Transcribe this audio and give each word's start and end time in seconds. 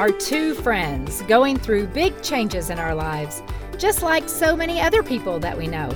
are 0.00 0.10
two 0.12 0.54
friends 0.54 1.20
going 1.28 1.58
through 1.58 1.86
big 1.86 2.22
changes 2.22 2.70
in 2.70 2.78
our 2.78 2.94
lives, 2.94 3.42
just 3.76 4.02
like 4.02 4.30
so 4.30 4.56
many 4.56 4.80
other 4.80 5.02
people 5.02 5.38
that 5.38 5.54
we 5.54 5.66
know. 5.66 5.90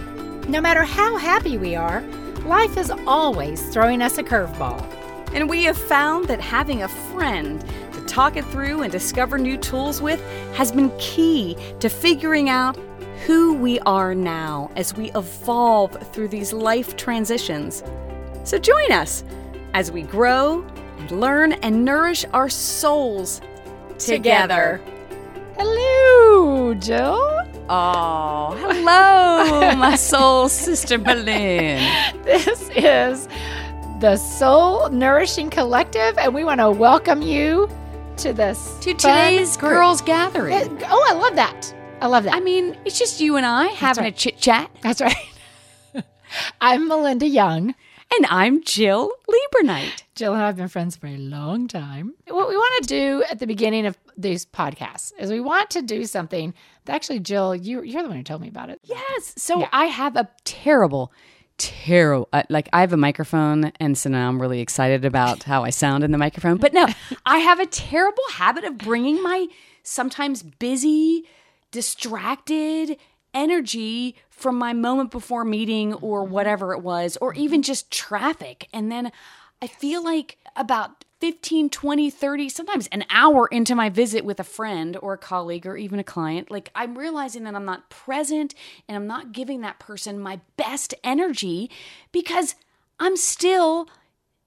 No 0.46 0.60
matter 0.60 0.82
how 0.82 1.16
happy 1.16 1.56
we 1.56 1.74
are, 1.74 2.02
life 2.44 2.76
is 2.76 2.90
always 3.06 3.66
throwing 3.72 4.02
us 4.02 4.18
a 4.18 4.22
curveball. 4.22 4.82
And 5.32 5.48
we 5.48 5.64
have 5.64 5.78
found 5.78 6.28
that 6.28 6.38
having 6.38 6.82
a 6.82 6.88
friend 6.88 7.64
to 7.94 8.04
talk 8.04 8.36
it 8.36 8.44
through 8.48 8.82
and 8.82 8.92
discover 8.92 9.38
new 9.38 9.56
tools 9.56 10.02
with 10.02 10.22
has 10.52 10.70
been 10.70 10.92
key 10.98 11.56
to 11.80 11.88
figuring 11.88 12.50
out 12.50 12.76
who 13.24 13.54
we 13.54 13.80
are 13.80 14.14
now 14.14 14.70
as 14.76 14.92
we 14.92 15.12
evolve 15.12 15.92
through 16.12 16.28
these 16.28 16.52
life 16.52 16.94
transitions. 16.96 17.82
So 18.44 18.58
join 18.58 18.92
us 18.92 19.24
as 19.72 19.90
we 19.90 20.02
grow 20.02 20.62
and 20.98 21.10
learn 21.10 21.52
and 21.54 21.86
nourish 21.86 22.26
our 22.34 22.50
souls 22.50 23.40
together. 23.98 24.80
Hello, 25.56 26.74
Jill. 26.74 27.40
Oh, 27.68 28.54
hello, 28.58 29.74
my 29.76 29.94
soul 29.98 30.48
sister 30.48 30.98
Malin. 30.98 31.78
This 32.24 32.68
is 32.76 33.26
the 34.00 34.16
Soul 34.16 34.90
Nourishing 34.90 35.48
Collective, 35.48 36.18
and 36.18 36.34
we 36.34 36.44
want 36.44 36.60
to 36.60 36.70
welcome 36.70 37.22
you 37.22 37.70
to 38.18 38.32
this 38.34 38.76
To 38.82 38.92
today's 38.92 39.56
group. 39.56 39.72
girls' 39.72 40.02
gathering. 40.02 40.78
Oh, 40.86 41.06
I 41.08 41.14
love 41.14 41.36
that. 41.36 41.74
I 42.02 42.06
love 42.06 42.24
that. 42.24 42.34
I 42.34 42.40
mean, 42.40 42.76
it's 42.84 42.98
just 42.98 43.20
you 43.20 43.36
and 43.36 43.46
I 43.46 43.68
having 43.68 44.04
right. 44.04 44.12
a 44.12 44.16
chit 44.16 44.36
chat. 44.38 44.70
That's 44.82 45.00
right. 45.00 45.16
I'm 46.60 46.86
Melinda 46.86 47.26
Young. 47.26 47.74
And 48.12 48.26
I'm 48.26 48.62
Jill 48.62 49.10
Liebernight. 49.28 50.02
Jill 50.14 50.34
and 50.34 50.42
I 50.42 50.46
have 50.46 50.56
been 50.56 50.68
friends 50.68 50.94
for 50.96 51.06
a 51.08 51.16
long 51.16 51.66
time. 51.66 52.14
What 52.28 52.48
we 52.48 52.56
want 52.56 52.82
to 52.84 52.88
do 52.88 53.24
at 53.28 53.40
the 53.40 53.46
beginning 53.46 53.86
of 53.86 53.96
these 54.16 54.46
podcasts 54.46 55.12
is 55.18 55.30
we 55.30 55.40
want 55.40 55.70
to 55.70 55.82
do 55.82 56.04
something 56.04 56.54
that 56.84 56.94
actually, 56.94 57.18
Jill, 57.20 57.56
you, 57.56 57.82
you're 57.82 58.02
the 58.02 58.08
one 58.08 58.18
who 58.18 58.22
told 58.22 58.40
me 58.40 58.48
about 58.48 58.70
it. 58.70 58.78
Yes. 58.84 59.34
So 59.36 59.60
Yeah. 59.60 59.68
I 59.72 59.86
have 59.86 60.14
a 60.16 60.28
terrible, 60.44 61.12
terrible, 61.58 62.28
uh, 62.32 62.44
like 62.48 62.68
I 62.72 62.80
have 62.82 62.92
a 62.92 62.96
microphone. 62.96 63.72
And 63.80 63.98
so 63.98 64.10
now 64.10 64.28
I'm 64.28 64.40
really 64.40 64.60
excited 64.60 65.04
about 65.04 65.42
how 65.42 65.64
I 65.64 65.70
sound 65.70 66.04
in 66.04 66.12
the 66.12 66.18
microphone. 66.18 66.58
But 66.58 66.72
no, 66.72 66.86
I 67.26 67.38
have 67.38 67.58
a 67.58 67.66
terrible 67.66 68.22
habit 68.34 68.62
of 68.64 68.78
bringing 68.78 69.20
my 69.22 69.48
sometimes 69.82 70.42
busy, 70.44 71.24
distracted 71.72 72.96
energy 73.32 74.14
from 74.36 74.58
my 74.58 74.72
moment 74.72 75.10
before 75.10 75.44
meeting 75.44 75.94
or 75.94 76.24
whatever 76.24 76.72
it 76.72 76.80
was, 76.80 77.16
or 77.20 77.34
even 77.34 77.60
mm-hmm. 77.60 77.66
just 77.66 77.90
traffic. 77.90 78.68
And 78.72 78.90
then 78.90 79.12
I 79.62 79.66
feel 79.66 80.02
like 80.02 80.38
about 80.56 81.04
15, 81.20 81.70
20, 81.70 82.10
30, 82.10 82.48
sometimes 82.48 82.86
an 82.88 83.04
hour 83.08 83.46
into 83.46 83.74
my 83.74 83.88
visit 83.88 84.24
with 84.24 84.40
a 84.40 84.44
friend 84.44 84.96
or 85.00 85.14
a 85.14 85.18
colleague 85.18 85.66
or 85.66 85.76
even 85.76 85.98
a 85.98 86.04
client, 86.04 86.50
like 86.50 86.70
I'm 86.74 86.98
realizing 86.98 87.44
that 87.44 87.54
I'm 87.54 87.64
not 87.64 87.88
present 87.88 88.54
and 88.88 88.96
I'm 88.96 89.06
not 89.06 89.32
giving 89.32 89.62
that 89.62 89.78
person 89.78 90.20
my 90.20 90.40
best 90.56 90.94
energy 91.02 91.70
because 92.12 92.56
I'm 92.98 93.16
still 93.16 93.88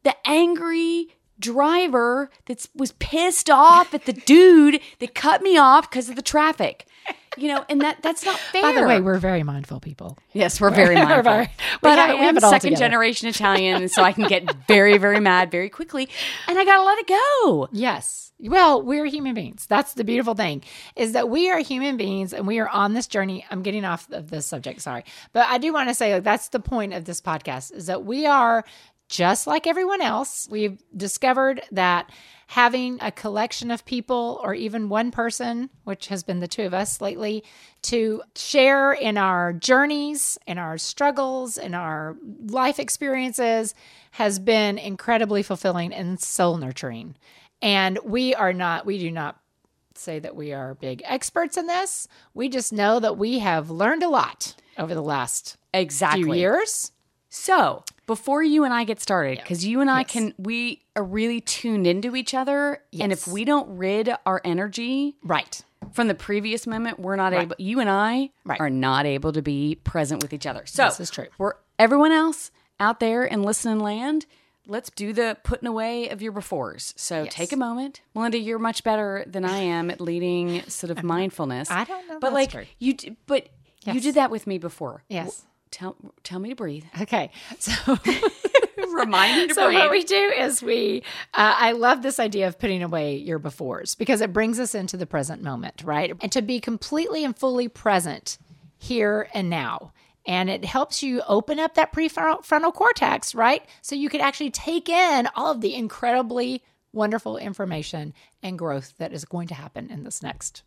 the 0.04 0.16
angry 0.28 1.16
driver 1.40 2.30
that 2.46 2.68
was 2.76 2.92
pissed 2.94 3.50
off 3.50 3.94
at 3.94 4.06
the 4.06 4.14
dude 4.14 4.80
that 5.00 5.16
cut 5.16 5.42
me 5.42 5.58
off 5.58 5.90
because 5.90 6.10
of 6.10 6.16
the 6.16 6.22
traffic. 6.22 6.87
You 7.38 7.50
know, 7.50 7.66
and 7.70 7.82
that 7.82 8.02
that's 8.02 8.26
not 8.26 8.40
fair. 8.40 8.62
By 8.62 8.72
the 8.74 8.86
way, 8.88 9.00
we're 9.00 9.20
very 9.20 9.44
mindful 9.44 9.80
people. 9.80 10.18
Yes, 10.34 10.60
we're 10.60 10.70
very 10.76 10.96
mindful. 10.96 11.24
very- 11.24 11.50
but 11.82 11.98
have- 11.98 12.10
I 12.10 12.14
am 12.14 12.40
second 12.40 12.60
together. 12.72 12.76
generation 12.80 13.28
Italian, 13.30 13.84
and 13.84 13.92
so 13.92 14.04
I 14.04 14.12
can 14.14 14.28
get 14.28 14.44
very, 14.68 14.98
very 14.98 15.20
mad 15.20 15.52
very 15.52 15.70
quickly, 15.70 16.10
and 16.48 16.58
I 16.58 16.66
gotta 16.66 16.84
let 16.84 16.98
it 17.00 17.08
go. 17.08 17.70
Yes. 17.72 18.24
Well, 18.40 18.84
we're 18.84 19.06
human 19.06 19.34
beings. 19.34 19.66
That's 19.68 19.96
the 19.96 20.04
beautiful 20.04 20.36
thing 20.36 20.62
is 20.96 21.14
that 21.14 21.28
we 21.28 21.50
are 21.50 21.58
human 21.58 21.98
beings 21.98 22.34
and 22.34 22.46
we 22.46 22.60
are 22.60 22.70
on 22.70 22.94
this 22.94 23.08
journey. 23.08 23.44
I'm 23.50 23.64
getting 23.64 23.84
off 23.84 24.08
of 24.12 24.30
this 24.30 24.46
subject, 24.46 24.80
sorry. 24.84 25.06
But 25.34 25.48
I 25.48 25.58
do 25.58 25.74
want 25.74 25.90
to 25.90 25.96
say 25.96 26.14
like, 26.14 26.24
that's 26.24 26.50
the 26.50 26.60
point 26.60 26.94
of 26.94 27.06
this 27.06 27.20
podcast 27.20 27.74
is 27.74 27.88
that 27.88 28.06
we 28.06 28.28
are 28.28 28.64
just 29.10 29.48
like 29.48 29.68
everyone 29.68 30.02
else. 30.02 30.48
We've 30.50 30.82
discovered 30.96 31.62
that 31.72 32.12
having 32.48 32.98
a 33.02 33.12
collection 33.12 33.72
of 33.72 33.86
people 33.86 34.40
or 34.42 34.54
even 34.54 34.88
one 34.90 35.12
person, 35.12 35.70
which 35.84 36.08
has 36.08 36.24
been 36.24 36.40
the 36.40 36.48
two 36.48 36.64
of 36.64 36.74
us 36.74 37.02
lately, 37.02 37.44
to 37.84 38.22
share 38.36 38.94
in 38.94 39.18
our 39.18 39.52
journeys, 39.54 40.38
in 40.48 40.58
our 40.58 40.78
struggles, 40.78 41.58
in 41.58 41.74
our 41.74 42.16
life 42.46 42.80
experiences 42.80 43.76
has 44.12 44.40
been 44.40 44.78
incredibly 44.78 45.44
fulfilling 45.44 45.94
and 45.94 46.20
soul 46.20 46.58
nurturing. 46.58 47.16
And 47.62 48.00
we 48.04 48.34
are 48.34 48.54
not, 48.54 48.86
we 48.86 48.98
do 48.98 49.12
not 49.12 49.40
say 49.96 50.20
that 50.20 50.36
we 50.36 50.54
are 50.54 50.76
big 50.76 51.02
experts 51.06 51.58
in 51.58 51.68
this. 51.68 52.08
We 52.34 52.50
just 52.50 52.72
know 52.72 53.00
that 53.00 53.18
we 53.18 53.40
have 53.40 53.70
learned 53.70 54.04
a 54.04 54.10
lot 54.10 54.56
over 54.78 54.94
the 54.94 55.02
last 55.02 55.58
Exactly. 55.74 56.24
few 56.24 56.34
years. 56.34 56.92
So 57.38 57.84
before 58.08 58.42
you 58.44 58.64
and 58.64 58.74
I 58.74 58.84
get 58.84 59.00
started, 59.00 59.38
because 59.38 59.66
you 59.66 59.80
and 59.80 59.90
I 59.90 60.00
Yes. 60.00 60.12
can, 60.12 60.34
we 60.38 60.82
are 60.96 61.04
really 61.04 61.40
tuned 61.40 61.86
into 61.88 62.16
each 62.16 62.34
other, 62.34 62.82
and 63.00 63.12
if 63.12 63.28
we 63.28 63.46
don't 63.46 63.78
rid 63.78 64.14
our 64.26 64.42
energy 64.44 65.16
Right. 65.24 65.62
from 65.92 66.08
the 66.08 66.16
previous 66.16 66.66
moment, 66.66 67.00
we're 67.00 67.16
not 67.16 67.34
able. 67.34 67.56
You 67.60 67.80
and 67.80 67.90
I 67.90 68.32
Right. 68.44 68.60
are 68.60 68.70
not 68.70 69.06
able 69.06 69.32
to 69.34 69.42
be 69.42 69.76
present 69.84 70.22
with 70.22 70.34
each 70.34 70.46
other. 70.46 70.66
So 70.66 70.86
This 70.86 71.00
is 71.00 71.10
true. 71.10 71.28
For 71.38 71.60
everyone 71.78 72.12
else 72.12 72.52
out 72.80 73.00
there 73.00 73.24
in 73.24 73.44
listening 73.44 73.80
land, 73.80 74.26
let's 74.66 74.90
do 74.90 75.14
the 75.14 75.38
putting 75.44 75.68
away 75.68 76.10
of 76.10 76.22
your 76.22 76.32
befores. 76.34 76.94
So 76.98 77.26
take 77.30 77.52
a 77.54 77.58
moment, 77.58 78.02
Melinda. 78.16 78.38
You're 78.40 78.60
much 78.60 78.84
better 78.84 79.24
than 79.28 79.46
I 79.46 79.60
am 79.60 79.90
at 79.92 80.02
leading 80.02 80.64
sort 80.70 80.92
of 80.92 81.04
mindfulness. 81.04 81.70
I 81.72 81.84
don't 81.86 82.08
know 82.10 82.20
but 82.20 82.34
like 82.34 82.52
true. 82.52 82.66
you, 82.80 82.96
but 83.28 83.48
you 83.86 84.02
did 84.02 84.16
that 84.16 84.30
with 84.32 84.48
me 84.48 84.58
before. 84.58 85.04
Yes. 85.08 85.46
Tell 85.72 85.96
tell 86.24 86.40
me 86.40 86.50
to 86.50 86.56
breathe. 86.56 86.86
Okay. 87.02 87.32
So 87.60 87.98
Remind 88.94 89.38
me 89.38 89.48
to 89.48 89.54
so 89.54 89.66
breathe. 89.68 89.80
what 89.80 89.92
we 89.92 90.04
do 90.04 90.16
is 90.38 90.62
we 90.62 91.04
uh, 91.34 91.56
i 91.58 91.72
love 91.72 92.02
this 92.02 92.20
idea 92.20 92.48
of 92.48 92.58
putting 92.58 92.82
away 92.84 93.16
your 93.18 93.40
befores 93.40 93.98
because 93.98 94.22
it 94.22 94.32
brings 94.34 94.60
us 94.60 94.74
into 94.76 94.98
the 94.98 95.06
present 95.06 95.42
moment 95.44 95.84
right 95.84 96.14
and 96.22 96.32
to 96.32 96.42
be 96.42 96.60
completely 96.60 97.24
and 97.24 97.38
fully 97.38 97.68
present 97.68 98.38
here 98.78 99.28
and 99.34 99.50
now 99.50 99.92
and 100.26 100.50
it 100.50 100.64
helps 100.66 101.04
you 101.04 101.22
open 101.28 101.60
up 101.60 101.74
that 101.76 101.92
prefrontal 101.92 102.74
cortex 102.74 103.36
right 103.36 103.66
so 103.82 103.96
you 103.96 104.10
can 104.10 104.22
actually 104.22 104.52
take 104.52 104.90
in 104.90 105.28
all 105.36 105.52
of 105.52 105.62
the 105.62 105.76
incredibly 105.76 106.64
wonderful 106.94 107.38
information 107.38 108.14
and 108.42 108.58
growth 108.58 108.94
that 109.00 109.12
is 109.14 109.26
going 109.26 109.48
to 109.48 109.54
happen 109.56 109.90
in 109.92 110.04
this 110.04 110.24
next 110.24 110.64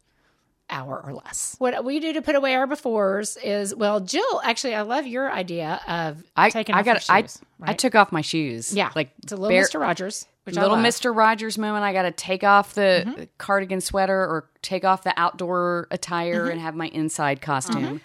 hour 0.71 1.03
or 1.05 1.13
less. 1.13 1.57
What 1.59 1.85
we 1.85 2.01
do 2.01 2.13
to 2.13 2.23
put 2.23 2.35
away 2.35 2.55
our 2.55 2.67
befores 2.67 3.37
is 3.43 3.75
well, 3.75 4.01
Jill. 4.01 4.41
Actually, 4.45 4.75
I 4.75 4.83
love 4.83 5.07
your 5.07 5.31
idea 5.31 5.81
of 5.89 6.23
I 6.37 6.51
taking 6.51 6.75
I 6.75 6.81
off 6.81 6.85
got 6.85 7.05
I 7.11 7.23
shoes, 7.23 7.39
I 7.63 7.67
right? 7.69 7.79
took 7.79 7.95
off 7.95 8.13
my 8.13 8.21
shoes. 8.21 8.75
Yeah, 8.75 8.91
like 8.95 9.11
it's 9.23 9.33
a 9.33 9.37
little 9.37 9.49
bare- 9.51 9.65
Mr. 9.65 9.81
Rogers, 9.81 10.27
which 10.45 10.57
I 10.57 10.63
little. 10.63 10.77
Mr. 10.79 11.15
Rogers 11.15 11.59
moment. 11.59 11.85
I 11.85 11.93
got 11.93 12.03
to 12.03 12.13
take 12.13 12.45
off 12.45 12.75
the 12.75 13.05
Mm-hmm. 13.07 13.23
cardigan 13.39 13.81
sweater 13.81 14.19
or 14.21 14.49
take 14.63 14.85
off 14.85 15.03
the 15.05 15.15
outdoor 15.17 15.89
attire 15.91 16.43
Mm-hmm. 16.43 16.51
and 16.53 16.61
have 16.61 16.75
my 16.75 16.87
inside 16.89 17.41
costume. 17.41 18.01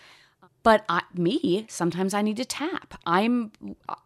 But 0.64 0.84
I, 0.90 1.04
me, 1.14 1.68
sometimes 1.70 2.14
I 2.16 2.22
need 2.24 2.38
to 2.38 2.46
tap. 2.46 3.00
I'm 3.06 3.52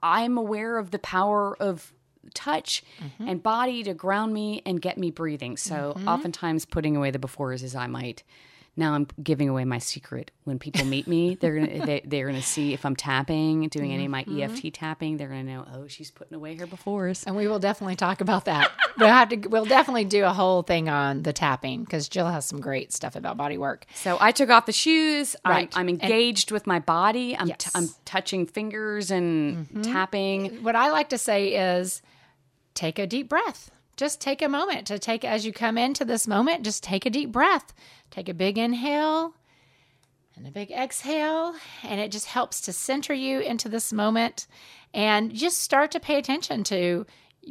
I'm 0.03 0.37
aware 0.37 0.77
of 0.77 0.91
the 0.91 0.99
power 0.99 1.55
of 1.59 1.93
touch 2.33 2.83
Mm-hmm. 3.01 3.27
and 3.29 3.41
body 3.41 3.81
to 3.83 3.93
ground 3.93 4.33
me 4.33 4.61
and 4.65 4.81
get 4.81 4.97
me 4.97 5.09
breathing. 5.09 5.55
So 5.57 5.97
oftentimes 6.05 6.65
putting 6.65 6.95
away 6.97 7.11
the 7.11 7.17
befores 7.19 7.63
is 7.63 7.75
I 7.75 7.87
might. 7.87 8.23
Now 8.75 8.93
I'm 8.93 9.07
giving 9.21 9.49
away 9.49 9.65
my 9.65 9.77
secret. 9.79 10.31
When 10.45 10.57
people 10.57 10.85
meet 10.85 11.05
me, 11.07 11.35
they're 11.35 11.55
gonna 11.59 11.85
they, 11.85 12.01
they're 12.05 12.25
gonna 12.27 12.41
see 12.41 12.73
if 12.73 12.85
I'm 12.85 12.95
tapping, 12.95 13.67
doing 13.67 13.91
any 13.93 14.05
of 14.05 14.11
my 14.11 14.23
Mm-hmm. 14.23 14.41
EFT 14.41 14.73
tapping. 14.73 15.17
They're 15.17 15.27
gonna 15.27 15.43
know, 15.43 15.65
oh, 15.73 15.87
she's 15.87 16.11
putting 16.11 16.35
away 16.35 16.55
her 16.55 16.65
befores. 16.67 17.25
and 17.27 17.35
we 17.35 17.47
will 17.47 17.59
definitely 17.59 17.95
talk 17.97 18.21
about 18.21 18.45
that. 18.45 18.71
we'll 18.97 19.07
have 19.09 19.29
to. 19.29 19.35
We'll 19.47 19.65
definitely 19.65 20.05
do 20.05 20.23
a 20.25 20.31
whole 20.33 20.61
thing 20.63 20.87
on 20.89 21.23
the 21.23 21.33
tapping 21.33 21.83
because 21.83 22.07
Jill 22.09 22.27
has 22.27 22.45
some 22.45 22.61
great 22.61 22.93
stuff 22.93 23.15
about 23.15 23.37
body 23.37 23.57
work. 23.57 23.85
So 23.95 24.17
I 24.19 24.31
took 24.31 24.49
off 24.49 24.65
the 24.65 24.71
shoes. 24.71 25.35
Right. 25.45 25.69
I'm, 25.75 25.81
I'm 25.81 25.89
engaged 25.89 26.51
with 26.51 26.65
my 26.67 26.79
body. 26.79 27.35
I'm, 27.37 27.47
Yes. 27.47 27.57
Mm-hmm. 27.59 27.77
I'm 27.77 27.89
touching 28.05 28.45
fingers 28.45 29.11
and 29.11 29.83
tapping. 29.83 30.63
What 30.63 30.75
I 30.75 30.91
like 30.91 31.09
to 31.09 31.17
say 31.17 31.55
is, 31.55 32.01
take 32.75 32.97
a 32.99 33.07
deep 33.07 33.27
breath. 33.29 33.71
Just 33.99 34.21
take 34.21 34.41
a 34.41 34.47
moment 34.47 34.87
to 34.87 34.97
take 34.97 35.25
as 35.25 35.45
you 35.45 35.51
come 35.51 35.77
into 35.77 36.05
this 36.05 36.25
moment. 36.25 36.63
Just 36.63 36.83
take 36.83 37.05
a 37.05 37.09
deep 37.09 37.33
breath. 37.33 37.73
Take 38.11 38.29
a 38.29 38.33
big 38.33 38.57
inhale 38.57 39.35
and 40.37 40.47
a 40.47 40.51
big 40.51 40.71
exhale, 40.71 41.53
and 41.83 41.99
it 41.99 42.09
just 42.09 42.27
helps 42.27 42.61
to 42.61 42.71
center 42.71 43.13
you 43.13 43.41
into 43.41 43.67
this 43.67 43.91
moment 43.91 44.47
and 44.93 45.33
just 45.35 45.57
start 45.57 45.91
to 45.91 45.99
pay 45.99 46.17
attention 46.17 46.63
to 46.63 47.05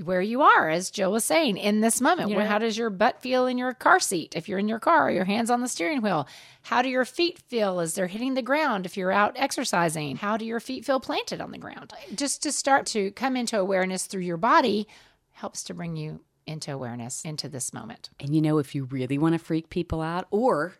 where 0.05 0.23
you 0.23 0.41
are, 0.41 0.71
as 0.71 0.91
Jill 0.91 1.13
was 1.13 1.23
saying, 1.23 1.59
in 1.59 1.83
this 1.83 2.01
moment. 2.01 2.31
Where, 2.35 2.47
how 2.47 2.59
does 2.59 2.79
your 2.79 2.89
butt 2.89 3.21
feel 3.21 3.47
in 3.47 3.59
your 3.59 3.75
car 3.75 4.01
seat 4.01 4.35
if 4.35 4.49
you're 4.49 4.59
in 4.59 4.69
your 4.69 4.79
car, 4.79 5.11
your 5.11 5.27
hands 5.27 5.51
on 5.51 5.61
the 5.61 5.69
steering 5.69 6.01
wheel? 6.01 6.27
How 6.63 6.81
do 6.81 6.89
your 6.89 7.05
feet 7.05 7.39
feel 7.41 7.79
as 7.79 7.95
they're 7.95 8.07
hitting 8.07 8.33
the 8.33 8.41
ground 8.41 8.87
if 8.87 8.97
you're 8.97 9.13
out 9.13 9.35
exercising? 9.37 10.17
How 10.17 10.39
do 10.39 10.47
your 10.47 10.61
feet 10.61 10.87
feel 10.87 10.99
planted 10.99 11.43
on 11.43 11.51
the 11.51 11.59
ground? 11.59 11.93
Just 12.15 12.43
to 12.45 12.53
start 12.53 12.87
to 12.87 13.11
come 13.11 13.37
into 13.37 13.59
awareness 13.59 14.07
through 14.07 14.23
your 14.23 14.39
body 14.39 14.89
helps 15.33 15.63
to 15.65 15.75
bring 15.75 15.95
you 15.95 16.21
into 16.49 16.73
awareness, 16.73 17.23
into 17.25 17.49
this 17.49 17.73
moment. 17.73 18.11
And 18.19 18.35
you 18.35 18.41
know, 18.41 18.59
if 18.59 18.75
you 18.75 18.85
really 18.85 19.19
want 19.19 19.35
to 19.35 19.39
freak 19.39 19.71
people 19.71 20.01
out, 20.01 20.27
or 20.31 20.75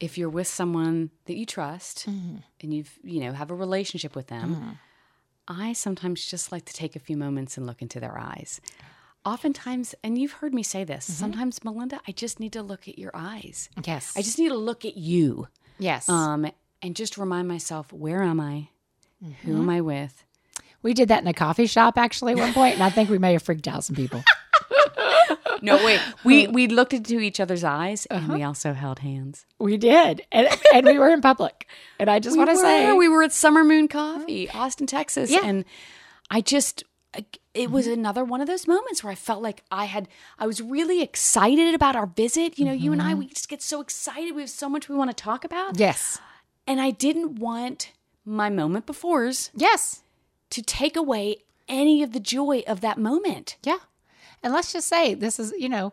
if 0.00 0.18
you're 0.18 0.28
with 0.28 0.46
someone 0.46 1.10
that 1.26 1.36
you 1.36 1.46
trust 1.46 2.08
mm-hmm. 2.08 2.36
and 2.60 2.74
you've, 2.74 2.98
you 3.02 3.20
know, 3.20 3.32
have 3.32 3.50
a 3.50 3.54
relationship 3.54 4.14
with 4.14 4.26
them, 4.26 4.54
mm-hmm. 4.54 4.70
I 5.48 5.72
sometimes 5.72 6.24
just 6.24 6.52
like 6.52 6.64
to 6.66 6.74
take 6.74 6.96
a 6.96 7.00
few 7.00 7.16
moments 7.16 7.56
and 7.56 7.66
look 7.66 7.80
into 7.80 8.00
their 8.00 8.18
eyes. 8.18 8.60
Oftentimes, 9.24 9.94
and 10.04 10.18
you've 10.18 10.32
heard 10.32 10.54
me 10.54 10.62
say 10.62 10.84
this, 10.84 11.04
mm-hmm. 11.04 11.18
sometimes, 11.18 11.64
Melinda, 11.64 12.00
I 12.06 12.12
just 12.12 12.38
need 12.38 12.52
to 12.52 12.62
look 12.62 12.86
at 12.88 12.98
your 12.98 13.10
eyes. 13.14 13.68
Yes. 13.84 14.14
I 14.16 14.22
just 14.22 14.38
need 14.38 14.50
to 14.50 14.56
look 14.56 14.84
at 14.84 14.96
you 14.96 15.48
yes. 15.78 16.08
um, 16.08 16.46
and 16.82 16.94
just 16.94 17.18
remind 17.18 17.48
myself, 17.48 17.92
where 17.92 18.22
am 18.22 18.40
I? 18.40 18.68
Who 19.42 19.56
am 19.56 19.68
I 19.68 19.80
with? 19.80 20.24
we 20.82 20.94
did 20.94 21.08
that 21.08 21.22
in 21.22 21.28
a 21.28 21.34
coffee 21.34 21.66
shop 21.66 21.98
actually 21.98 22.32
at 22.32 22.38
one 22.38 22.52
point, 22.52 22.74
and 22.74 22.82
I 22.82 22.90
think 22.90 23.10
we 23.10 23.18
may 23.18 23.32
have 23.32 23.42
freaked 23.42 23.68
out 23.68 23.84
some 23.84 23.96
people. 23.96 24.22
No, 25.62 25.76
wait. 25.84 26.00
We 26.24 26.46
we 26.58 26.66
looked 26.66 26.92
into 26.92 27.18
each 27.20 27.40
other's 27.40 27.64
eyes 27.64 28.06
and 28.06 28.28
we 28.28 28.36
uh-huh. 28.36 28.48
also 28.48 28.72
held 28.72 29.00
hands. 29.00 29.46
We 29.58 29.76
did, 29.76 30.22
and, 30.32 30.48
and 30.74 30.86
we 30.86 30.98
were 30.98 31.08
in 31.08 31.20
public. 31.20 31.66
And 31.98 32.10
I 32.10 32.18
just 32.18 32.36
want 32.36 32.50
to 32.50 32.56
say, 32.56 32.92
we 32.92 33.08
were 33.08 33.22
at 33.22 33.32
Summer 33.32 33.64
Moon 33.64 33.88
Coffee, 33.88 34.48
uh-huh. 34.48 34.58
Austin, 34.58 34.86
Texas, 34.86 35.30
Yeah. 35.30 35.40
and 35.44 35.64
I 36.30 36.40
just 36.40 36.84
it 37.54 37.70
was 37.70 37.86
mm-hmm. 37.86 37.94
another 37.94 38.24
one 38.24 38.40
of 38.40 38.46
those 38.46 38.66
moments 38.66 39.02
where 39.02 39.10
I 39.10 39.16
felt 39.16 39.42
like 39.42 39.64
I 39.70 39.86
had 39.86 40.08
I 40.38 40.46
was 40.46 40.60
really 40.60 41.02
excited 41.02 41.74
about 41.74 41.96
our 41.96 42.06
visit. 42.06 42.58
You 42.58 42.66
know, 42.66 42.72
you 42.72 42.92
and 42.92 43.02
I 43.02 43.10
mm-hmm. 43.10 43.20
we 43.20 43.26
just 43.28 43.48
get 43.48 43.62
so 43.62 43.80
excited. 43.80 44.34
We 44.34 44.42
have 44.42 44.50
so 44.50 44.68
much 44.68 44.88
we 44.88 44.94
want 44.94 45.10
to 45.10 45.22
talk 45.22 45.44
about, 45.44 45.78
yes, 45.78 46.20
and 46.66 46.80
I 46.80 46.90
didn't 46.90 47.36
want 47.36 47.92
my 48.24 48.50
moment 48.50 48.86
before's 48.86 49.50
yes, 49.54 50.02
to 50.50 50.62
take 50.62 50.96
away 50.96 51.38
any 51.66 52.02
of 52.02 52.12
the 52.12 52.20
joy 52.20 52.62
of 52.66 52.80
that 52.80 52.98
moment. 52.98 53.56
yeah. 53.64 53.78
And 54.42 54.52
let's 54.52 54.72
just 54.72 54.88
say 54.88 55.14
this 55.14 55.38
is, 55.38 55.52
you 55.58 55.68
know, 55.68 55.92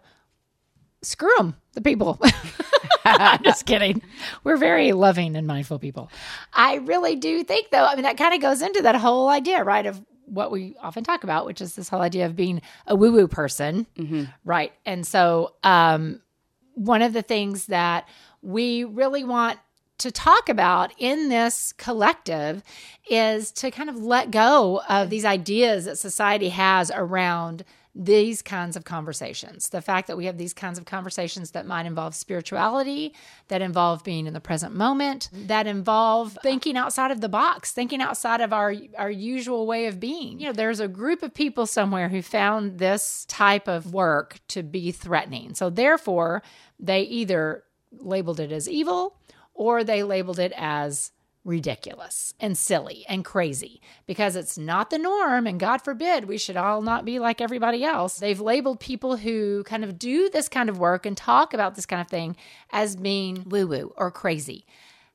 screw 1.01 1.33
them, 1.37 1.55
the 1.73 1.81
people. 1.81 2.19
I'm 3.05 3.43
just 3.43 3.65
kidding. 3.65 4.01
We're 4.43 4.57
very 4.57 4.91
loving 4.91 5.35
and 5.35 5.45
mindful 5.45 5.79
people. 5.79 6.09
I 6.53 6.75
really 6.75 7.15
do 7.15 7.43
think, 7.43 7.69
though, 7.69 7.85
I 7.85 7.95
mean, 7.95 8.03
that 8.03 8.17
kind 8.17 8.33
of 8.33 8.41
goes 8.41 8.61
into 8.61 8.81
that 8.81 8.95
whole 8.95 9.29
idea, 9.29 9.63
right, 9.63 9.85
of 9.85 10.01
what 10.25 10.51
we 10.51 10.75
often 10.81 11.03
talk 11.03 11.23
about, 11.23 11.45
which 11.45 11.61
is 11.61 11.75
this 11.75 11.87
whole 11.87 12.01
idea 12.01 12.25
of 12.25 12.35
being 12.35 12.61
a 12.87 12.95
woo 12.95 13.11
woo 13.11 13.27
person, 13.27 13.85
right? 14.43 14.73
And 14.85 15.05
so, 15.05 15.53
um, 15.63 16.21
one 16.73 17.01
of 17.03 17.13
the 17.13 17.21
things 17.21 17.67
that 17.67 18.07
we 18.41 18.83
really 18.83 19.23
want 19.23 19.59
to 19.99 20.11
talk 20.11 20.49
about 20.49 20.91
in 20.97 21.29
this 21.29 21.71
collective 21.73 22.63
is 23.09 23.51
to 23.53 23.71
kind 23.71 23.89
of 23.89 23.97
let 24.03 24.29
go 24.29 24.81
of 24.89 25.09
these 25.09 25.23
ideas 25.23 25.85
that 25.85 25.97
society 25.97 26.49
has 26.49 26.91
around 26.93 27.63
these 27.97 28.41
kinds 28.41 28.75
of 28.75 28.83
conversations. 28.83 29.69
The 29.69 29.81
fact 29.81 30.07
that 30.07 30.17
we 30.17 30.25
have 30.25 30.37
these 30.37 30.53
kinds 30.53 30.77
of 30.77 30.83
conversations 30.83 31.51
that 31.51 31.65
might 31.65 31.85
involve 31.85 32.13
spirituality, 32.13 33.13
that 33.47 33.61
involve 33.61 34.03
being 34.03 34.27
in 34.27 34.33
the 34.33 34.41
present 34.41 34.75
moment, 34.75 35.29
that 35.31 35.65
involve 35.65 36.37
thinking 36.43 36.75
outside 36.75 37.11
of 37.11 37.21
the 37.21 37.29
box, 37.29 37.71
thinking 37.71 38.01
outside 38.01 38.41
of 38.41 38.51
our 38.51 38.73
our 38.97 39.09
usual 39.09 39.65
way 39.65 39.85
of 39.85 39.99
being. 39.99 40.39
You 40.39 40.47
know, 40.47 40.53
there's 40.53 40.81
a 40.81 40.89
group 40.89 41.23
of 41.23 41.33
people 41.33 41.65
somewhere 41.65 42.09
who 42.09 42.21
found 42.21 42.79
this 42.79 43.25
type 43.29 43.69
of 43.69 43.93
work 43.93 44.39
to 44.49 44.61
be 44.61 44.91
threatening. 44.91 45.55
So 45.55 45.69
therefore, 45.69 46.43
they 46.77 47.03
either 47.03 47.63
labeled 47.91 48.41
it 48.41 48.51
as 48.51 48.67
evil 48.69 49.17
or 49.53 49.85
they 49.85 50.03
labeled 50.03 50.39
it 50.39 50.51
as 50.57 51.11
ridiculous 51.45 52.33
and 52.39 52.57
silly 52.57 53.05
and 53.07 53.23
crazy 53.23 53.79
because 54.05 54.35
it's 54.35 54.57
not 54.57 54.89
the 54.89 54.97
norm. 54.97 55.47
And 55.47 55.59
God 55.59 55.77
forbid 55.81 56.25
we 56.25 56.37
should 56.37 56.57
all 56.57 56.81
not 56.81 57.05
be 57.05 57.19
like 57.19 57.39
everybody 57.39 57.83
else. 57.83 58.17
They've 58.17 58.39
labeled 58.41 58.79
people 58.79 59.15
who 59.17 59.63
kind 59.63 59.83
of 59.83 59.97
do 59.97 60.29
this 60.29 60.49
kind 60.49 60.67
of 60.67 60.79
work 60.79 61.05
and 61.05 61.15
talk 61.15 61.53
about 61.53 61.75
this 61.75 61.85
kind 61.85 62.01
of 62.01 62.07
thing 62.07 62.35
as 62.71 62.95
being 62.95 63.45
woo 63.47 63.67
woo 63.67 63.93
or 63.95 64.11
crazy. 64.11 64.65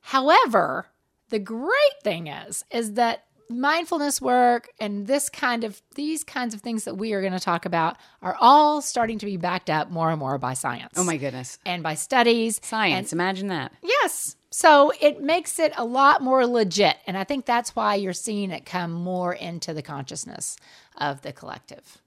However, 0.00 0.86
the 1.28 1.38
great 1.38 2.02
thing 2.02 2.28
is, 2.28 2.64
is 2.70 2.94
that 2.94 3.24
mindfulness 3.50 4.20
work 4.22 4.68
and 4.78 5.08
this 5.08 5.28
kind 5.28 5.64
of 5.64 5.82
these 5.96 6.22
kinds 6.22 6.54
of 6.54 6.60
things 6.60 6.84
that 6.84 6.94
we 6.94 7.12
are 7.12 7.20
going 7.20 7.32
to 7.32 7.40
talk 7.40 7.66
about 7.66 7.96
are 8.22 8.36
all 8.40 8.80
starting 8.80 9.18
to 9.18 9.26
be 9.26 9.36
backed 9.36 9.68
up 9.68 9.90
more 9.90 10.10
and 10.10 10.20
more 10.20 10.38
by 10.38 10.54
science. 10.54 10.94
Oh 10.96 11.04
my 11.04 11.16
goodness. 11.16 11.58
And 11.66 11.82
by 11.82 11.94
studies. 11.94 12.60
Science, 12.62 13.12
imagine 13.12 13.48
that. 13.48 13.72
Yes. 13.82 14.36
So 14.50 14.92
it 15.00 15.22
makes 15.22 15.58
it 15.58 15.72
a 15.76 15.84
lot 15.84 16.22
more 16.22 16.44
legit. 16.46 16.96
And 17.06 17.16
I 17.16 17.24
think 17.24 17.46
that's 17.46 17.76
why 17.76 17.94
you're 17.94 18.12
seeing 18.12 18.50
it 18.50 18.66
come 18.66 18.90
more 18.92 19.32
into 19.32 19.72
the 19.72 19.82
consciousness 19.82 20.56
of 20.96 21.22
the 21.22 21.32
collective. 21.32 21.98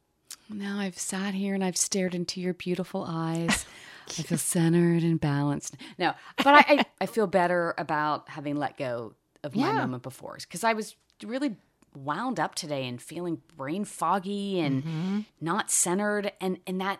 Now 0.49 0.79
I've 0.79 0.99
sat 0.99 1.33
here 1.33 1.55
and 1.55 1.63
I've 1.63 1.77
stared 1.77 2.13
into 2.13 2.41
your 2.41 2.53
beautiful 2.53 3.05
eyes. 3.07 3.65
I 4.19 4.23
feel 4.23 4.37
centered 4.37 5.03
and 5.03 5.19
balanced. 5.19 5.77
No, 5.97 6.13
but 6.37 6.47
I, 6.47 6.65
I, 6.67 6.85
I 7.01 7.05
feel 7.05 7.27
better 7.27 7.73
about 7.77 8.27
having 8.29 8.57
let 8.57 8.77
go 8.77 9.13
of 9.43 9.55
my 9.55 9.67
Yeah. 9.67 9.77
moment 9.77 10.03
before 10.03 10.37
because 10.41 10.65
I 10.65 10.73
was 10.73 10.95
really 11.23 11.55
wound 11.95 12.39
up 12.39 12.55
today 12.55 12.87
and 12.87 13.01
feeling 13.01 13.41
brain 13.55 13.85
foggy 13.85 14.59
and 14.59 14.83
mm-hmm. 14.83 15.19
not 15.39 15.69
centered 15.71 16.31
and 16.41 16.59
and 16.67 16.81
that 16.81 16.99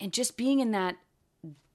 and 0.00 0.12
just 0.12 0.36
being 0.36 0.60
in 0.60 0.72
that 0.72 0.96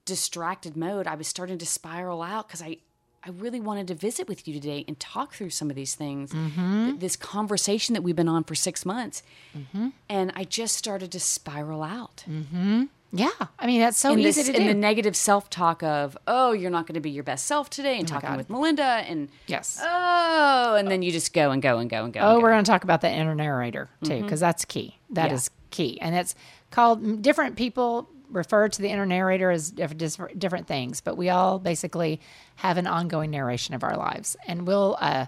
distracted 0.06 0.76
mode, 0.76 1.06
I 1.06 1.14
was 1.14 1.28
starting 1.28 1.58
to 1.58 1.66
spiral 1.66 2.22
out 2.22 2.48
because 2.48 2.62
I 2.62 2.78
I 3.22 3.30
really 3.30 3.60
wanted 3.60 3.88
to 3.88 3.94
visit 3.94 4.28
with 4.28 4.46
you 4.46 4.54
today 4.54 4.84
and 4.86 4.98
talk 5.00 5.34
through 5.34 5.50
some 5.50 5.68
of 5.68 5.74
these 5.74 5.96
things, 5.96 6.30
th- 6.30 6.44
mm-hmm. 6.44 6.98
this 6.98 7.16
conversation 7.16 7.92
that 7.94 8.02
we've 8.02 8.14
been 8.14 8.28
on 8.28 8.44
for 8.44 8.54
six 8.54 8.86
months, 8.86 9.24
mm-hmm. 9.56 9.88
and 10.08 10.32
I 10.36 10.44
just 10.44 10.76
started 10.76 11.10
to 11.10 11.18
spiral 11.18 11.82
out. 11.82 12.24
Mm-hmm. 12.30 12.84
Yeah. 13.12 13.30
I 13.58 13.66
mean, 13.66 13.80
that's 13.80 13.98
so 13.98 14.12
in, 14.12 14.20
easy 14.20 14.42
this, 14.42 14.46
to 14.50 14.56
in 14.56 14.62
do. 14.62 14.68
the 14.68 14.74
negative 14.74 15.16
self 15.16 15.50
talk 15.50 15.82
of, 15.82 16.16
oh, 16.28 16.52
you're 16.52 16.70
not 16.70 16.86
going 16.86 16.94
to 16.94 17.00
be 17.00 17.10
your 17.10 17.24
best 17.24 17.46
self 17.46 17.68
today, 17.68 17.98
and 17.98 18.08
oh 18.08 18.14
talking 18.14 18.36
with 18.36 18.48
Melinda, 18.48 18.82
and 18.82 19.28
yes. 19.48 19.80
oh, 19.82 20.76
and 20.78 20.88
then 20.88 21.02
you 21.02 21.10
just 21.10 21.32
go 21.32 21.50
and 21.50 21.60
go 21.60 21.78
and 21.78 21.90
go 21.90 22.04
and 22.04 22.12
go. 22.12 22.20
Oh, 22.20 22.34
and 22.34 22.38
go. 22.38 22.42
we're 22.42 22.52
going 22.52 22.62
to 22.62 22.70
talk 22.70 22.84
about 22.84 23.00
the 23.00 23.10
inner 23.10 23.34
narrator 23.34 23.88
too, 24.04 24.22
because 24.22 24.38
that's 24.38 24.64
key. 24.64 24.98
That 25.10 25.32
is 25.32 25.50
Yeah. 25.50 25.66
key. 25.70 26.00
And 26.00 26.14
it's 26.14 26.36
called 26.70 27.22
different 27.22 27.56
people 27.56 28.08
refer 28.30 28.68
to 28.68 28.82
the 28.82 28.88
inner 28.88 29.06
narrator 29.06 29.50
as 29.50 29.70
diff- 29.70 29.96
dis- 29.96 30.18
different 30.36 30.66
things, 30.66 31.00
but 31.00 31.16
we 31.16 31.28
all 31.28 31.58
basically 31.58 32.20
have 32.56 32.76
an 32.76 32.86
ongoing 32.86 33.30
narration 33.30 33.74
of 33.74 33.84
our 33.84 33.96
lives. 33.96 34.36
And 34.46 34.66
we'll, 34.66 34.96
uh, 35.00 35.26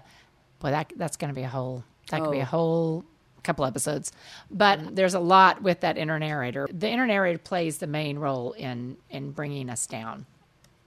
boy, 0.59 0.71
that, 0.71 0.93
that's 0.95 1.17
going 1.17 1.33
to 1.33 1.35
be 1.35 1.43
a 1.43 1.49
whole, 1.49 1.83
that 2.09 2.21
could 2.21 2.31
be 2.31 2.39
a 2.39 2.45
whole 2.45 3.05
couple 3.43 3.65
episodes. 3.65 4.11
But 4.51 4.95
there's 4.95 5.13
a 5.13 5.19
lot 5.19 5.61
with 5.61 5.81
that 5.81 5.97
inner 5.97 6.19
narrator. 6.19 6.67
The 6.71 6.89
inner 6.89 7.07
narrator 7.07 7.39
plays 7.39 7.77
the 7.77 7.87
main 7.87 8.19
role 8.19 8.51
in, 8.53 8.97
in 9.09 9.31
bringing 9.31 9.69
us 9.69 9.87
down. 9.87 10.25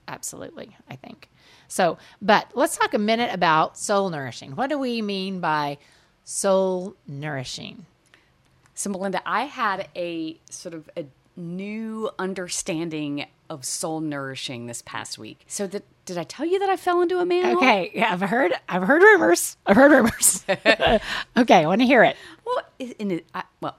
Absolutely, 0.09 0.77
I 0.91 0.97
think. 0.97 1.29
So, 1.69 1.97
but 2.21 2.51
let's 2.55 2.77
talk 2.77 2.93
a 2.93 2.99
minute 2.99 3.33
about 3.33 3.79
soul 3.79 4.11
nourishing. 4.11 4.57
What 4.57 4.69
do 4.69 4.79
we 4.79 5.01
mean 5.01 5.41
by 5.41 5.79
soul 6.25 6.97
nourishing? 7.07 7.87
So, 8.75 8.91
Melinda, 8.91 9.23
I 9.25 9.45
had 9.45 9.89
a 9.97 10.39
sort 10.51 10.75
of 10.75 10.91
a 10.97 11.07
new 11.37 12.11
understanding 12.19 13.27
of 13.51 13.65
soul 13.65 14.01
nourishing 14.01 14.67
this 14.67 14.83
past 14.83 15.19
week. 15.19 15.45
So, 15.47 15.67
that, 15.67 15.85
did 16.05 16.17
I 16.19 16.25
tell 16.25 16.47
you 16.47 16.59
that 16.59 16.69
I 16.71 16.77
fell 16.77 17.03
into 17.03 17.19
a 17.19 17.27
manhole? 17.27 17.59
Okay, 17.59 17.91
yeah, 17.95 18.13
I've 18.13 18.21
heard 18.23 18.53
I've 18.69 18.83
heard 18.83 19.03
rumors. 19.03 19.57
I've 19.67 19.77
heard 19.77 19.93
rumors. 19.93 20.45
okay, 20.49 21.55
I 21.63 21.67
want 21.67 21.81
to 21.81 21.87
hear 21.87 22.03
it. 22.05 22.17
Well, 22.45 22.63
in 22.79 23.11
it, 23.11 23.27
I, 23.35 23.45
well, 23.61 23.77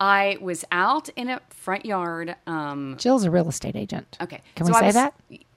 I 0.00 0.38
was 0.40 0.64
out 0.72 1.08
in 1.10 1.28
a 1.30 1.40
front 1.50 1.86
yard. 1.86 2.36
Um, 2.46 2.96
Jill's 2.98 3.24
a 3.24 3.30
real 3.30 3.48
estate 3.48 3.76
agent. 3.76 4.18
Okay. 4.20 4.40
Can 4.56 4.66
So 4.66 4.72
we 4.72 4.78
say 4.78 4.86
was- 4.86 4.94
that? 4.94 5.14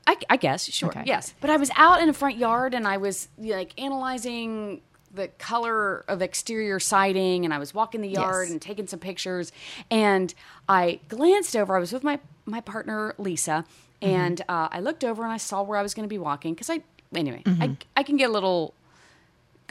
I, 0.09 0.15
I 0.29 0.37
guess, 0.37 0.63
sure. 0.71 0.87
Okay. 0.87 1.03
Yes. 1.05 1.33
But 1.41 1.49
I 1.49 1.57
was 1.57 1.69
out 1.75 1.99
in 2.01 2.07
a 2.07 2.13
front 2.13 2.37
yard 2.37 2.73
and 2.73 2.87
I 2.87 2.95
was 2.95 3.27
like 3.37 3.73
analyzing 3.77 4.79
the 5.13 5.29
color 5.39 6.03
of 6.07 6.21
exterior 6.21 6.79
siding 6.79 7.45
and 7.45 7.53
I 7.53 7.57
was 7.59 7.73
walking 7.73 8.01
the 8.01 8.09
yard 8.09 8.45
Yes. 8.47 8.51
and 8.51 8.61
taking 8.61 8.87
some 8.87 8.99
pictures 8.99 9.51
and 9.89 10.33
I 10.69 10.99
glanced 11.07 11.55
over. 11.55 11.75
I 11.75 11.79
was 11.79 11.91
with 11.93 12.03
my, 12.03 12.19
my 12.45 12.61
partner, 12.61 13.15
Lisa, 13.17 13.65
Mm-hmm. 14.01 14.13
and 14.13 14.41
uh, 14.47 14.67
I 14.71 14.79
looked 14.79 15.03
over 15.03 15.23
and 15.23 15.31
I 15.31 15.37
saw 15.37 15.63
where 15.63 15.77
I 15.79 15.81
was 15.81 15.95
going 15.95 16.03
to 16.03 16.09
be 16.09 16.19
walking 16.19 16.53
because 16.53 16.69
I, 16.69 16.81
anyway, 17.15 17.41
Mm-hmm. 17.45 17.63
I, 17.63 17.77
I 17.95 18.03
can 18.03 18.15
get 18.17 18.29
a 18.29 18.33
little 18.33 18.75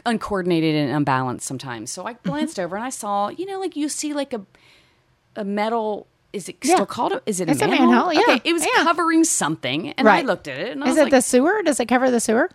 uncoordinated 0.05 0.75
and 0.75 0.91
unbalanced 0.95 1.45
sometimes. 1.45 1.91
So 1.91 2.05
I 2.05 2.13
Mm-hmm. 2.13 2.29
glanced 2.29 2.59
over 2.59 2.75
and 2.75 2.83
I 2.85 2.89
saw, 2.89 3.29
you 3.29 3.45
know, 3.45 3.59
like 3.59 3.75
you 3.75 3.89
see 3.89 4.13
like 4.13 4.33
a, 4.33 4.41
a 5.35 5.43
metal. 5.45 6.07
Is 6.33 6.49
it 6.49 6.57
Yeah. 6.63 6.75
still 6.75 6.85
called? 6.85 7.13
A, 7.13 7.21
is 7.25 7.39
it 7.39 7.49
It's 7.49 7.61
a 7.61 7.65
a 7.65 7.67
manhole? 7.69 7.87
manhole, 7.87 8.13
yeah, 8.13 8.19
Okay, 8.21 8.41
it 8.43 8.53
was 8.53 8.65
yeah. 8.65 8.83
covering 8.83 9.23
something, 9.23 9.91
and 9.91 10.07
I 10.09 10.21
looked 10.21 10.47
at 10.47 10.59
it, 10.59 10.71
and 10.71 10.83
I 10.83 10.87
Is 10.87 10.91
was 10.91 10.97
it 10.97 11.03
like, 11.03 11.11
the 11.11 11.21
sewer? 11.21 11.61
Does 11.63 11.79
it 11.79 11.85
cover 11.87 12.11
the 12.11 12.19
sewer? 12.19 12.49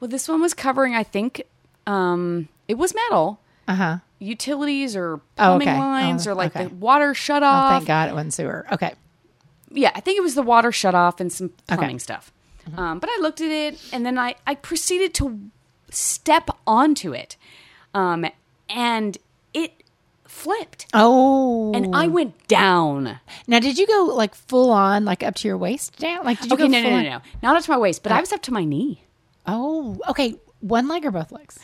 "Well, 0.00 0.08
this 0.08 0.28
one 0.28 0.40
was 0.40 0.52
covering. 0.52 0.94
I 0.96 1.04
think 1.04 1.42
um, 1.86 2.48
it 2.68 2.74
was 2.78 2.94
metal, 2.94 3.40
Uh 3.68 3.74
huh. 3.74 3.96
utilities 4.18 4.94
or 4.96 5.14
Oh, 5.14 5.20
plumbing 5.58 5.68
okay. 5.68 5.78
lines, 5.78 6.26
Oh, 6.26 6.32
or 6.32 6.34
like 6.34 6.54
okay. 6.56 6.66
the 6.68 6.74
water 6.74 7.14
shut 7.14 7.42
off. 7.42 7.66
Oh, 7.66 7.68
thank 7.76 7.86
God 7.86 8.08
it 8.08 8.14
wasn't 8.14 8.34
sewer. 8.34 8.66
Okay. 8.72 8.94
yeah, 9.70 9.90
I 9.94 10.00
think 10.00 10.18
it 10.18 10.22
was 10.22 10.34
the 10.34 10.42
water 10.42 10.70
shut 10.72 10.94
off 10.94 11.18
and 11.20 11.32
some 11.32 11.50
plumbing 11.66 11.88
Okay. 11.96 11.98
stuff. 11.98 12.32
Um, 12.76 12.98
but 13.00 13.10
I 13.10 13.18
looked 13.20 13.40
at 13.40 13.50
it, 13.50 13.80
and 13.92 14.06
then 14.06 14.18
I 14.18 14.36
I 14.46 14.54
proceeded 14.54 15.14
to 15.14 15.40
step 15.90 16.48
onto 16.66 17.12
it, 17.12 17.36
um, 17.92 18.24
and 18.70 19.18
it 19.52 19.82
flipped 20.24 20.86
Oh. 20.94 21.72
and 21.74 21.94
I 21.94 22.06
went 22.06 22.46
down. 22.48 23.18
now, 23.48 23.58
did 23.58 23.78
you 23.78 23.86
go 23.86 24.04
like 24.14 24.34
full 24.34 24.70
on, 24.70 25.04
like 25.04 25.22
up 25.24 25.34
to 25.36 25.48
your 25.48 25.58
waist 25.58 25.98
down? 25.98 26.24
Like, 26.24 26.40
did 26.40 26.50
you 26.50 26.54
Okay, 26.54 26.62
go 26.64 26.68
no, 26.68 26.78
no, 26.82 26.88
full 26.88 26.96
no, 26.98 27.02
no, 27.02 27.10
no. 27.18 27.20
Not 27.42 27.56
up 27.56 27.64
to 27.64 27.70
my 27.72 27.78
waist, 27.78 28.02
but 28.04 28.12
I 28.12 28.20
was 28.20 28.32
up 28.32 28.42
to 28.42 28.52
my 28.52 28.64
knee. 28.64 29.02
Oh, 29.46 29.98
okay. 30.08 30.36
One 30.62 30.88
leg 30.88 31.04
or 31.04 31.10
both 31.10 31.30
legs? 31.30 31.58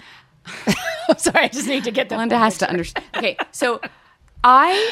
I'm 1.09 1.17
sorry. 1.19 1.45
I 1.45 1.49
just 1.49 1.67
need 1.67 1.85
to 1.85 1.91
get 1.91 2.09
the. 2.11 2.17
Linda 2.19 2.37
has 2.39 2.59
to 2.59 2.69
understand. 2.69 3.07
Okay, 3.17 3.37
so 3.53 3.81
I 4.45 4.91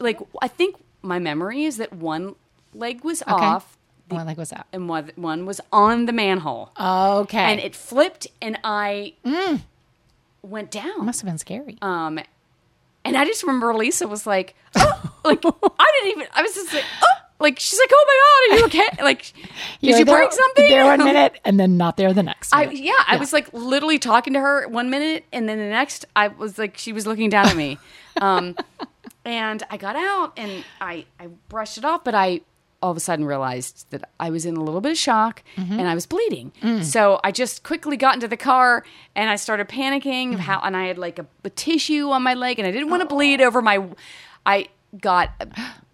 like 0.00 0.18
I 0.42 0.48
think 0.48 0.76
my 1.02 1.18
memory 1.18 1.64
is 1.64 1.78
that 1.78 1.92
one 1.92 2.34
leg 2.74 3.02
was 3.04 3.22
off 3.26 3.76
One 4.08 4.26
leg 4.26 4.36
was 4.36 4.52
out. 4.52 4.66
and 4.72 4.88
one 4.88 5.10
one 5.16 5.46
was 5.46 5.60
on 5.72 6.06
the 6.06 6.12
manhole, 6.12 6.70
Okay. 6.78 7.38
and 7.38 7.60
it 7.60 7.74
flipped, 7.74 8.26
and 8.42 8.58
I 8.64 9.14
went 10.42 10.70
down. 10.70 11.04
must 11.06 11.20
have 11.20 11.28
been 11.28 11.38
scary. 11.38 11.78
Um, 11.82 12.18
and 13.04 13.16
I 13.16 13.24
just 13.24 13.42
remember 13.42 13.72
Lisa 13.74 14.06
was 14.08 14.26
like, 14.26 14.54
oh, 14.76 15.12
like 15.24 15.42
I 15.44 15.90
didn't 16.02 16.16
even. 16.18 16.28
I 16.34 16.42
was 16.42 16.54
just 16.54 16.72
like, 16.72 16.84
oh, 17.02 17.08
like 17.40 17.58
she's 17.58 17.78
like, 17.78 17.90
oh 17.92 18.04
my 18.06 18.16
god, 18.20 18.56
are 18.56 18.58
you 18.60 18.64
okay? 18.92 19.02
Like, 19.02 19.32
did 19.82 19.98
you 19.98 20.04
break 20.04 20.32
something? 20.32 20.68
There 20.68 20.84
one 20.84 20.98
minute 21.04 21.40
and 21.44 21.58
then 21.58 21.76
not 21.76 21.96
there 21.96 22.12
the 22.12 22.22
next. 22.22 22.52
I 22.54 22.66
minute. 22.66 22.82
yeah, 22.82 22.92
I 23.06 23.16
was 23.16 23.32
like 23.32 23.52
literally 23.52 23.98
talking 23.98 24.32
to 24.34 24.40
her 24.40 24.68
one 24.68 24.90
minute, 24.90 25.24
and 25.32 25.48
then 25.48 25.58
the 25.58 25.68
next, 25.68 26.04
I 26.14 26.28
was 26.28 26.58
like, 26.58 26.76
she 26.78 26.92
was 26.92 27.06
looking 27.06 27.28
down 27.30 27.46
at 27.46 27.56
me, 27.56 27.78
um, 28.20 28.56
and 29.24 29.62
I 29.70 29.76
got 29.76 29.96
out 29.96 30.32
and 30.36 30.64
I 30.80 31.04
I 31.18 31.28
brushed 31.48 31.78
it 31.78 31.84
off, 31.84 32.04
but 32.04 32.14
I 32.14 32.40
all 32.82 32.90
of 32.90 32.96
a 32.98 33.00
sudden 33.00 33.24
realized 33.24 33.86
that 33.90 34.10
I 34.20 34.28
was 34.28 34.44
in 34.44 34.58
a 34.58 34.62
little 34.62 34.82
bit 34.82 34.92
of 34.92 34.98
shock 34.98 35.42
Mm-hmm. 35.56 35.78
and 35.80 35.88
I 35.88 35.94
was 35.94 36.04
bleeding. 36.04 36.52
Mm. 36.60 36.84
So 36.84 37.18
I 37.24 37.32
just 37.32 37.62
quickly 37.62 37.96
got 37.96 38.12
into 38.14 38.28
the 38.28 38.36
car 38.36 38.84
and 39.16 39.30
I 39.30 39.36
started 39.36 39.70
panicking 39.70 40.34
of 40.34 40.40
how, 40.40 40.60
and 40.62 40.76
I 40.76 40.84
had 40.88 40.98
like 40.98 41.18
a, 41.18 41.24
a 41.44 41.48
tissue 41.48 42.10
on 42.10 42.22
my 42.22 42.34
leg 42.34 42.58
and 42.58 42.68
I 42.68 42.70
didn't 42.70 42.90
want 42.90 43.00
to 43.00 43.06
bleed 43.06 43.40
over 43.40 43.62
my. 43.62 43.82
I 44.44 44.68
got 45.00 45.30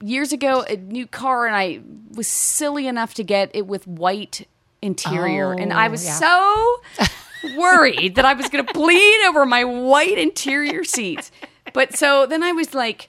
years 0.02 0.32
ago 0.32 0.62
a 0.62 0.76
new 0.76 1.06
car 1.06 1.46
and 1.46 1.56
I 1.56 1.80
was 2.14 2.26
silly 2.26 2.86
enough 2.86 3.14
to 3.14 3.24
get 3.24 3.50
it 3.54 3.66
with 3.66 3.86
white 3.86 4.46
interior 4.82 5.52
and 5.52 5.72
I 5.72 5.86
Oh, 5.86 5.90
was 5.90 6.04
yeah. 6.04 6.14
so 6.14 6.80
worried 7.56 8.14
that 8.16 8.24
I 8.24 8.34
was 8.34 8.48
going 8.48 8.64
to 8.66 8.72
bleed 8.72 9.26
over 9.26 9.46
my 9.46 9.64
white 9.64 10.18
interior 10.18 10.84
seats. 10.84 11.30
But 11.72 11.96
so 11.96 12.26
then 12.26 12.42
I 12.42 12.52
was 12.52 12.74
like, 12.74 13.08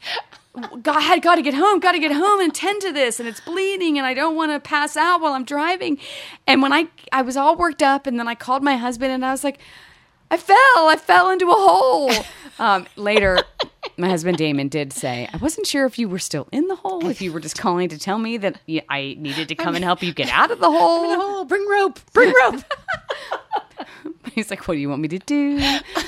God, 0.54 0.98
I 0.98 1.02
had 1.02 1.22
got 1.22 1.36
to 1.36 1.42
get 1.42 1.54
home, 1.54 1.80
got 1.80 1.94
to 1.94 2.00
get 2.00 2.12
home 2.12 2.40
and 2.42 2.54
tend 2.54 2.82
to 2.82 2.92
this, 2.92 3.20
and 3.22 3.28
it's 3.28 3.40
bleeding, 3.40 3.98
and 3.98 4.06
I 4.06 4.14
don't 4.14 4.36
want 4.36 4.52
to 4.52 4.60
pass 4.60 4.98
out 4.98 5.22
while 5.22 5.34
I'm 5.34 5.46
driving. 5.46 5.98
And 6.46 6.62
when 6.62 6.74
I 6.74 6.88
I 7.14 7.22
was 7.22 7.38
all 7.38 7.56
worked 7.56 7.82
up, 7.82 8.06
and 8.06 8.20
then 8.20 8.28
I 8.28 8.36
called 8.36 8.62
my 8.62 8.76
husband, 8.76 9.12
and 9.14 9.26
I 9.26 9.32
was 9.32 9.44
like, 9.46 9.60
I 10.30 10.36
fell, 10.38 10.58
I 10.90 10.98
fell 11.02 11.30
into 11.30 11.48
a 11.50 11.54
hole. 11.54 12.12
Um, 12.60 12.86
later, 12.98 13.40
my 13.98 14.10
husband 14.10 14.38
Damon 14.38 14.68
did 14.68 14.94
say, 14.94 15.28
I 15.32 15.38
wasn't 15.38 15.68
sure 15.68 15.86
if 15.86 15.98
you 16.00 16.08
were 16.10 16.20
still 16.20 16.48
in 16.52 16.68
the 16.68 16.76
hole, 16.76 17.08
if 17.08 17.22
you 17.22 17.32
were 17.32 17.40
just 17.40 17.58
calling 17.58 17.90
to 17.90 17.98
tell 17.98 18.18
me 18.18 18.38
that 18.38 18.60
I 18.90 19.16
needed 19.20 19.48
to 19.50 19.56
come 19.56 19.76
and 19.76 19.84
help 19.84 20.02
you 20.04 20.14
get 20.14 20.30
out 20.30 20.52
of 20.52 20.60
the 20.60 20.70
hole. 20.72 20.78
Oh, 21.06 21.46
bring 21.46 21.68
rope. 21.68 22.00
Bring 22.14 22.34
rope. 22.44 22.64
He's 24.34 24.50
like, 24.50 24.66
"What 24.68 24.76
do 24.76 24.80
you 24.80 24.88
want 24.90 25.02
me 25.02 25.08
to 25.10 25.20
do?" 25.20 25.60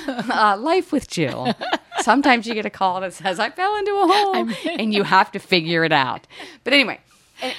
uh, 0.08 0.56
life 0.58 0.92
with 0.92 1.08
Jill. 1.08 1.52
Sometimes 2.00 2.46
you 2.46 2.54
get 2.54 2.64
a 2.64 2.70
call 2.70 3.00
that 3.00 3.12
says, 3.12 3.38
"I 3.38 3.50
fell 3.50 3.76
into 3.76 3.90
a 3.92 4.06
hole," 4.12 4.48
and 4.78 4.94
you 4.94 5.02
have 5.02 5.30
to 5.32 5.38
figure 5.38 5.84
it 5.84 5.92
out. 5.92 6.26
But 6.62 6.72
anyway, 6.72 7.00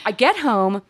I 0.05 0.11
get 0.11 0.37
home. 0.37 0.81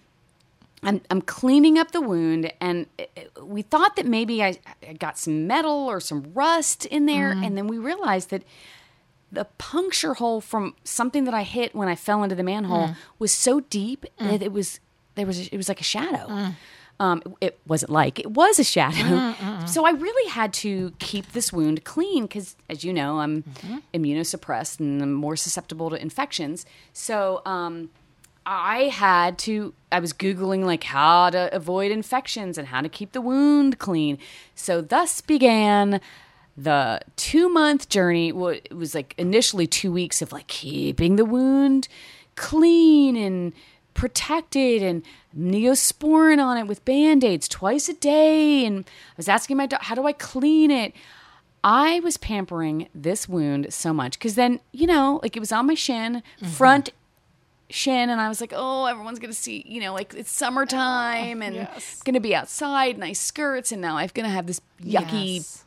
I'm, 0.84 1.02
I'm 1.10 1.22
cleaning 1.22 1.78
up 1.80 1.92
the 1.92 2.02
wound, 2.02 2.54
and 2.62 2.86
it- 2.98 3.12
it- 3.16 3.32
we 3.44 3.64
thought 3.64 3.96
that 3.96 4.06
maybe 4.06 4.44
I, 4.44 4.60
I 4.88 4.94
got 4.94 5.18
some 5.18 5.48
metal 5.48 5.72
or 5.90 6.00
some 6.00 6.32
rust 6.36 6.86
in 6.86 7.06
there, 7.08 7.32
mm-hmm. 7.34 7.44
and 7.44 7.58
then 7.58 7.68
we 7.68 7.78
realized 7.80 8.30
that 8.30 8.44
the 9.36 9.46
puncture 9.58 10.16
hole 10.16 10.42
from 10.42 10.76
something 10.84 11.26
that 11.26 11.34
I 11.34 11.44
hit 11.44 11.76
when 11.76 11.88
I 11.88 11.96
fell 11.96 12.24
into 12.24 12.36
the 12.36 12.44
manhole 12.44 12.90
mm. 12.90 12.96
was 13.20 13.32
so 13.32 13.60
deep 13.60 14.06
mm. 14.20 14.30
that 14.30 14.42
it 14.42 14.52
was 14.52 14.80
there 15.16 15.26
was 15.26 15.48
it 15.48 15.58
was 15.58 15.70
like 15.70 15.82
a 15.82 15.84
shadow. 15.84 16.28
Mm. 16.28 16.54
Um, 16.98 17.22
it 17.42 17.60
wasn't 17.68 17.92
like 17.92 18.20
it 18.20 18.32
was 18.32 18.58
a 18.58 18.64
shadow. 18.64 18.96
Mm-hmm, 18.96 19.46
mm-hmm. 19.46 19.66
So 19.68 19.86
I 19.86 19.92
really 19.92 20.30
had 20.30 20.54
to 20.54 20.94
keep 21.00 21.34
this 21.34 21.52
wound 21.52 21.84
clean 21.84 22.24
because, 22.24 22.56
as 22.70 22.86
you 22.86 22.94
know, 22.94 23.20
I'm 23.20 23.44
mm-hmm. 23.44 23.80
immunosuppressed 23.94 24.80
and 24.80 25.02
I'm 25.02 25.12
more 25.12 25.36
susceptible 25.36 25.90
to 25.90 26.02
infections. 26.02 26.66
So 26.94 27.42
um, 27.46 27.90
I 28.46 28.84
had 28.84 29.38
to. 29.40 29.74
I 29.92 30.00
was 30.00 30.14
googling 30.14 30.64
like 30.64 30.86
how 30.86 31.30
to 31.32 31.54
avoid 31.54 31.92
infections 31.92 32.58
and 32.58 32.70
how 32.70 32.80
to 32.80 32.88
keep 32.88 33.12
the 33.12 33.22
wound 33.22 33.78
clean. 33.78 34.18
So 34.56 34.80
thus 34.80 35.20
began 35.20 36.00
the 36.58 37.02
two 37.16 37.50
month 37.50 37.90
journey. 37.90 38.32
Well, 38.32 38.50
it 38.50 38.74
was 38.74 38.96
like 38.96 39.14
initially 39.18 39.68
two 39.68 39.92
weeks 39.92 40.22
of 40.22 40.32
like 40.32 40.48
keeping 40.48 41.16
the 41.16 41.26
wound 41.26 41.88
clean 42.36 43.16
and 43.16 43.54
protected 43.94 44.84
and 44.84 45.04
neosporin 45.38 46.44
on 46.44 46.58
it 46.58 46.68
with 46.68 46.84
band-aids 46.86 47.48
twice 47.48 47.88
a 47.88 47.94
day 47.94 48.66
and 48.66 48.86
i 48.86 49.14
was 49.18 49.30
asking 49.30 49.56
my 49.56 49.66
doctor 49.66 49.86
how 49.86 49.96
do 49.96 50.06
i 50.06 50.12
clean 50.12 50.70
it 50.70 50.94
i 51.64 52.00
was 52.02 52.18
pampering 52.18 52.90
this 52.94 53.28
wound 53.30 53.74
so 53.74 53.94
much 53.94 54.20
because 54.20 54.36
then 54.36 54.60
you 54.74 54.86
know 54.86 55.20
like 55.24 55.38
it 55.38 55.40
was 55.40 55.52
on 55.52 55.66
my 55.66 55.74
shin 55.74 56.16
mm-hmm. 56.16 56.46
front 56.46 56.92
shin 57.70 58.10
and 58.10 58.20
i 58.20 58.28
was 58.28 58.42
like 58.42 58.54
oh 58.54 58.86
everyone's 58.86 59.18
gonna 59.18 59.34
see 59.34 59.64
you 59.66 59.80
know 59.80 59.94
like 59.94 60.14
it's 60.14 60.32
summertime 60.32 61.42
oh, 61.42 61.46
and 61.46 61.56
it's 61.56 62.04
gonna 62.04 62.20
be 62.20 62.36
outside 62.36 62.98
nice 62.98 63.20
skirts 63.20 63.72
and 63.72 63.82
now 63.82 63.98
i'm 63.98 64.10
gonna 64.14 64.30
have 64.30 64.46
this 64.46 64.60
yucky 64.82 65.36
Yes. 65.36 65.65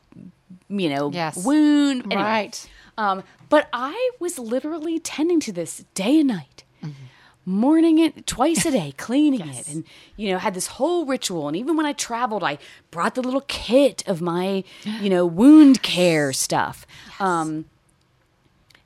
You 0.69 0.89
know 0.89 1.11
Yes. 1.13 1.45
wound 1.45 2.05
Anyway. 2.07 2.23
Right. 2.23 2.71
Um, 2.97 3.23
but 3.49 3.69
I 3.73 4.11
was 4.21 4.39
literally 4.39 4.99
tending 4.99 5.41
to 5.41 5.53
this 5.53 5.85
day 5.95 6.19
and 6.21 6.29
night, 6.29 6.65
Mm-hmm. 6.83 7.05
morning 7.51 7.99
it 7.99 8.27
twice 8.27 8.67
a 8.67 8.71
day, 8.71 8.93
cleaning 8.97 9.41
it, 9.49 9.69
and 9.69 9.85
you 10.17 10.31
know 10.31 10.39
had 10.39 10.55
this 10.55 10.67
whole 10.79 11.07
ritual. 11.07 11.49
And 11.49 11.57
even 11.57 11.77
when 11.77 11.87
I 11.87 11.93
traveled, 11.93 12.43
I 12.45 12.59
brought 12.91 13.15
the 13.15 13.23
little 13.23 13.45
kit 13.49 14.03
of 14.07 14.21
my 14.21 14.65
you 14.85 15.09
know 15.11 15.25
wound 15.41 15.83
care 15.83 16.33
stuff. 16.33 16.87
Um, 17.21 17.65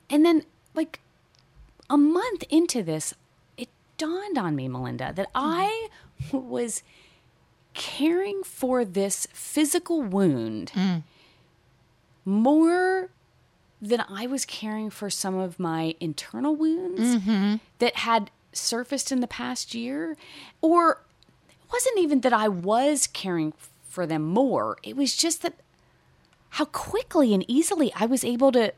and 0.09 0.25
then 0.25 0.43
like 0.75 0.99
a 1.89 1.97
month 1.97 2.43
into 2.49 2.81
this, 2.83 3.13
it 3.57 3.69
dawned 3.97 4.37
on 4.37 4.55
me, 4.55 4.67
Melinda, 4.67 5.11
that 5.15 5.29
I 5.35 5.87
was 6.31 6.83
caring 7.73 8.43
for 8.43 8.85
this 8.85 9.27
physical 9.33 10.01
wound 10.01 10.71
more 12.25 13.09
than 13.81 14.03
I 14.09 14.27
was 14.27 14.45
caring 14.45 14.89
for 14.89 15.09
some 15.09 15.35
of 15.35 15.59
my 15.59 15.95
internal 15.99 16.55
wounds 16.55 17.17
mm-hmm. 17.17 17.55
that 17.79 17.97
had 17.97 18.31
surfaced 18.53 19.11
in 19.11 19.19
the 19.19 19.27
past 19.27 19.73
year. 19.73 20.15
Or 20.61 21.01
it 21.49 21.71
wasn't 21.71 21.99
even 21.99 22.21
that 22.21 22.33
I 22.33 22.47
was 22.47 23.07
caring 23.07 23.53
for 23.89 24.07
them 24.07 24.23
more, 24.23 24.77
it 24.81 24.95
was 24.95 25.15
just 25.15 25.43
that 25.43 25.53
how 26.51 26.65
quickly 26.65 27.33
and 27.33 27.45
easily 27.47 27.91
I 27.95 28.05
was 28.05 28.23
able 28.23 28.51
to 28.53 28.73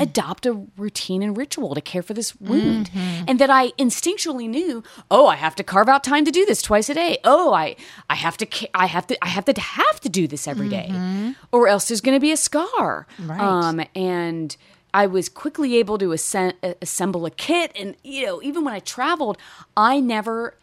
adopt 0.00 0.46
a 0.46 0.52
routine 0.76 1.22
and 1.22 1.36
ritual 1.36 1.74
to 1.74 1.80
care 1.80 2.02
for 2.02 2.14
this 2.14 2.36
wound. 2.40 2.90
And 3.26 3.38
that 3.38 3.50
i 3.50 3.70
instinctually 3.72 4.48
knew 4.48 4.82
oh 5.10 5.26
i 5.26 5.36
have 5.36 5.54
to 5.56 5.62
carve 5.62 5.88
out 5.88 6.04
time 6.04 6.24
to 6.24 6.30
do 6.30 6.44
this 6.44 6.60
twice 6.62 6.88
a 6.90 6.94
day. 6.94 7.18
Oh 7.24 7.52
i 7.54 7.76
i 8.10 8.14
have 8.14 8.36
to 8.38 8.46
i 8.74 8.86
have 8.86 9.06
to 9.06 9.16
i 9.24 9.28
have 9.28 9.44
to 9.46 9.60
have 9.60 10.00
to 10.00 10.08
do 10.08 10.26
this 10.28 10.46
every 10.46 10.68
day, 10.68 11.34
or 11.52 11.68
else 11.68 11.88
there's 11.88 12.00
going 12.00 12.16
to 12.16 12.20
be 12.20 12.32
a 12.32 12.36
scar. 12.36 13.06
Right. 13.18 13.40
um 13.40 13.80
and 13.94 14.56
i 14.94 15.06
was 15.06 15.28
quickly 15.28 15.76
able 15.76 15.98
to 15.98 16.12
uh, 16.12 16.52
assemble 16.82 17.26
a 17.26 17.30
kit. 17.30 17.72
And 17.74 17.96
you 18.04 18.26
know 18.26 18.42
even 18.42 18.64
when 18.64 18.74
i 18.74 18.80
traveled 18.80 19.38
i 19.76 20.00
never 20.00 20.54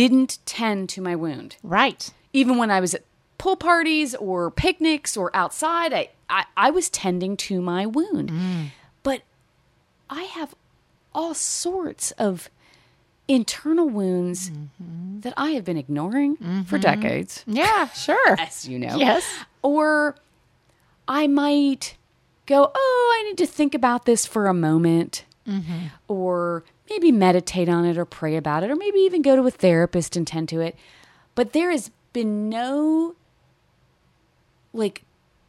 didn't 0.00 0.38
tend 0.46 0.88
to 0.90 1.00
my 1.00 1.16
wound. 1.16 1.56
Right. 1.62 2.12
even 2.32 2.56
when 2.56 2.70
I 2.70 2.80
was 2.80 2.94
at 2.94 3.02
pool 3.38 3.56
parties 3.56 4.14
or 4.14 4.48
picnics 4.52 5.16
or 5.16 5.34
outside, 5.34 5.92
I, 5.92 6.10
I, 6.32 6.46
I 6.56 6.70
was 6.70 6.88
tending 6.88 7.36
to 7.36 7.60
my 7.60 7.86
wound. 7.86 8.30
Mm. 8.30 8.66
But 9.02 9.22
I 10.08 10.22
have 10.22 10.54
all 11.14 11.34
sorts 11.34 12.10
of 12.12 12.48
internal 13.28 13.88
wounds 13.88 14.50
mm-hmm. 14.50 15.20
that 15.20 15.34
I 15.36 15.50
have 15.50 15.64
been 15.64 15.76
ignoring 15.76 16.36
for 16.36 16.44
mm-hmm. 16.44 16.76
decades, 16.78 17.44
Yeah, 17.46 17.88
sure. 17.94 18.40
as 18.40 18.66
you 18.66 18.78
know. 18.78 18.96
Yes. 18.96 19.24
Or 19.60 20.16
I 21.06 21.26
might 21.26 21.96
go, 22.46 22.72
oh, 22.74 23.14
I 23.20 23.28
need 23.28 23.38
to 23.38 23.46
think 23.46 23.74
about 23.74 24.06
this 24.06 24.26
for 24.26 24.46
a 24.46 24.54
moment. 24.54 25.24
Mm-hmm. 25.46 25.86
Or 26.08 26.64
maybe 26.88 27.12
meditate 27.12 27.68
on 27.68 27.84
it 27.84 27.98
or 27.98 28.04
pray 28.04 28.36
about 28.36 28.62
it, 28.64 28.70
or 28.70 28.76
maybe 28.76 29.00
even 29.00 29.22
go 29.22 29.36
to 29.36 29.46
a 29.46 29.50
therapist 29.50 30.16
and 30.16 30.26
tend 30.26 30.48
to 30.48 30.60
it. 30.60 30.76
But 31.34 31.52
there 31.52 31.70
has 31.70 31.90
been 32.12 32.48
no 32.48 33.16
like 34.72 35.02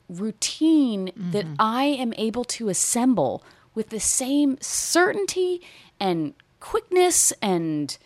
routine 0.10 1.12
that 1.16 1.46
I 1.60 1.84
am 1.86 2.14
able 2.18 2.44
to 2.46 2.70
assemble 2.70 3.44
with 3.76 3.90
the 3.90 4.00
same 4.00 4.58
certainty 4.62 5.62
and 6.00 6.34
quickness 6.60 7.32
and 7.42 7.98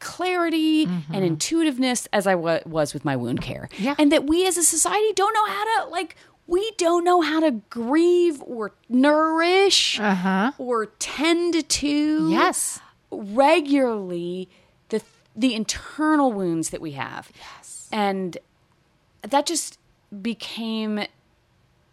clarity 0.00 0.84
and 1.12 1.24
intuitiveness 1.24 2.06
as 2.12 2.26
I 2.26 2.34
was 2.36 2.94
with 2.94 3.04
my 3.04 3.16
wound 3.16 3.42
care. 3.42 3.68
Yeah. 3.78 3.96
And 3.98 4.12
that 4.12 4.26
we 4.26 4.46
as 4.46 4.56
a 4.56 4.62
society 4.62 5.12
don't 5.14 5.32
know 5.34 5.46
how 5.46 5.64
to 5.84 5.90
like 5.90 6.14
we 6.46 6.70
don't 6.78 7.04
know 7.04 7.20
how 7.20 7.40
to 7.40 7.50
grieve 7.68 8.40
or 8.46 8.72
nourish 8.88 9.98
Uh-huh. 10.00 10.52
or 10.58 10.86
tend 10.98 11.68
to 11.68 12.28
Yes. 12.30 12.78
regularly 13.10 14.48
the 14.90 15.02
the 15.36 15.54
internal 15.54 16.32
wounds 16.32 16.70
that 16.70 16.80
we 16.80 16.92
have. 16.92 17.30
Yes. 17.36 17.88
And 17.92 18.38
that 19.22 19.46
just 19.46 19.78
became 20.22 21.00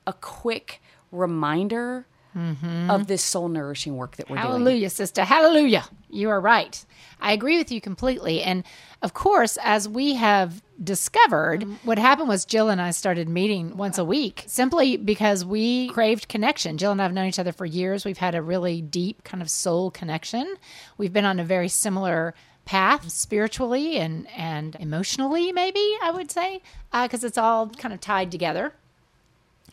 a 0.07 0.13
quick 0.13 0.81
reminder 1.11 2.07
mm-hmm. 2.35 2.89
of 2.89 3.07
this 3.07 3.23
soul 3.23 3.47
nourishing 3.47 3.95
work 3.95 4.17
that 4.17 4.29
we're 4.29 4.35
doing. 4.35 4.47
Hallelujah, 4.47 4.89
sister. 4.89 5.23
Hallelujah. 5.23 5.85
You 6.09 6.29
are 6.29 6.41
right. 6.41 6.85
I 7.19 7.33
agree 7.33 7.57
with 7.57 7.71
you 7.71 7.81
completely. 7.81 8.41
And 8.41 8.63
of 9.01 9.13
course, 9.13 9.57
as 9.63 9.87
we 9.87 10.15
have 10.15 10.61
discovered, 10.83 11.61
mm-hmm. 11.61 11.87
what 11.87 11.97
happened 11.97 12.27
was 12.27 12.45
Jill 12.45 12.69
and 12.69 12.81
I 12.81 12.91
started 12.91 13.29
meeting 13.29 13.77
once 13.77 13.97
a 13.97 14.05
week 14.05 14.43
simply 14.47 14.97
because 14.97 15.45
we 15.45 15.89
craved 15.89 16.27
connection. 16.27 16.77
Jill 16.77 16.91
and 16.91 17.01
I 17.01 17.05
have 17.05 17.13
known 17.13 17.27
each 17.27 17.39
other 17.39 17.53
for 17.53 17.65
years. 17.65 18.05
We've 18.05 18.17
had 18.17 18.35
a 18.35 18.41
really 18.41 18.81
deep 18.81 19.23
kind 19.23 19.41
of 19.41 19.49
soul 19.49 19.91
connection. 19.91 20.55
We've 20.97 21.13
been 21.13 21.25
on 21.25 21.39
a 21.39 21.45
very 21.45 21.69
similar 21.69 22.33
path 22.65 23.09
spiritually 23.11 23.97
and, 23.97 24.27
and 24.35 24.75
emotionally, 24.79 25.51
maybe 25.51 25.95
I 26.01 26.11
would 26.11 26.31
say, 26.31 26.61
uh, 26.91 27.07
because 27.07 27.23
it's 27.23 27.37
all 27.37 27.69
kind 27.69 27.93
of 27.93 28.01
tied 28.01 28.31
together. 28.31 28.73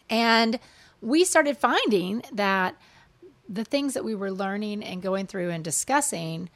And 0.08 0.58
we 1.00 1.24
started 1.24 1.56
finding 1.56 2.22
that 2.32 2.76
the 3.48 3.64
things 3.64 3.94
that 3.94 4.04
we 4.04 4.14
were 4.14 4.30
learning 4.30 4.82
and 4.82 5.02
going 5.02 5.26
through 5.26 5.50
and 5.50 5.62
discussing 5.62 6.48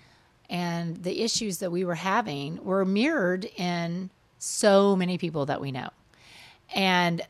and 0.48 1.02
the 1.02 1.22
issues 1.22 1.58
that 1.58 1.72
we 1.72 1.84
were 1.84 1.96
having 1.96 2.64
were 2.64 2.84
mirrored 2.84 3.44
in 3.56 4.10
so 4.38 4.94
many 4.94 5.18
people 5.18 5.46
that 5.46 5.60
we 5.60 5.72
know 5.72 5.88
and 6.74 7.22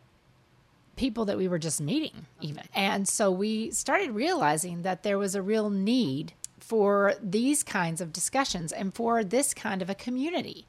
people 0.96 1.25
that 1.26 1.37
we 1.37 1.49
were 1.49 1.58
just 1.58 1.80
meeting 1.80 2.26
even. 2.40 2.64
And 2.75 3.08
so 3.08 3.30
we 3.30 3.70
started 3.70 4.11
realizing 4.12 4.82
that 4.82 5.02
there 5.02 5.18
was 5.18 5.35
a 5.35 5.42
real 5.42 5.70
need 5.70 6.32
for 6.58 7.14
these 7.23 7.62
kinds 7.62 8.00
of 8.00 8.12
discussions 8.12 8.73
and 8.73 8.94
for 8.94 9.23
this 9.23 9.54
kind 9.54 9.82
of 9.82 9.90
a 9.90 9.94
community. 9.94 10.66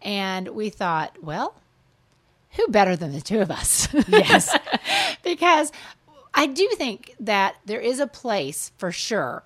And 0.00 0.48
we 0.48 0.68
thought 0.68 1.22
well 1.22 1.54
who 2.52 2.68
better 2.68 2.96
than 2.96 3.12
the 3.12 3.20
two 3.20 3.40
of 3.40 3.50
us? 3.50 3.88
Yes. 4.08 4.56
because 5.22 5.72
I 6.34 6.46
do 6.46 6.68
think 6.76 7.14
that 7.20 7.56
there 7.64 7.80
is 7.80 8.00
a 8.00 8.06
place 8.06 8.72
for 8.78 8.92
sure 8.92 9.42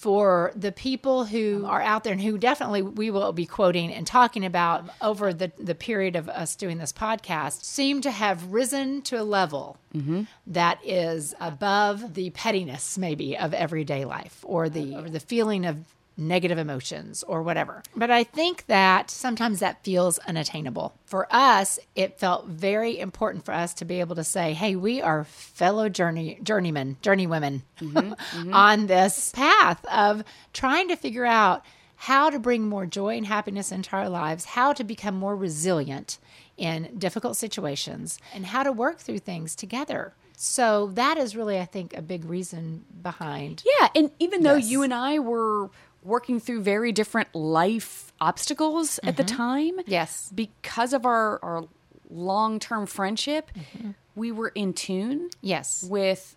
for 0.00 0.50
the 0.56 0.72
people 0.72 1.26
who 1.26 1.66
are 1.66 1.82
out 1.82 2.04
there 2.04 2.14
and 2.14 2.22
who 2.22 2.38
definitely 2.38 2.80
we 2.80 3.10
will 3.10 3.34
be 3.34 3.44
quoting 3.44 3.92
and 3.92 4.06
talking 4.06 4.46
about 4.46 4.88
over 5.02 5.34
the, 5.34 5.52
the 5.58 5.74
period 5.74 6.16
of 6.16 6.26
us 6.30 6.56
doing 6.56 6.78
this 6.78 6.90
podcast 6.90 7.64
seem 7.64 8.00
to 8.00 8.10
have 8.10 8.50
risen 8.50 9.02
to 9.02 9.20
a 9.20 9.22
level 9.22 9.76
mm-hmm. 9.94 10.22
that 10.46 10.78
is 10.82 11.34
above 11.38 12.14
the 12.14 12.30
pettiness 12.30 12.96
maybe 12.96 13.36
of 13.36 13.52
everyday 13.52 14.06
life 14.06 14.42
or 14.44 14.70
the 14.70 14.96
or 14.96 15.10
the 15.10 15.20
feeling 15.20 15.66
of 15.66 15.76
negative 16.16 16.58
emotions 16.58 17.22
or 17.22 17.42
whatever. 17.42 17.82
But 17.96 18.10
I 18.10 18.24
think 18.24 18.66
that 18.66 19.10
sometimes 19.10 19.60
that 19.60 19.82
feels 19.84 20.18
unattainable. 20.20 20.94
For 21.06 21.26
us, 21.30 21.78
it 21.94 22.18
felt 22.18 22.46
very 22.46 22.98
important 22.98 23.44
for 23.44 23.52
us 23.52 23.72
to 23.74 23.84
be 23.84 24.00
able 24.00 24.16
to 24.16 24.24
say, 24.24 24.52
"Hey, 24.52 24.76
we 24.76 25.00
are 25.00 25.24
fellow 25.24 25.88
journey 25.88 26.38
journeymen, 26.42 26.96
journeywomen 27.02 27.62
mm-hmm, 27.80 27.98
mm-hmm. 28.12 28.54
on 28.54 28.86
this 28.86 29.32
path 29.32 29.84
of 29.86 30.24
trying 30.52 30.88
to 30.88 30.96
figure 30.96 31.26
out 31.26 31.64
how 31.96 32.30
to 32.30 32.38
bring 32.38 32.68
more 32.68 32.86
joy 32.86 33.16
and 33.16 33.26
happiness 33.26 33.70
into 33.72 33.94
our 33.94 34.08
lives, 34.08 34.44
how 34.44 34.72
to 34.72 34.84
become 34.84 35.14
more 35.14 35.36
resilient 35.36 36.18
in 36.56 36.98
difficult 36.98 37.36
situations, 37.36 38.18
and 38.34 38.46
how 38.46 38.62
to 38.62 38.72
work 38.72 38.98
through 38.98 39.18
things 39.18 39.54
together." 39.54 40.14
So 40.42 40.86
that 40.94 41.18
is 41.18 41.36
really, 41.36 41.58
I 41.60 41.66
think, 41.66 41.92
a 41.94 42.00
big 42.00 42.24
reason 42.24 42.86
behind. 43.02 43.62
Yeah, 43.78 43.88
and 43.94 44.10
even 44.18 44.42
though 44.42 44.54
Yes. 44.54 44.70
you 44.70 44.82
and 44.82 44.94
I 44.94 45.18
were 45.18 45.68
working 46.02 46.40
through 46.40 46.62
very 46.62 46.92
different 46.92 47.34
life 47.34 48.12
obstacles 48.20 48.98
at 49.02 49.16
the 49.16 49.24
mm-hmm. 49.24 49.36
time, 49.36 49.80
Yes. 49.86 50.30
because 50.34 50.92
of 50.92 51.04
our 51.06 51.38
our 51.42 51.64
long-term 52.10 52.86
friendship, 52.86 53.50
mm-hmm. 53.54 53.90
we 54.14 54.32
were 54.32 54.48
in 54.48 54.72
tune 54.72 55.30
Yes. 55.40 55.84
with 55.88 56.36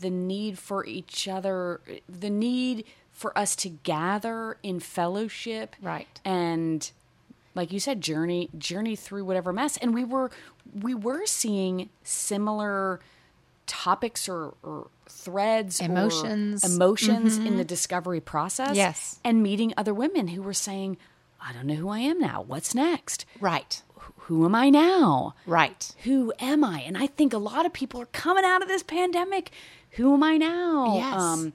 the 0.00 0.10
need 0.10 0.58
for 0.58 0.84
each 0.86 1.28
other, 1.28 1.80
the 2.08 2.30
need 2.30 2.84
for 3.10 3.36
us 3.36 3.54
to 3.56 3.68
gather 3.68 4.56
in 4.62 4.80
fellowship, 4.80 5.76
Right. 5.80 6.20
And 6.24 6.90
like 7.54 7.72
you 7.72 7.80
said, 7.80 8.00
journey 8.00 8.48
journey 8.56 8.96
through 8.96 9.24
whatever 9.24 9.52
mess. 9.52 9.76
And 9.76 9.94
we 9.94 10.04
were 10.04 10.30
we 10.80 10.94
were 10.94 11.26
seeing 11.26 11.90
similar 12.02 13.00
topics 13.66 14.28
or, 14.28 14.54
or 14.62 14.88
threads, 15.08 15.80
or 15.80 15.84
Emotions. 15.86 16.64
emotions 16.64 17.38
in 17.38 17.56
the 17.56 17.64
discovery 17.64 18.20
process. 18.20 18.76
Yes. 18.76 19.18
and 19.24 19.42
meeting 19.42 19.72
other 19.76 19.94
women 19.94 20.28
who 20.28 20.42
were 20.42 20.54
saying, 20.54 20.96
"I 21.40 21.52
don't 21.52 21.66
know 21.66 21.74
who 21.74 21.88
I 21.88 22.00
am 22.00 22.18
now. 22.18 22.42
What's 22.42 22.74
next? 22.74 23.24
Right. 23.40 23.82
Who 24.26 24.44
am 24.44 24.54
I 24.54 24.70
now?" 24.70 25.34
Right. 25.46 25.92
who 26.04 26.32
am 26.38 26.64
I? 26.64 26.80
And 26.80 26.96
I 26.96 27.06
think 27.06 27.32
a 27.32 27.38
lot 27.38 27.66
of 27.66 27.72
people 27.72 28.00
are 28.00 28.06
coming 28.06 28.44
out 28.44 28.62
of 28.62 28.68
this 28.68 28.82
pandemic. 28.82 29.50
Who 29.92 30.14
am 30.14 30.22
I 30.22 30.36
now? 30.38 30.94
Yes. 30.96 31.14
Um, 31.14 31.52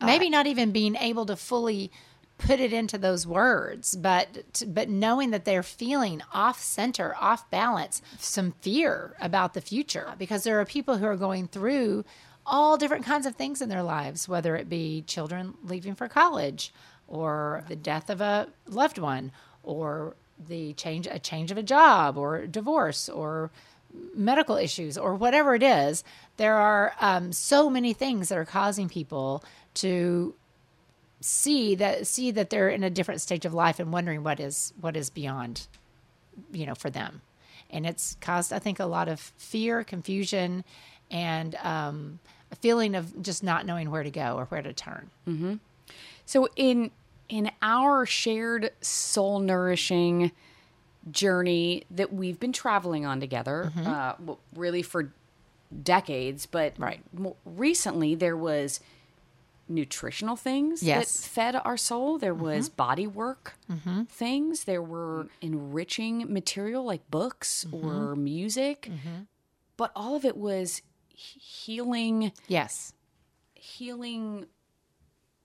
Maybe 0.00 0.28
not 0.28 0.46
even 0.46 0.72
being 0.72 0.94
able 0.96 1.24
to 1.26 1.36
fully 1.36 1.90
put 2.38 2.60
it 2.60 2.72
into 2.72 2.98
those 2.98 3.26
words, 3.26 3.96
but 3.96 4.62
but 4.66 4.88
knowing 4.88 5.30
that 5.30 5.44
they're 5.44 5.62
feeling 5.62 6.22
off 6.32 6.60
center, 6.60 7.14
off 7.20 7.48
balance, 7.50 8.02
some 8.18 8.52
fear 8.60 9.14
about 9.20 9.54
the 9.54 9.60
future 9.60 10.12
because 10.18 10.44
there 10.44 10.60
are 10.60 10.64
people 10.64 10.98
who 10.98 11.06
are 11.06 11.16
going 11.16 11.48
through 11.48 12.04
all 12.44 12.76
different 12.76 13.04
kinds 13.04 13.26
of 13.26 13.34
things 13.34 13.60
in 13.60 13.68
their 13.68 13.82
lives, 13.82 14.28
whether 14.28 14.54
it 14.54 14.68
be 14.68 15.02
children 15.06 15.54
leaving 15.64 15.94
for 15.94 16.08
college 16.08 16.72
or 17.08 17.64
the 17.68 17.76
death 17.76 18.10
of 18.10 18.20
a 18.20 18.48
loved 18.66 18.98
one 18.98 19.32
or 19.62 20.14
the 20.48 20.72
change 20.74 21.06
a 21.10 21.18
change 21.18 21.50
of 21.50 21.58
a 21.58 21.62
job 21.62 22.16
or 22.16 22.46
divorce 22.46 23.08
or 23.08 23.50
medical 24.14 24.56
issues 24.56 24.98
or 24.98 25.14
whatever 25.14 25.54
it 25.54 25.62
is, 25.62 26.04
there 26.36 26.56
are 26.56 26.92
um, 27.00 27.32
so 27.32 27.70
many 27.70 27.92
things 27.92 28.28
that 28.28 28.36
are 28.36 28.44
causing 28.44 28.88
people 28.88 29.42
to 29.74 30.34
see 31.20 31.74
that 31.76 32.06
see 32.06 32.30
that 32.30 32.50
they're 32.50 32.68
in 32.68 32.82
a 32.84 32.90
different 32.90 33.20
stage 33.20 33.44
of 33.44 33.54
life 33.54 33.78
and 33.80 33.92
wondering 33.92 34.22
what 34.22 34.38
is 34.40 34.72
what 34.80 34.96
is 34.96 35.10
beyond, 35.10 35.66
you 36.52 36.66
know, 36.66 36.74
for 36.74 36.90
them, 36.90 37.22
and 37.70 37.86
it's 37.86 38.16
caused 38.20 38.52
I 38.52 38.58
think 38.58 38.78
a 38.80 38.86
lot 38.86 39.08
of 39.08 39.20
fear, 39.38 39.82
confusion, 39.84 40.64
and 41.10 41.54
um, 41.56 42.18
a 42.52 42.56
feeling 42.56 42.94
of 42.94 43.22
just 43.22 43.42
not 43.42 43.66
knowing 43.66 43.90
where 43.90 44.02
to 44.02 44.10
go 44.10 44.36
or 44.36 44.44
where 44.46 44.62
to 44.62 44.72
turn. 44.72 45.10
so 46.24 46.48
in 46.56 46.90
in 47.28 47.50
our 47.62 48.06
shared 48.06 48.70
soul 48.80 49.40
nourishing 49.40 50.30
journey 51.10 51.84
that 51.90 52.12
we've 52.12 52.38
been 52.40 52.52
traveling 52.52 53.06
on 53.06 53.20
together, 53.20 53.72
uh, 53.76 54.14
really 54.54 54.82
for 54.82 55.12
decades, 55.82 56.46
but 56.46 56.74
Right. 56.78 57.00
recently 57.44 58.14
there 58.14 58.36
was 58.36 58.80
nutritional 59.68 60.36
things 60.36 60.82
Yes. 60.82 61.20
that 61.20 61.28
fed 61.28 61.60
our 61.64 61.76
soul. 61.76 62.18
There 62.18 62.34
mm-hmm. 62.34 62.44
was 62.44 62.68
body 62.68 63.06
work 63.06 63.54
mm-hmm. 63.70 64.04
things. 64.04 64.64
There 64.64 64.82
were 64.82 65.28
enriching 65.40 66.32
material 66.32 66.84
like 66.84 67.10
books 67.10 67.64
mm-hmm. 67.68 67.86
or 67.86 68.16
music, 68.16 68.90
but 69.76 69.92
all 69.94 70.16
of 70.16 70.24
it 70.24 70.36
was 70.36 70.82
healing, 71.08 72.32
Yes. 72.46 72.92
healing 73.54 74.46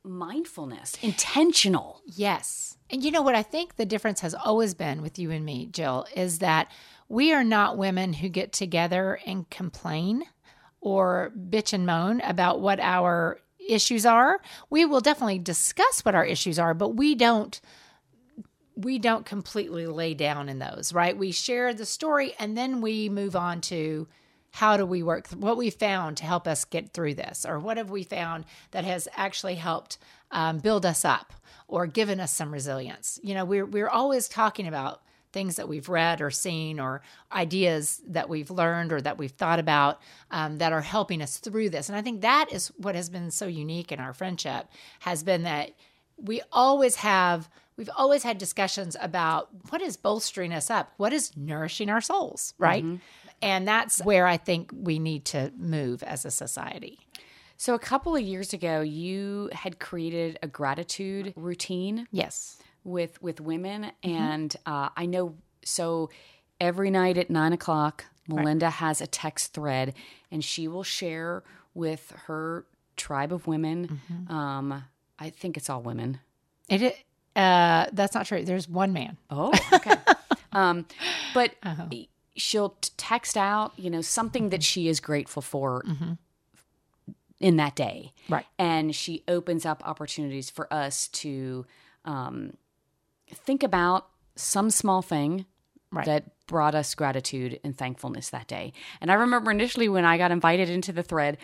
mindfulness, 0.04 0.98
intentional. 1.02 2.02
Yes. 2.06 2.78
And 2.90 3.04
you 3.04 3.12
know 3.12 3.22
what 3.22 3.36
I 3.36 3.44
think 3.44 3.76
the 3.76 3.86
difference 3.86 4.22
has 4.22 4.34
always 4.34 4.74
been 4.74 5.02
with 5.02 5.20
you 5.20 5.32
and 5.32 5.46
me, 5.46 5.68
Jill, 5.68 6.06
is 6.16 6.40
that 6.40 6.72
we 7.08 7.34
are 7.34 7.44
not 7.44 7.78
women 7.78 8.14
who 8.14 8.30
get 8.30 8.52
together 8.52 9.20
and 9.26 9.50
complain 9.50 10.24
or 10.80 11.32
bitch 11.38 11.74
and 11.74 11.86
moan 11.86 12.22
about 12.22 12.60
what 12.60 12.80
our 12.80 13.40
issues 13.72 14.06
are. 14.06 14.40
We 14.70 14.86
will 14.86 15.02
definitely 15.02 15.40
discuss 15.40 16.04
what 16.04 16.16
our 16.16 16.26
issues 16.26 16.60
are, 16.60 16.74
but 16.74 16.90
we 16.90 17.16
don't 17.16 17.60
we 18.76 18.98
don't 18.98 19.26
completely 19.26 19.86
lay 19.86 20.14
down 20.14 20.50
in 20.50 20.60
those, 20.60 20.94
right? 20.94 21.16
We 21.16 21.32
share 21.32 21.74
the 21.74 21.86
story 21.86 22.34
and 22.40 22.58
then 22.58 22.82
we 22.82 23.10
move 23.10 23.36
on 23.36 23.62
to 23.62 24.08
how 24.52 24.78
do 24.78 24.86
we 24.86 25.02
work 25.02 25.28
what 25.30 25.58
we 25.58 25.70
found 25.70 26.18
to 26.18 26.26
help 26.26 26.48
us 26.48 26.66
get 26.66 26.94
through 26.94 27.16
this 27.16 27.46
or 27.46 27.58
what 27.60 27.78
have 27.78 27.90
we 27.90 28.04
found 28.04 28.46
that 28.72 28.84
has 28.84 29.08
actually 29.16 29.56
helped 29.56 29.98
um, 30.32 30.60
build 30.60 30.86
us 30.86 31.06
up 31.06 31.34
or 31.68 31.88
given 31.88 32.20
us 32.20 32.34
some 32.34 32.52
resilience 32.52 33.18
you 33.24 33.34
know 33.34 33.46
we're, 33.46 33.66
we're 33.66 33.88
always 33.88 34.28
talking 34.28 34.68
about 34.68 35.02
things 35.32 35.56
that 35.56 35.68
we've 35.68 35.90
read 35.90 36.22
or 36.22 36.30
seen 36.32 36.80
or 36.80 37.02
ideas 37.32 38.02
that 38.08 38.30
we've 38.30 38.52
learned 38.52 38.92
or 38.92 39.02
that 39.02 39.18
we've 39.18 39.32
thought 39.32 39.60
about 39.60 40.00
um, 40.32 40.58
that 40.58 40.74
are 40.74 40.82
helping 40.82 41.22
us 41.22 41.38
through 41.38 41.70
this 41.70 41.90
and 41.90 41.98
i 41.98 42.02
think 42.02 42.22
that 42.22 42.48
is 42.52 42.68
what 42.78 42.96
has 42.96 43.10
been 43.10 43.32
so 43.32 43.48
unique 43.48 43.92
in 43.92 44.00
our 44.00 44.14
friendship 44.14 44.68
has 45.00 45.24
been 45.24 45.44
that 45.44 45.72
we 46.18 46.42
always 46.52 46.96
have 46.98 47.50
we've 47.78 47.90
always 47.98 48.24
had 48.24 48.38
discussions 48.38 48.96
about 49.02 49.50
what 49.70 49.82
is 49.82 49.98
bolstering 49.98 50.54
us 50.54 50.70
up 50.70 50.94
what 50.98 51.14
is 51.14 51.36
nourishing 51.36 51.90
our 51.90 52.02
souls 52.02 52.54
right 52.58 52.84
And 53.42 53.68
that's 53.68 54.04
where 54.04 54.28
I 54.28 54.38
think 54.38 54.72
we 54.72 55.00
need 55.00 55.26
to 55.26 55.52
move 55.58 56.04
as 56.04 56.26
a 56.26 56.32
society. 56.32 57.00
So, 57.58 57.74
a 57.74 57.80
couple 57.80 58.16
of 58.16 58.22
years 58.22 58.54
ago, 58.54 58.82
you 58.82 59.50
had 59.52 59.80
created 59.80 60.38
a 60.44 60.48
gratitude 60.48 61.34
routine 61.36 62.08
Yes. 62.12 62.58
With 62.84 63.22
with 63.22 63.40
women, 63.42 63.92
and 64.04 64.56
uh, 64.66 64.90
I 64.96 65.06
know. 65.06 65.36
So, 65.64 66.10
every 66.60 66.90
night 66.90 67.18
at 67.18 67.30
nine 67.30 67.54
o'clock, 67.54 68.06
Melinda 68.28 68.70
has 68.70 69.02
a 69.02 69.08
text 69.08 69.54
thread, 69.54 69.94
and 70.32 70.44
she 70.44 70.68
will 70.68 70.84
share 70.84 71.44
with 71.74 72.14
her 72.26 72.66
tribe 72.98 73.32
of 73.32 73.48
women. 73.48 74.02
Um, 74.30 74.84
I 75.20 75.30
think 75.30 75.58
it's 75.58 75.70
all 75.70 75.82
women. 75.82 76.20
It, 76.70 76.98
uh, 77.36 77.88
that's 77.94 78.14
not 78.14 78.26
true. 78.26 78.44
There's 78.44 78.68
one 78.68 78.94
man. 78.94 79.18
Oh, 79.30 79.52
okay. 79.74 79.96
um, 80.52 80.86
but 81.34 81.56
she'll 82.36 82.76
text 82.98 83.38
out, 83.38 83.74
you 83.78 83.90
know, 83.90 84.02
something 84.02 84.50
that 84.50 84.64
she 84.64 84.88
is 84.88 85.00
grateful 85.00 85.42
for 85.42 85.84
in 87.40 87.58
that 87.58 87.76
day. 87.76 88.14
Right. 88.30 88.46
And 88.58 88.96
she 88.96 89.24
opens 89.28 89.66
up 89.66 89.82
opportunities 89.86 90.50
for 90.50 90.72
us 90.74 91.08
to 91.10 91.66
um, 92.06 92.54
think 93.34 93.64
about 93.64 94.08
some 94.36 94.70
small 94.70 95.02
thing 95.02 95.46
Right. 95.94 96.06
that 96.06 96.24
brought 96.48 96.74
us 96.74 96.96
gratitude 96.96 97.60
and 97.66 97.78
thankfulness 97.78 98.30
that 98.30 98.48
day. 98.48 98.72
And 99.02 99.12
I 99.12 99.16
remember 99.16 99.52
initially 99.52 99.90
when 99.90 100.06
I 100.06 100.18
got 100.18 100.32
invited 100.32 100.70
into 100.70 100.94
the 100.94 101.04
thread, 101.04 101.38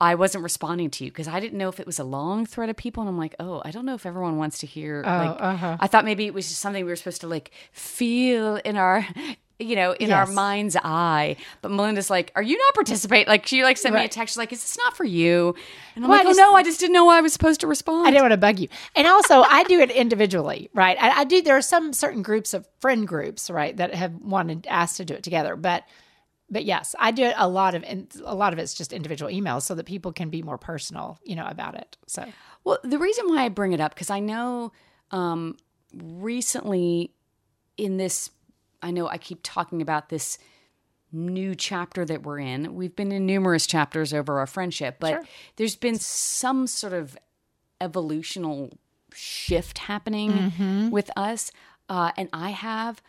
I 0.00 0.14
wasn't 0.14 0.44
responding 0.44 0.90
to 0.90 1.04
you 1.04 1.10
because 1.10 1.26
I 1.26 1.40
didn't 1.40 1.58
know 1.58 1.68
if 1.68 1.80
it 1.80 1.86
was 1.86 1.98
a 1.98 2.04
long 2.04 2.46
thread 2.46 2.70
of 2.70 2.76
people. 2.76 3.00
And 3.00 3.08
I'm 3.10 3.18
like, 3.18 3.34
oh, 3.40 3.60
I 3.64 3.72
don't 3.72 3.84
know 3.84 3.94
if 3.94 4.06
everyone 4.06 4.36
wants 4.36 4.58
to 4.60 4.66
hear. 4.68 5.02
like, 5.04 5.36
uh-huh. 5.40 5.78
I 5.80 5.88
thought 5.88 6.04
maybe 6.04 6.26
it 6.26 6.32
was 6.34 6.46
just 6.48 6.60
something 6.60 6.84
we 6.84 6.92
were 6.92 6.94
supposed 6.94 7.22
to 7.22 7.26
like 7.26 7.50
feel 7.72 8.54
in 8.64 8.76
our, 8.76 9.04
you 9.60 9.74
know, 9.74 9.92
in 9.92 10.12
our 10.12 10.26
mind's 10.26 10.76
eye. 10.76 11.34
But 11.62 11.72
Melinda's 11.72 12.10
like, 12.10 12.30
are 12.36 12.42
you 12.42 12.56
not 12.56 12.74
participate? 12.74 13.26
Like 13.26 13.44
she 13.46 13.64
like 13.64 13.76
sent 13.76 13.94
me 13.94 14.04
a 14.04 14.08
text 14.08 14.34
she's 14.34 14.38
like, 14.38 14.52
is 14.52 14.60
this 14.62 14.78
not 14.78 14.96
for 14.96 15.04
you? 15.04 15.54
And 15.96 16.04
I'm 16.04 16.10
Well, 16.10 16.18
like, 16.18 16.26
oh 16.26 16.30
just- 16.30 16.38
no, 16.38 16.54
I 16.54 16.62
just 16.62 16.78
didn't 16.78 16.92
know 16.92 17.08
I 17.08 17.20
was 17.20 17.32
supposed 17.32 17.60
to 17.62 17.66
respond. 17.66 18.06
I 18.06 18.10
didn't 18.10 18.22
want 18.22 18.32
to 18.32 18.36
bug 18.38 18.60
you. 18.60 18.68
And 18.94 19.06
also, 19.08 19.42
I 19.42 19.64
do 19.64 19.80
it 19.80 19.90
individually, 19.90 20.70
right? 20.74 20.96
I, 21.00 21.20
I 21.20 21.24
do. 21.24 21.42
There 21.42 21.56
are 21.56 21.62
some 21.62 21.92
certain 21.92 22.22
groups 22.22 22.54
of 22.54 22.68
friend 22.78 23.06
groups, 23.08 23.50
right, 23.50 23.76
that 23.76 23.94
have 23.94 24.14
wanted 24.14 24.66
asked 24.70 24.98
to 24.98 25.04
do 25.04 25.14
it 25.14 25.24
together. 25.24 25.56
But, 25.56 25.82
but 26.48 26.64
yes, 26.64 26.94
I 26.98 27.10
do 27.10 27.24
it 27.24 27.34
a 27.36 27.48
lot 27.48 27.74
of, 27.74 27.82
and 27.82 28.06
a 28.24 28.36
lot 28.36 28.52
of 28.52 28.60
it's 28.60 28.74
just 28.74 28.92
individual 28.92 29.30
emails, 29.32 29.62
so 29.62 29.74
that 29.74 29.86
people 29.86 30.12
can 30.12 30.30
be 30.30 30.40
more 30.42 30.56
personal, 30.58 31.18
you 31.24 31.34
know, 31.34 31.46
about 31.46 31.74
it. 31.74 31.96
So 32.06 32.24
Well, 32.62 32.78
the 32.84 32.98
reason 32.98 33.28
why 33.28 33.44
I 33.44 33.48
bring 33.48 33.72
it 33.72 33.80
up 33.80 33.92
because 33.94 34.08
I 34.10 34.20
know 34.20 34.70
um, 35.10 35.56
recently 35.94 37.12
in 37.76 37.96
this, 37.96 38.30
I 38.82 38.90
know 38.90 39.08
I 39.08 39.18
keep 39.18 39.40
talking 39.42 39.82
about 39.82 40.08
this 40.08 40.38
new 41.10 41.54
chapter 41.54 42.04
that 42.04 42.22
we're 42.22 42.38
in. 42.38 42.74
We've 42.74 42.94
been 42.94 43.12
in 43.12 43.24
numerous 43.26 43.66
chapters 43.66 44.12
over 44.12 44.38
our 44.38 44.46
friendship, 44.46 44.96
but 45.00 45.10
Sure. 45.10 45.24
there's 45.56 45.76
been 45.76 45.98
some 45.98 46.66
sort 46.66 46.92
of 46.92 47.16
evolutional 47.80 48.76
shift 49.14 49.78
happening 49.78 50.30
Mm-hmm. 50.32 50.90
with 50.90 51.10
us, 51.16 51.50
uh, 51.88 52.12
and 52.16 52.28
I 52.32 52.50
have 52.50 53.02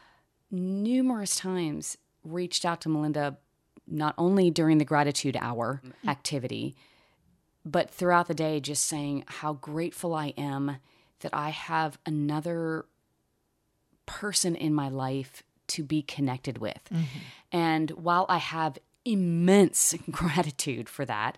numerous 0.50 1.36
times 1.36 1.98
reached 2.24 2.64
out 2.66 2.82
to 2.82 2.90
Melinda 2.90 3.38
not 3.88 4.16
only 4.18 4.50
during 4.52 4.78
the 4.78 4.86
gratitude 4.86 5.36
hour 5.40 5.82
activity 6.08 6.76
but 7.66 7.90
throughout 7.92 8.28
the 8.28 8.34
day 8.34 8.60
just 8.60 8.86
saying 8.88 9.24
how 9.28 9.54
grateful 9.54 10.14
I 10.16 10.28
am 10.38 10.78
that 11.20 11.34
I 11.34 11.50
have 11.50 11.98
another 12.06 12.86
person 14.06 14.56
in 14.56 14.74
my 14.74 14.90
life 14.90 15.44
to 15.70 15.84
be 15.84 16.02
connected 16.02 16.58
with. 16.58 16.82
Mm-hmm. 16.92 17.20
And 17.52 17.92
while 17.92 18.26
I 18.30 18.38
have 18.38 18.78
immense 19.06 19.96
gratitude 20.12 20.90
for 20.90 21.06
that, 21.06 21.38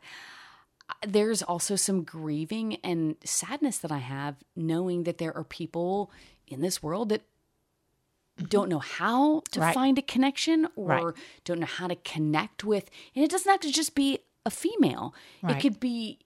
there's 1.07 1.41
also 1.41 1.75
some 1.75 2.03
grieving 2.03 2.75
and 2.83 3.15
sadness 3.23 3.77
that 3.79 3.91
I 3.91 3.99
have 3.99 4.35
knowing 4.55 5.03
that 5.03 5.17
there 5.19 5.35
are 5.35 5.43
people 5.43 6.11
in 6.47 6.61
this 6.61 6.83
world 6.83 7.09
that 7.09 7.21
mm-hmm. 7.21 8.45
don't 8.47 8.69
know 8.69 8.79
how 8.79 9.41
to 9.51 9.59
Right. 9.61 9.73
find 9.73 9.97
a 9.97 10.01
connection 10.01 10.67
or 10.75 10.87
Right. 10.87 11.15
don't 11.45 11.59
know 11.59 11.65
how 11.65 11.87
to 11.87 11.95
connect 11.95 12.63
with 12.63 12.89
and 13.15 13.23
it 13.23 13.31
doesn't 13.31 13.49
have 13.49 13.61
to 13.61 13.71
just 13.71 13.95
be 13.95 14.19
a 14.45 14.49
female 14.49 15.13
Right. 15.41 15.55
it 15.55 15.61
could 15.61 15.79
be 15.79 16.19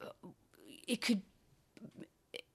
uh, 0.00 0.06
it 0.88 1.00
could 1.02 1.22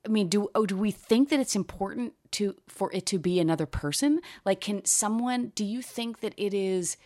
I 0.05 0.09
mean, 0.09 0.29
do 0.29 0.47
oh, 0.55 0.65
do 0.65 0.77
we 0.77 0.91
think 0.91 1.27
that 1.29 1.39
it's 1.41 1.55
important 1.55 2.13
to 2.33 2.55
for 2.67 2.91
it 2.93 3.05
to 3.07 3.19
be 3.19 3.39
another 3.39 3.65
person? 3.65 4.21
Like, 4.45 4.61
can 4.61 4.85
someone? 4.85 5.51
Do 5.55 5.65
you 5.65 5.81
think 5.81 6.19
that 6.21 6.33
it 6.37 6.53
is 6.53 6.97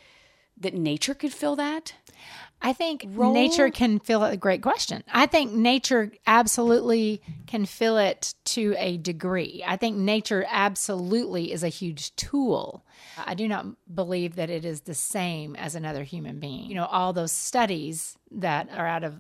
that 0.58 0.74
nature 0.74 1.14
could 1.14 1.34
fill 1.34 1.56
that? 1.56 1.94
I 2.62 2.74
think 2.74 3.06
nature 3.06 3.72
can 3.72 3.98
fill 3.98 4.24
it. 4.24 4.40
Great 4.40 4.62
question. 4.62 5.04
I 5.12 5.26
think 5.26 5.52
nature 5.52 6.12
absolutely 6.28 7.22
can 7.48 7.66
fill 7.66 7.98
it 7.98 8.36
to 8.46 8.76
a 8.78 8.98
degree. 8.98 9.64
I 9.66 9.78
think 9.78 9.98
nature 9.98 10.46
absolutely 10.48 11.52
is 11.52 11.64
a 11.64 11.70
huge 11.70 12.16
tool. 12.16 12.86
I 13.18 13.34
do 13.34 13.48
not 13.48 13.66
believe 13.94 14.36
that 14.36 14.52
it 14.52 14.64
is 14.64 14.82
the 14.82 14.94
same 14.94 15.56
as 15.56 15.74
another 15.74 16.04
human 16.04 16.40
being. 16.40 16.66
You 16.66 16.76
know, 16.76 16.86
all 16.86 17.14
those 17.14 17.32
studies 17.32 18.16
that 18.30 18.70
are 18.72 18.88
out 18.88 19.04
of 19.04 19.20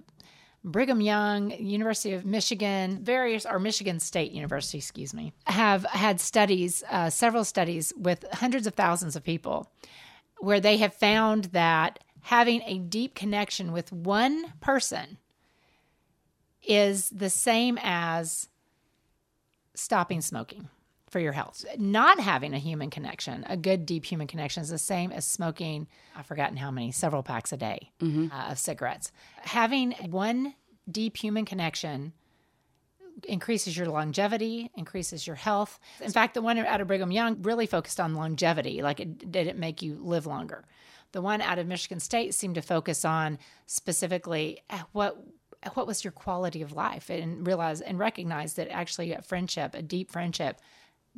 Brigham 0.63 1.01
Young, 1.01 1.51
University 1.51 2.13
of 2.13 2.25
Michigan, 2.25 3.03
various, 3.03 3.45
or 3.45 3.59
Michigan 3.59 3.99
State 3.99 4.31
University, 4.31 4.77
excuse 4.77 5.13
me, 5.13 5.33
have 5.45 5.83
had 5.85 6.19
studies, 6.19 6.83
uh, 6.89 7.09
several 7.09 7.43
studies 7.43 7.91
with 7.97 8.25
hundreds 8.31 8.67
of 8.67 8.75
thousands 8.75 9.15
of 9.15 9.23
people 9.23 9.71
where 10.39 10.59
they 10.59 10.77
have 10.77 10.93
found 10.93 11.45
that 11.45 11.99
having 12.21 12.61
a 12.63 12.77
deep 12.77 13.15
connection 13.15 13.71
with 13.71 13.91
one 13.91 14.53
person 14.59 15.17
is 16.63 17.09
the 17.09 17.29
same 17.29 17.79
as 17.81 18.49
stopping 19.73 20.21
smoking 20.21 20.69
for 21.11 21.19
your 21.19 21.33
health. 21.33 21.65
Not 21.77 22.19
having 22.19 22.53
a 22.53 22.57
human 22.57 22.89
connection, 22.89 23.45
a 23.47 23.57
good 23.57 23.85
deep 23.85 24.05
human 24.05 24.27
connection, 24.27 24.63
is 24.63 24.69
the 24.69 24.77
same 24.77 25.11
as 25.11 25.25
smoking, 25.25 25.87
I've 26.15 26.25
forgotten 26.25 26.57
how 26.57 26.71
many, 26.71 26.91
several 26.91 27.21
packs 27.21 27.51
a 27.51 27.57
day 27.57 27.91
uh, 28.01 28.51
of 28.51 28.57
cigarettes. 28.57 29.11
Having 29.41 29.91
one 30.09 30.55
deep 30.89 31.17
human 31.17 31.45
connection 31.45 32.13
increases 33.27 33.77
your 33.77 33.87
longevity, 33.87 34.71
increases 34.75 35.27
your 35.27 35.35
health. 35.35 35.79
In 35.99 36.11
fact, 36.11 36.33
the 36.33 36.41
one 36.41 36.57
out 36.57 36.81
of 36.81 36.87
Brigham 36.87 37.11
Young 37.11 37.41
really 37.41 37.65
focused 37.65 37.99
on 37.99 38.15
longevity, 38.15 38.81
like 38.81 39.01
it 39.01 39.31
did 39.31 39.47
it 39.47 39.57
make 39.57 39.81
you 39.81 39.99
live 40.01 40.25
longer. 40.25 40.65
The 41.11 41.21
one 41.21 41.41
out 41.41 41.59
of 41.59 41.67
Michigan 41.67 41.99
State 41.99 42.33
seemed 42.33 42.55
to 42.55 42.61
focus 42.61 43.03
on 43.03 43.37
specifically 43.65 44.61
uh, 44.69 44.83
what 44.93 45.21
what 45.73 45.85
was 45.85 46.03
your 46.03 46.11
quality 46.11 46.63
of 46.63 46.71
life 46.71 47.09
and 47.09 47.45
realize 47.45 47.81
and 47.81 47.99
recognize 47.99 48.53
that 48.53 48.67
actually 48.69 49.13
a 49.13 49.21
friendship, 49.21 49.75
a 49.75 49.81
deep 49.81 50.09
friendship 50.09 50.59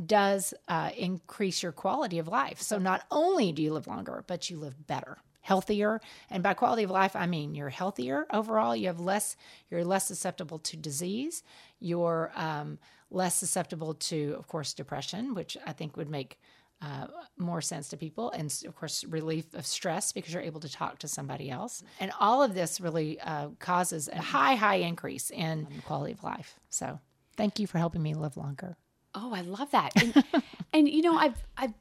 does 0.03 0.53
uh, 0.67 0.89
increase 0.97 1.62
your 1.62 1.71
quality 1.71 2.19
of 2.19 2.27
life. 2.27 2.62
So 2.62 2.77
not 2.77 3.06
only 3.12 3.51
do 3.51 3.62
you 3.62 3.73
live 3.73 3.88
longer, 3.88 4.23
but 4.27 4.49
you 4.49 4.58
live 4.58 4.88
better, 4.88 5.17
healthier. 5.41 6.01
And 6.29 6.41
by 6.41 6.53
quality 6.53 6.84
of 6.84 6.89
life, 6.89 7.15
I 7.15 7.27
mean 7.27 7.56
you're 7.56 7.69
healthier 7.69 8.25
overall. 8.32 8.75
You 8.75 8.88
have 8.88 8.99
less, 8.99 9.36
you're 9.69 9.86
less 9.86 10.08
susceptible 10.08 10.60
to 10.60 10.77
disease. 10.77 11.43
You're 11.79 12.32
um, 12.36 12.79
less 13.12 13.36
susceptible 13.36 13.93
to, 13.93 14.36
of 14.38 14.47
course, 14.47 14.73
depression, 14.73 15.36
which 15.36 15.58
I 15.65 15.73
think 15.73 15.95
would 15.95 16.10
make 16.10 16.39
uh, 16.82 17.08
more 17.38 17.62
sense 17.62 17.88
to 17.89 17.97
people, 17.97 18.29
and 18.32 18.53
of 18.67 18.75
course, 18.75 19.06
relief 19.06 19.53
of 19.53 19.65
stress 19.65 20.12
because 20.12 20.34
you're 20.34 20.43
able 20.43 20.60
to 20.60 20.69
talk 20.69 20.99
to 20.99 21.08
somebody 21.08 21.49
else. 21.49 21.82
And 22.01 22.12
all 22.19 22.43
of 22.43 22.53
this 22.53 22.82
really 22.82 23.21
uh, 23.21 23.49
causes 23.60 24.10
a 24.10 24.21
high, 24.21 24.56
high 24.56 24.77
increase 24.77 25.29
in 25.29 25.65
quality 25.86 26.12
of 26.12 26.23
life. 26.23 26.60
So, 26.69 26.99
thank 27.38 27.58
you 27.58 27.67
for 27.67 27.77
helping 27.77 28.03
me 28.03 28.15
live 28.15 28.36
longer. 28.36 28.75
Oh, 29.15 29.34
I 29.34 29.41
love 29.41 29.71
that. 29.71 29.91
And, 30.02 30.23
and 30.73 30.89
you 30.89 31.02
know, 31.02 31.15
I've 31.15 31.43
I've 31.58 31.73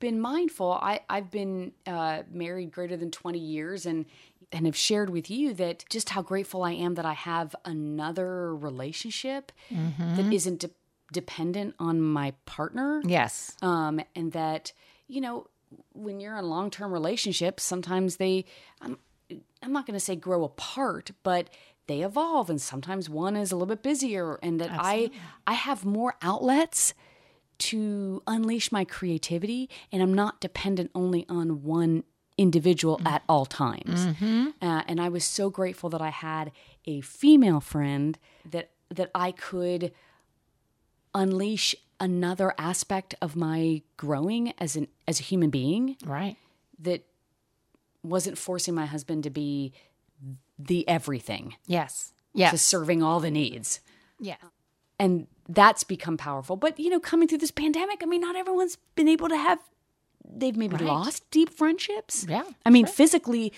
been 0.00 0.20
mindful. 0.20 0.72
I 0.72 1.00
I've 1.08 1.30
been 1.30 1.72
uh, 1.86 2.22
married 2.30 2.72
greater 2.72 2.96
than 2.96 3.10
twenty 3.10 3.38
years, 3.38 3.86
and 3.86 4.06
and 4.52 4.66
have 4.66 4.76
shared 4.76 5.10
with 5.10 5.30
you 5.30 5.54
that 5.54 5.84
just 5.88 6.10
how 6.10 6.22
grateful 6.22 6.62
I 6.62 6.72
am 6.72 6.94
that 6.94 7.06
I 7.06 7.14
have 7.14 7.56
another 7.64 8.54
relationship 8.54 9.50
that 9.70 10.32
isn't 10.32 10.60
de- 10.60 10.70
dependent 11.12 11.74
on 11.78 12.00
my 12.00 12.34
partner. 12.46 13.02
Yes. 13.04 13.56
um, 13.62 14.00
and 14.14 14.32
that 14.32 14.72
you 15.08 15.20
know 15.20 15.46
when 15.92 16.20
you're 16.20 16.36
in 16.36 16.44
long-term 16.44 16.92
relationships 16.92 17.64
sometimes 17.64 18.16
they 18.16 18.44
i'm, 18.80 18.96
I'm 19.60 19.72
not 19.72 19.86
going 19.86 19.98
to 19.98 20.04
say 20.04 20.14
grow 20.14 20.44
apart 20.44 21.10
but 21.24 21.50
they 21.86 22.02
evolve 22.02 22.48
and 22.50 22.60
sometimes 22.60 23.08
one 23.10 23.36
is 23.36 23.52
a 23.52 23.56
little 23.56 23.66
bit 23.74 23.82
busier 23.82 24.38
and 24.42 24.60
that 24.60 24.70
i 24.72 25.10
i 25.46 25.52
have 25.52 25.84
more 25.84 26.16
outlets 26.22 26.94
to 27.58 28.22
unleash 28.26 28.72
my 28.72 28.84
creativity 28.84 29.68
and 29.92 30.02
i'm 30.02 30.14
not 30.14 30.40
dependent 30.40 30.90
only 30.94 31.24
on 31.28 31.62
one 31.62 32.04
individual 32.36 33.00
at 33.06 33.22
all 33.28 33.46
times. 33.46 34.06
Uh, 34.60 34.82
and 34.88 35.00
i 35.00 35.08
was 35.08 35.24
so 35.24 35.50
grateful 35.50 35.88
that 35.90 36.00
i 36.02 36.10
had 36.10 36.50
a 36.86 37.00
female 37.02 37.60
friend 37.60 38.18
that 38.50 38.70
that 38.90 39.10
i 39.14 39.30
could 39.30 39.92
unleash 41.14 41.74
another 42.00 42.52
aspect 42.58 43.14
of 43.22 43.36
my 43.36 43.82
growing 43.96 44.52
as 44.58 44.74
an 44.76 44.88
as 45.06 45.20
a 45.20 45.22
human 45.22 45.50
being 45.50 45.96
Right. 46.04 46.36
that 46.80 47.06
wasn't 48.02 48.36
forcing 48.36 48.74
my 48.74 48.86
husband 48.86 49.22
to 49.24 49.30
be 49.30 49.72
the 50.58 50.86
everything 50.88 51.54
Yes. 51.66 52.12
to 52.34 52.40
Yes. 52.40 52.62
serving 52.62 53.02
all 53.02 53.20
the 53.20 53.30
needs 53.30 53.80
Yeah. 54.20 54.36
and 54.98 55.26
that's 55.48 55.84
become 55.84 56.16
powerful 56.16 56.56
but 56.56 56.78
you 56.80 56.88
know 56.90 57.00
coming 57.00 57.28
through 57.28 57.38
this 57.38 57.50
pandemic 57.50 58.02
i 58.02 58.06
mean 58.06 58.20
not 58.20 58.34
everyone's 58.36 58.76
been 58.94 59.08
able 59.08 59.28
to 59.28 59.36
have 59.36 59.58
they've 60.36 60.56
maybe 60.56 60.76
Right. 60.76 60.84
lost 60.86 61.30
deep 61.30 61.50
friendships 61.50 62.24
Yeah, 62.28 62.44
i 62.64 62.70
mean 62.70 62.86
physically 62.86 63.52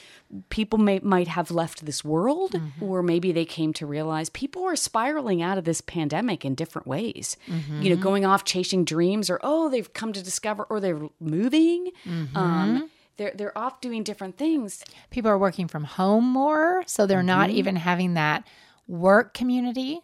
people 0.48 0.78
may 0.80 0.98
might 0.98 1.28
have 1.28 1.50
left 1.52 1.86
this 1.86 2.04
world 2.04 2.52
Mm-hmm. 2.52 2.82
or 2.82 3.02
maybe 3.02 3.30
they 3.30 3.44
came 3.44 3.72
to 3.74 3.86
realize 3.86 4.28
people 4.30 4.64
are 4.64 4.74
spiraling 4.76 5.40
out 5.42 5.58
of 5.58 5.64
this 5.64 5.80
pandemic 5.80 6.44
in 6.44 6.54
different 6.56 6.86
ways 6.88 7.36
Mm-hmm. 7.46 7.82
you 7.82 7.90
know 7.94 8.02
going 8.02 8.24
off 8.26 8.42
chasing 8.44 8.84
dreams 8.84 9.30
or 9.30 9.38
oh 9.44 9.68
they've 9.70 9.92
come 9.92 10.12
to 10.12 10.22
discover 10.22 10.64
or 10.64 10.80
they're 10.80 11.08
moving 11.20 11.92
Mm-hmm. 12.04 12.36
um 12.36 12.90
they're 13.16 13.32
they're 13.34 13.56
off 13.56 13.80
doing 13.80 14.02
different 14.02 14.36
things 14.36 14.84
People 15.10 15.30
are 15.30 15.38
working 15.38 15.68
from 15.68 15.84
home 15.84 16.24
more, 16.24 16.82
so 16.86 17.06
they're 17.06 17.22
not 17.22 17.48
Mm-hmm. 17.48 17.58
even 17.58 17.76
having 17.76 18.14
that 18.14 18.46
work 18.88 19.34
community 19.34 20.00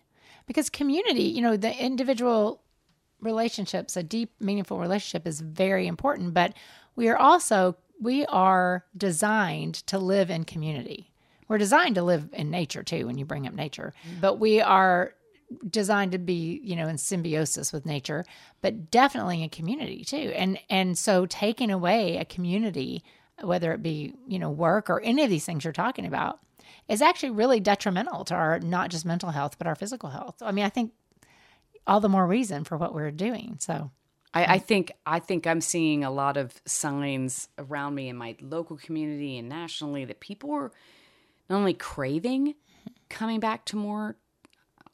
because 0.46 0.68
community, 0.70 1.22
you 1.22 1.40
know, 1.40 1.56
the 1.56 1.72
individual 1.84 2.62
relationships, 3.20 3.96
a 3.96 4.02
deep 4.02 4.32
meaningful 4.40 4.78
relationship 4.78 5.26
is 5.26 5.40
very 5.40 5.86
important, 5.86 6.34
but 6.34 6.54
we 6.96 7.08
are 7.08 7.16
also 7.16 7.76
we 8.00 8.24
are 8.26 8.84
designed 8.96 9.74
to 9.86 9.98
live 9.98 10.28
in 10.30 10.44
community. 10.44 11.12
We're 11.48 11.58
designed 11.58 11.94
to 11.96 12.02
live 12.02 12.28
in 12.32 12.50
nature 12.50 12.82
too 12.82 13.06
when 13.06 13.18
you 13.18 13.24
bring 13.24 13.46
up 13.46 13.54
nature, 13.54 13.92
but 14.20 14.40
we 14.40 14.60
are 14.60 15.14
designed 15.68 16.12
to 16.12 16.18
be 16.18 16.60
you 16.62 16.76
know 16.76 16.88
in 16.88 16.98
symbiosis 16.98 17.72
with 17.72 17.86
nature 17.86 18.24
but 18.60 18.90
definitely 18.90 19.42
in 19.42 19.48
community 19.48 20.04
too 20.04 20.32
and 20.34 20.58
and 20.70 20.98
so 20.98 21.26
taking 21.26 21.70
away 21.70 22.16
a 22.16 22.24
community 22.24 23.02
whether 23.42 23.72
it 23.72 23.82
be 23.82 24.14
you 24.26 24.38
know 24.38 24.50
work 24.50 24.90
or 24.90 25.00
any 25.00 25.22
of 25.22 25.30
these 25.30 25.44
things 25.44 25.64
you're 25.64 25.72
talking 25.72 26.06
about 26.06 26.38
is 26.88 27.02
actually 27.02 27.30
really 27.30 27.60
detrimental 27.60 28.24
to 28.24 28.34
our 28.34 28.58
not 28.60 28.90
just 28.90 29.04
mental 29.04 29.30
health 29.30 29.56
but 29.58 29.66
our 29.66 29.74
physical 29.74 30.10
health 30.10 30.36
so, 30.38 30.46
i 30.46 30.52
mean 30.52 30.64
i 30.64 30.68
think 30.68 30.92
all 31.86 32.00
the 32.00 32.08
more 32.08 32.26
reason 32.26 32.64
for 32.64 32.76
what 32.76 32.94
we're 32.94 33.10
doing 33.10 33.56
so 33.58 33.90
I, 34.34 34.54
I 34.54 34.58
think 34.58 34.92
I 35.04 35.18
think 35.18 35.46
I'm 35.46 35.60
seeing 35.60 36.04
a 36.04 36.10
lot 36.10 36.36
of 36.36 36.54
signs 36.64 37.48
around 37.58 37.94
me 37.94 38.08
in 38.08 38.16
my 38.16 38.34
local 38.40 38.78
community 38.78 39.36
and 39.36 39.48
nationally 39.48 40.04
that 40.06 40.20
people 40.20 40.52
are 40.52 40.72
not 41.50 41.56
only 41.56 41.74
craving 41.74 42.54
coming 43.08 43.40
back 43.40 43.64
to 43.66 43.76
more. 43.76 44.16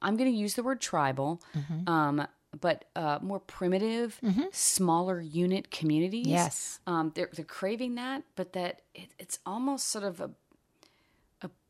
I'm 0.03 0.17
going 0.17 0.31
to 0.31 0.37
use 0.37 0.55
the 0.55 0.63
word 0.63 0.81
tribal, 0.81 1.43
um, 1.87 2.27
but 2.61 2.85
uh, 2.97 3.19
more 3.21 3.41
primitive, 3.41 4.19
smaller 4.53 5.21
unit 5.21 5.71
communities. 5.71 6.27
Yes. 6.27 6.81
um, 6.87 7.13
they're 7.15 7.29
they're 7.35 7.45
craving 7.45 7.95
that, 7.97 8.23
but 8.37 8.53
that 8.55 8.83
it, 8.95 9.11
it's 9.19 9.39
almost 9.45 9.89
sort 9.89 10.05
of 10.05 10.21
a 10.21 10.31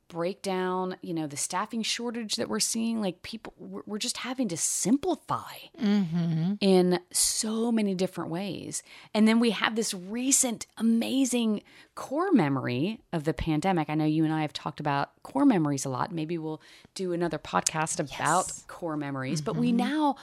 breakdown. 0.08 0.96
You 1.02 1.14
know, 1.14 1.26
the 1.26 1.36
staffing 1.36 1.82
shortage 1.82 2.36
that 2.36 2.48
we're 2.48 2.60
seeing. 2.60 3.00
Like 3.00 3.22
people, 3.22 3.52
we're, 3.58 3.82
we're 3.86 3.98
just 3.98 4.18
having 4.18 4.48
to 4.48 4.56
simplify 4.56 5.52
mm-hmm. 5.80 6.54
in 6.60 7.00
so 7.12 7.70
many 7.70 7.94
different 7.94 8.30
ways. 8.30 8.82
And 9.14 9.28
then 9.28 9.40
we 9.40 9.50
have 9.50 9.76
this 9.76 9.94
recent 9.94 10.66
amazing 10.76 11.62
core 11.94 12.32
memory 12.32 13.00
of 13.12 13.24
the 13.24 13.34
pandemic. 13.34 13.90
I 13.90 13.94
know 13.94 14.04
you 14.04 14.24
and 14.24 14.32
I 14.32 14.42
have 14.42 14.52
talked 14.52 14.80
about 14.80 15.10
core 15.22 15.46
memories 15.46 15.84
a 15.84 15.88
lot. 15.88 16.12
Maybe 16.12 16.38
we'll 16.38 16.62
do 16.94 17.12
another 17.12 17.38
podcast 17.38 18.00
about 18.00 18.52
core 18.66 18.96
memories. 18.96 19.40
But 19.40 19.56
we 19.56 19.68
mm-hmm. 19.68 19.76
now 19.76 20.16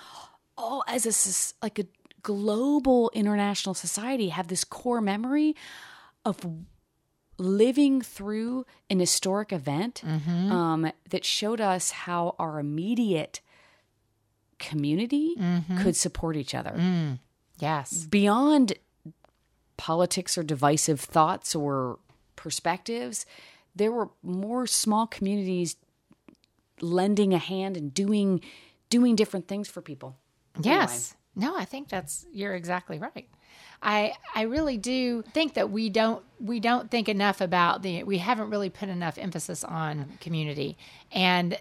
all 0.58 0.84
as 0.88 1.06
a 1.06 1.64
like 1.64 1.80
a 1.80 1.86
global 2.22 3.12
international 3.14 3.76
society 3.76 4.30
have 4.30 4.48
this 4.48 4.64
core 4.64 5.02
memory 5.02 5.56
of 6.24 6.40
living 7.38 8.02
through 8.02 8.66
an 8.90 9.00
historic 9.00 9.52
event 9.52 10.02
mm-hmm. 10.06 10.52
um, 10.52 10.92
that 11.10 11.26
showed 11.26 11.60
us 11.60 11.92
how 11.92 12.36
our 12.40 12.60
immediate 12.60 13.42
community 14.60 15.36
mm-hmm. 15.38 15.82
could 15.82 15.96
support 15.96 16.38
each 16.38 16.56
other. 16.56 16.72
Mm. 16.78 17.20
Yes. 17.60 18.06
Beyond 18.06 18.74
politics 19.78 20.38
or 20.38 20.44
divisive 20.44 21.02
thoughts 21.02 21.54
or 21.54 22.00
perspectives 22.38 23.26
there 23.76 23.92
were 23.92 24.10
more 24.24 24.66
small 24.66 25.06
communities 25.06 25.76
lending 26.82 27.34
a 27.34 27.38
hand 27.38 27.76
and 27.78 27.94
doing 27.94 28.42
doing 28.90 29.16
different 29.16 29.48
things 29.48 29.68
for 29.68 29.82
people. 29.82 30.18
Yes. 30.62 31.16
No, 31.36 31.56
I 31.58 31.66
think 31.66 31.90
that's 31.90 32.26
you're 32.32 32.56
exactly 32.56 32.98
right. 32.98 33.28
I 33.82 34.14
I 34.34 34.44
really 34.44 34.78
do 34.78 35.24
think 35.34 35.54
that 35.54 35.70
we 35.70 35.90
don't 35.90 36.24
we 36.40 36.60
don't 36.60 36.90
think 36.90 37.08
enough 37.08 37.42
about 37.42 37.84
the 37.84 38.04
we 38.04 38.18
haven't 38.18 38.50
really 38.50 38.70
put 38.70 38.90
enough 38.90 39.18
emphasis 39.18 39.64
on 39.64 40.18
community. 40.20 40.78
And 41.12 41.58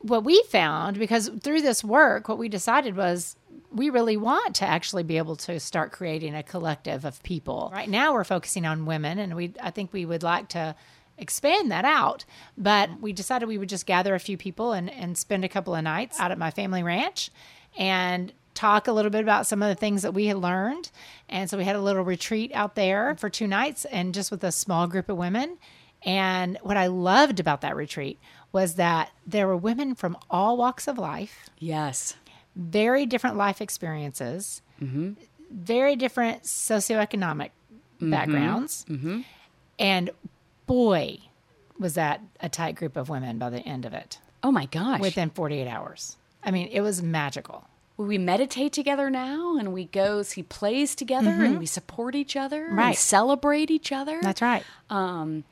what 0.00 0.24
we 0.24 0.42
found 0.44 0.98
because 0.98 1.30
through 1.42 1.62
this 1.62 1.84
work 1.84 2.28
what 2.28 2.38
we 2.38 2.48
decided 2.48 2.96
was 2.96 3.36
we 3.72 3.90
really 3.90 4.16
want 4.16 4.56
to 4.56 4.64
actually 4.64 5.02
be 5.02 5.18
able 5.18 5.36
to 5.36 5.60
start 5.60 5.92
creating 5.92 6.34
a 6.34 6.42
collective 6.42 7.04
of 7.04 7.22
people. 7.22 7.70
Right 7.72 7.88
now 7.88 8.14
we're 8.14 8.24
focusing 8.24 8.66
on 8.66 8.86
women 8.86 9.18
and 9.18 9.36
we 9.36 9.54
I 9.62 9.70
think 9.70 9.92
we 9.92 10.04
would 10.04 10.22
like 10.22 10.48
to 10.50 10.74
expand 11.18 11.70
that 11.70 11.84
out. 11.84 12.24
But 12.58 13.00
we 13.00 13.12
decided 13.12 13.48
we 13.48 13.58
would 13.58 13.68
just 13.68 13.86
gather 13.86 14.14
a 14.14 14.20
few 14.20 14.36
people 14.36 14.72
and, 14.72 14.90
and 14.90 15.16
spend 15.16 15.44
a 15.44 15.48
couple 15.48 15.74
of 15.74 15.84
nights 15.84 16.18
out 16.18 16.32
at 16.32 16.38
my 16.38 16.50
family 16.50 16.82
ranch 16.82 17.30
and 17.78 18.32
talk 18.54 18.88
a 18.88 18.92
little 18.92 19.10
bit 19.10 19.22
about 19.22 19.46
some 19.46 19.62
of 19.62 19.68
the 19.68 19.74
things 19.74 20.02
that 20.02 20.14
we 20.14 20.26
had 20.26 20.36
learned. 20.36 20.90
And 21.28 21.48
so 21.48 21.56
we 21.56 21.64
had 21.64 21.76
a 21.76 21.80
little 21.80 22.04
retreat 22.04 22.50
out 22.54 22.74
there 22.74 23.14
for 23.16 23.28
two 23.28 23.46
nights 23.46 23.84
and 23.86 24.14
just 24.14 24.30
with 24.30 24.42
a 24.44 24.52
small 24.52 24.86
group 24.86 25.08
of 25.08 25.16
women. 25.16 25.58
And 26.02 26.58
what 26.62 26.76
I 26.76 26.86
loved 26.86 27.40
about 27.40 27.60
that 27.60 27.76
retreat 27.76 28.18
was 28.52 28.74
that 28.76 29.10
there 29.26 29.46
were 29.46 29.56
women 29.56 29.94
from 29.94 30.16
all 30.28 30.56
walks 30.56 30.88
of 30.88 30.98
life, 30.98 31.48
yes 31.58 32.16
very 32.56 33.06
different 33.06 33.36
life 33.36 33.60
experiences, 33.60 34.62
mm-hmm. 34.82 35.12
very 35.50 35.96
different 35.96 36.42
socioeconomic 36.42 37.50
mm-hmm. 37.50 38.10
backgrounds. 38.10 38.84
Mm-hmm. 38.88 39.20
And 39.78 40.10
boy, 40.66 41.18
was 41.78 41.94
that 41.94 42.20
a 42.40 42.48
tight 42.48 42.74
group 42.74 42.96
of 42.96 43.08
women 43.08 43.38
by 43.38 43.50
the 43.50 43.60
end 43.60 43.86
of 43.86 43.94
it 43.94 44.18
oh 44.42 44.52
my 44.52 44.66
gosh 44.66 45.00
within 45.00 45.30
48 45.30 45.66
hours. 45.66 46.16
I 46.42 46.50
mean, 46.50 46.68
it 46.68 46.80
was 46.80 47.02
magical. 47.02 47.64
We 48.06 48.18
meditate 48.18 48.72
together 48.72 49.10
now 49.10 49.56
and 49.58 49.72
we 49.72 49.84
go 49.84 50.22
see 50.22 50.42
plays 50.42 50.94
together 50.94 51.30
and 51.30 51.58
we 51.58 51.66
support 51.66 52.14
each 52.14 52.34
other 52.36 52.66
and 52.68 52.76
Right. 52.76 52.96
celebrate 52.96 53.70
each 53.70 53.92
other 53.92 54.18
That's 54.22 54.40
right. 54.42 54.64
Um, 54.88 55.44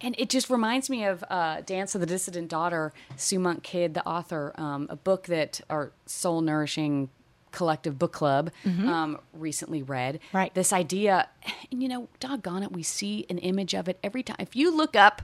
and 0.00 0.14
it 0.18 0.28
just 0.28 0.50
reminds 0.50 0.90
me 0.90 1.04
of 1.04 1.24
uh, 1.30 1.62
Dance 1.62 1.94
of 1.94 2.00
the 2.00 2.06
Dissident 2.06 2.48
Daughter, 2.48 2.92
Sue 3.16 3.38
Monk 3.38 3.62
Kidd, 3.62 3.94
the 3.94 4.06
author, 4.06 4.52
um, 4.56 4.86
a 4.90 4.96
book 4.96 5.26
that 5.28 5.60
our 5.70 5.92
soul 6.04 6.42
nourishing 6.42 7.08
collective 7.52 7.98
book 7.98 8.12
club 8.12 8.50
um, 8.66 9.18
recently 9.32 9.82
read. 9.82 10.18
Right. 10.32 10.52
This 10.52 10.72
idea, 10.72 11.28
and 11.70 11.82
you 11.82 11.88
know, 11.88 12.08
doggone 12.20 12.62
it, 12.64 12.72
we 12.72 12.82
see 12.82 13.24
an 13.30 13.38
image 13.38 13.72
of 13.74 13.88
it 13.88 13.98
every 14.02 14.22
time. 14.24 14.36
If 14.40 14.54
you 14.56 14.76
look 14.76 14.94
up 14.96 15.22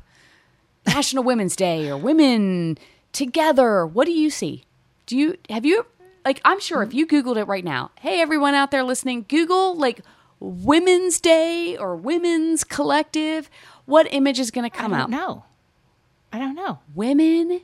National 0.86 1.24
Women's 1.24 1.56
Day 1.56 1.90
or 1.90 1.96
Women 1.98 2.78
Together, 3.12 3.84
what 3.84 4.06
do 4.06 4.12
you 4.12 4.30
see? 4.30 4.62
Do 5.06 5.16
you 5.18 5.36
have 5.50 5.66
you 5.66 5.84
like? 6.24 6.40
I'm 6.44 6.61
sure 6.61 6.83
if 6.83 6.92
you 6.94 7.06
Googled 7.06 7.37
it 7.37 7.44
right 7.44 7.64
now, 7.64 7.90
hey 8.00 8.20
everyone 8.20 8.54
out 8.54 8.70
there 8.70 8.83
listening, 8.85 9.24
Google 9.28 9.76
like 9.76 10.00
Women's 10.38 11.20
Day 11.20 11.76
or 11.76 11.96
Women's 11.96 12.64
Collective. 12.64 13.50
What 13.87 14.06
image 14.12 14.38
is 14.38 14.50
going 14.50 14.68
to 14.70 14.74
come 14.76 14.94
I 14.94 15.00
out? 15.00 15.11
don't. 15.11 15.42
I 16.33 16.38
don't 16.38 16.54
know. 16.54 16.78
Women 16.94 17.62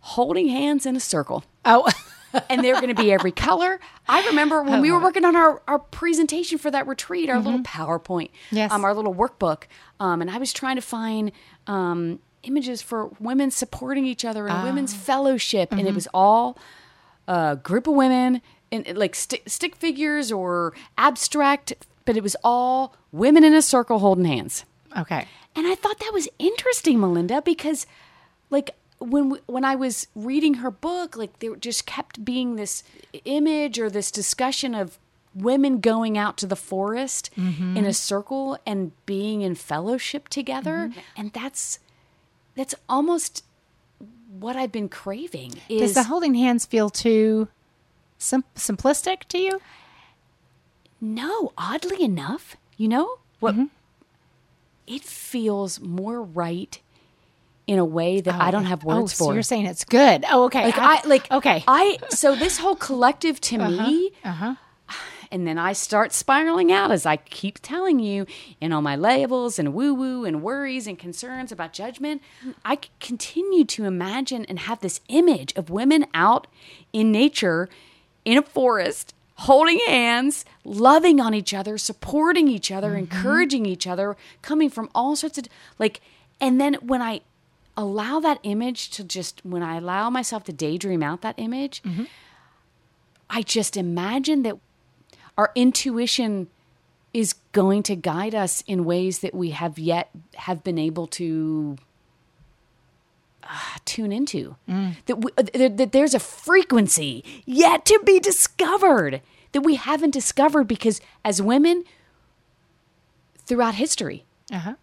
holding 0.00 0.48
hands 0.48 0.86
in 0.86 0.96
a 0.96 1.00
circle. 1.00 1.44
Oh, 1.64 1.88
and 2.48 2.64
they're 2.64 2.76
going 2.80 2.88
to 2.88 3.00
be 3.00 3.12
every 3.12 3.32
color. 3.32 3.78
I 4.08 4.26
remember 4.26 4.62
when 4.62 4.80
we 4.80 4.90
were 4.90 5.00
working 5.00 5.24
on 5.24 5.36
our, 5.36 5.60
our 5.68 5.78
presentation 5.78 6.56
for 6.58 6.70
that 6.70 6.86
retreat, 6.86 7.28
our 7.28 7.38
little 7.38 7.60
PowerPoint, 7.60 8.30
Yes. 8.50 8.72
um, 8.72 8.84
our 8.84 8.94
little 8.94 9.14
workbook, 9.14 9.64
um, 9.98 10.22
and 10.22 10.30
I 10.30 10.38
was 10.38 10.52
trying 10.52 10.76
to 10.76 10.82
find 10.82 11.32
um, 11.66 12.20
images 12.42 12.80
for 12.80 13.10
women 13.20 13.50
supporting 13.50 14.06
each 14.06 14.24
other 14.24 14.48
and 14.48 14.64
women's 14.64 14.94
fellowship, 14.94 15.70
and 15.72 15.86
it 15.86 15.94
was 15.94 16.08
all 16.14 16.56
a 17.30 17.56
group 17.62 17.86
of 17.86 17.94
women 17.94 18.42
and, 18.72 18.86
like 18.96 19.14
sti 19.14 19.40
stick 19.46 19.76
figures 19.76 20.30
or 20.32 20.74
abstract, 20.98 21.72
but 22.04 22.16
it 22.16 22.22
was 22.22 22.36
all 22.42 22.96
women 23.12 23.44
in 23.44 23.54
a 23.54 23.62
circle 23.62 24.00
holding 24.00 24.24
hands. 24.24 24.64
okay. 24.98 25.26
And 25.56 25.66
I 25.66 25.74
thought 25.74 25.98
that 25.98 26.12
was 26.12 26.28
interesting, 26.38 27.00
Melinda, 27.00 27.42
because 27.42 27.86
like 28.50 28.70
when 28.98 29.30
we, 29.30 29.38
when 29.46 29.64
I 29.64 29.74
was 29.74 30.06
reading 30.14 30.54
her 30.54 30.70
book, 30.70 31.16
like 31.16 31.38
there 31.40 31.56
just 31.56 31.86
kept 31.86 32.24
being 32.24 32.56
this 32.56 32.84
image 33.24 33.78
or 33.78 33.90
this 33.90 34.10
discussion 34.10 34.74
of 34.74 34.98
women 35.34 35.80
going 35.80 36.18
out 36.18 36.36
to 36.38 36.46
the 36.46 36.56
forest 36.56 37.30
mm-hmm. 37.36 37.76
in 37.76 37.84
a 37.84 37.92
circle 37.92 38.58
and 38.66 38.92
being 39.06 39.42
in 39.42 39.54
fellowship 39.54 40.28
together, 40.28 40.90
mm-hmm. 40.90 41.00
and 41.16 41.32
that's 41.32 41.78
that's 42.54 42.74
almost 42.88 43.44
what 44.38 44.56
I've 44.56 44.72
been 44.72 44.88
craving. 44.88 45.54
Does 45.68 45.90
Is 45.90 45.94
the 45.94 46.04
holding 46.04 46.34
hands 46.34 46.66
feel 46.66 46.90
too 46.90 47.48
sim- 48.18 48.44
simplistic 48.54 49.24
to 49.28 49.38
you? 49.38 49.60
no, 51.00 51.52
oddly 51.56 52.02
enough, 52.02 52.56
you 52.76 52.86
know 52.88 53.18
what? 53.38 53.54
it 54.86 55.02
feels 55.02 55.80
more 55.80 56.22
right 56.22 56.78
in 57.66 57.78
a 57.78 57.84
way 57.84 58.20
that 58.20 58.34
I 58.34 58.50
don't 58.50 58.64
have 58.64 58.84
oh, 58.84 59.00
words 59.00 59.14
so 59.14 59.26
for. 59.26 59.34
you're 59.34 59.42
saying 59.44 59.66
it's 59.66 59.84
good. 59.84 60.24
Oh, 60.28 60.44
okay. 60.44 60.64
like 60.64 60.78
I, 60.78 61.06
like 61.06 61.30
okay. 61.30 61.64
I 61.68 61.98
so 62.08 62.34
this 62.34 62.58
whole 62.58 62.74
collective 62.74 63.40
to 63.42 63.58
me 63.58 64.10
uh-huh. 64.24 64.56
And 65.30 65.46
then 65.46 65.58
I 65.58 65.72
start 65.72 66.12
spiraling 66.12 66.72
out 66.72 66.90
as 66.90 67.06
I 67.06 67.16
keep 67.16 67.60
telling 67.60 68.00
you 68.00 68.26
in 68.60 68.72
all 68.72 68.82
my 68.82 68.96
labels 68.96 69.58
and 69.58 69.72
woo 69.72 69.94
woo 69.94 70.24
and 70.24 70.42
worries 70.42 70.86
and 70.86 70.98
concerns 70.98 71.52
about 71.52 71.72
judgment. 71.72 72.20
I 72.64 72.78
continue 72.98 73.64
to 73.66 73.84
imagine 73.84 74.44
and 74.46 74.58
have 74.60 74.80
this 74.80 75.00
image 75.08 75.54
of 75.56 75.70
women 75.70 76.06
out 76.14 76.46
in 76.92 77.12
nature 77.12 77.68
in 78.24 78.38
a 78.38 78.42
forest 78.42 79.14
holding 79.34 79.78
hands, 79.86 80.44
loving 80.64 81.18
on 81.18 81.32
each 81.32 81.54
other, 81.54 81.78
supporting 81.78 82.46
each 82.46 82.70
other, 82.70 82.88
mm-hmm. 82.88 82.98
encouraging 82.98 83.64
each 83.64 83.86
other, 83.86 84.14
coming 84.42 84.68
from 84.68 84.90
all 84.94 85.16
sorts 85.16 85.38
of 85.38 85.46
like 85.78 86.00
and 86.40 86.60
then 86.60 86.74
when 86.74 87.02
I 87.02 87.20
allow 87.76 88.20
that 88.20 88.38
image 88.42 88.90
to 88.90 89.04
just 89.04 89.44
when 89.44 89.62
I 89.62 89.76
allow 89.76 90.10
myself 90.10 90.44
to 90.44 90.52
daydream 90.52 91.02
out 91.02 91.22
that 91.22 91.36
image, 91.38 91.82
mm-hmm. 91.82 92.04
I 93.28 93.42
just 93.42 93.76
imagine 93.76 94.42
that 94.42 94.58
our 95.36 95.52
intuition 95.54 96.48
is 97.12 97.34
going 97.52 97.82
to 97.84 97.96
guide 97.96 98.34
us 98.34 98.62
in 98.66 98.84
ways 98.84 99.18
that 99.20 99.34
we 99.34 99.50
have 99.50 99.78
yet 99.78 100.10
have 100.36 100.62
been 100.62 100.78
able 100.78 101.06
to 101.08 101.76
uh, 103.42 103.78
tune 103.84 104.12
into. 104.12 104.56
That, 105.06 105.16
we, 105.16 105.30
uh, 105.36 105.42
that, 105.54 105.76
that 105.76 105.92
there's 105.92 106.14
a 106.14 106.20
frequency 106.20 107.24
yet 107.44 107.84
to 107.86 108.00
be 108.04 108.20
discovered 108.20 109.22
that 109.52 109.62
we 109.62 109.74
haven't 109.74 110.12
discovered 110.12 110.64
because 110.68 111.00
as 111.24 111.42
women 111.42 111.82
throughout 113.38 113.74
history, 113.74 114.24
uh-huh. 114.52 114.74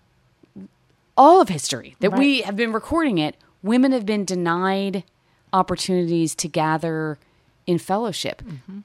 all 1.16 1.40
of 1.40 1.48
history 1.48 1.96
that 2.02 2.10
Right. 2.10 2.20
we 2.20 2.42
have 2.42 2.58
been 2.58 2.74
recording 2.74 3.18
it, 3.18 3.38
women 3.64 3.94
have 3.94 4.06
been 4.06 4.26
denied 4.26 5.06
opportunities 5.54 6.36
to 6.36 6.50
gather 6.50 7.18
in 7.66 7.78
fellowship. 7.78 8.42
Mm-hmm. 8.46 8.80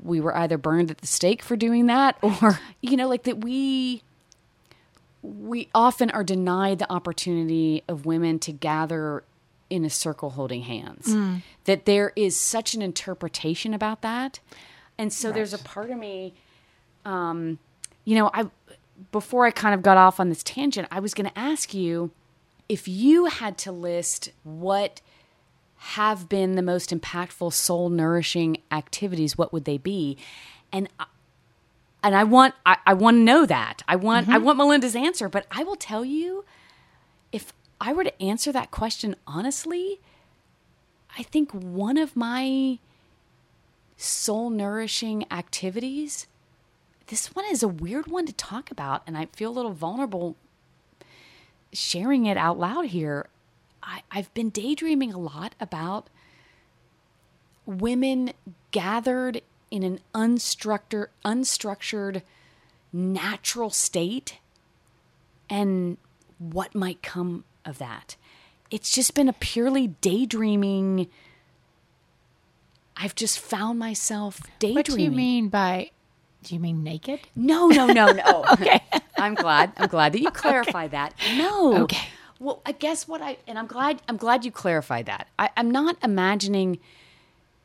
We 0.00 0.20
were 0.20 0.36
either 0.36 0.58
burned 0.58 0.90
at 0.90 0.98
the 0.98 1.06
stake 1.06 1.42
for 1.42 1.56
doing 1.56 1.86
that 1.86 2.16
or 2.22 2.58
you 2.80 2.96
know 2.96 3.08
like 3.08 3.24
that 3.24 3.42
we 3.42 4.02
we 5.22 5.68
often 5.74 6.10
are 6.10 6.24
denied 6.24 6.78
the 6.78 6.92
opportunity 6.92 7.84
of 7.88 8.06
women 8.06 8.38
to 8.40 8.52
gather 8.52 9.22
in 9.70 9.84
a 9.84 9.90
circle 9.90 10.30
holding 10.30 10.62
hands. 10.62 11.06
Mm. 11.06 11.42
That 11.64 11.86
there 11.86 12.12
is 12.16 12.38
such 12.38 12.74
an 12.74 12.82
interpretation 12.82 13.72
about 13.72 14.02
that. 14.02 14.40
And 14.98 15.12
so 15.12 15.32
there's 15.32 15.54
a 15.54 15.58
part 15.58 15.90
of 15.90 15.98
me 15.98 16.34
um 17.04 17.58
you 18.04 18.16
know, 18.16 18.30
I 18.34 18.46
before 19.10 19.46
I 19.46 19.50
kind 19.50 19.74
of 19.74 19.82
got 19.82 19.96
off 19.96 20.20
on 20.20 20.28
this 20.28 20.42
tangent, 20.42 20.88
I 20.90 21.00
was 21.00 21.14
going 21.14 21.28
to 21.28 21.38
ask 21.38 21.74
you 21.74 22.10
if 22.68 22.86
you 22.86 23.26
had 23.26 23.58
to 23.58 23.72
list 23.72 24.30
what 24.44 25.00
have 25.84 26.28
been 26.28 26.54
the 26.54 26.62
most 26.62 26.90
impactful 26.90 27.52
soul 27.52 27.88
nourishing 27.88 28.58
activities, 28.70 29.36
what 29.36 29.52
would 29.52 29.64
they 29.64 29.78
be? 29.78 30.16
And 30.72 30.88
I- 30.98 31.06
and 32.04 32.16
I 32.16 32.24
want 32.24 32.54
I, 32.66 32.78
I 32.84 32.94
want 32.94 33.16
to 33.16 33.20
know 33.20 33.46
that. 33.46 33.82
I 33.86 33.94
want 33.94 34.28
I 34.28 34.32
mm-hmm. 34.32 34.44
want 34.44 34.58
Melinda's 34.58 34.96
answer, 34.96 35.28
but 35.28 35.46
I 35.52 35.62
will 35.62 35.76
tell 35.76 36.04
you 36.04 36.44
if 37.30 37.52
I 37.80 37.92
were 37.92 38.02
to 38.02 38.22
answer 38.22 38.50
that 38.50 38.72
question 38.72 39.14
honestly, 39.24 40.00
I 41.16 41.22
think 41.22 41.52
one 41.52 41.96
of 41.96 42.16
my 42.16 42.78
soul 43.96 44.50
nourishing 44.50 45.24
activities 45.30 46.26
this 47.06 47.34
one 47.34 47.44
is 47.50 47.62
a 47.62 47.68
weird 47.68 48.06
one 48.08 48.26
to 48.26 48.32
talk 48.32 48.70
about 48.70 49.02
and 49.06 49.16
i 49.16 49.26
feel 49.26 49.50
a 49.50 49.52
little 49.52 49.72
vulnerable 49.72 50.34
sharing 51.72 52.26
it 52.26 52.36
out 52.36 52.58
loud 52.58 52.86
here 52.86 53.28
I, 53.82 54.02
i've 54.10 54.32
been 54.34 54.50
daydreaming 54.50 55.12
a 55.12 55.18
lot 55.18 55.54
about 55.60 56.08
women 57.66 58.32
gathered 58.70 59.42
in 59.70 59.82
an 59.82 60.00
unstructured 60.14 61.06
unstructured 61.24 62.22
natural 62.92 63.70
state 63.70 64.38
and 65.48 65.96
what 66.38 66.74
might 66.74 67.02
come 67.02 67.44
of 67.64 67.78
that 67.78 68.16
it's 68.70 68.90
just 68.92 69.14
been 69.14 69.28
a 69.28 69.32
purely 69.32 69.88
daydreaming 69.88 71.08
i've 72.96 73.14
just 73.14 73.38
found 73.38 73.78
myself 73.78 74.40
daydreaming 74.58 74.76
What 74.76 74.86
do 74.86 75.02
you 75.02 75.10
mean 75.10 75.48
by? 75.48 75.90
Do 76.42 76.54
you 76.54 76.60
mean 76.60 76.82
naked? 76.82 77.20
no, 77.36 77.68
no, 77.68 77.86
no, 77.86 78.06
no. 78.06 78.44
okay. 78.52 78.80
I'm 79.16 79.34
glad. 79.36 79.72
I'm 79.76 79.88
glad 79.88 80.12
that 80.12 80.20
you 80.20 80.30
clarified 80.32 80.90
that. 80.90 81.14
No. 81.36 81.84
Okay. 81.84 82.04
Well, 82.42 82.60
I 82.66 82.72
guess 82.72 83.06
what 83.06 83.22
I 83.22 83.38
and 83.46 83.58
I'm 83.58 83.66
glad 83.66 84.02
I'm 84.08 84.16
glad 84.16 84.44
you 84.44 84.50
clarified 84.50 85.06
that. 85.06 85.28
I, 85.38 85.50
I'm 85.56 85.70
not 85.70 85.96
imagining 86.02 86.78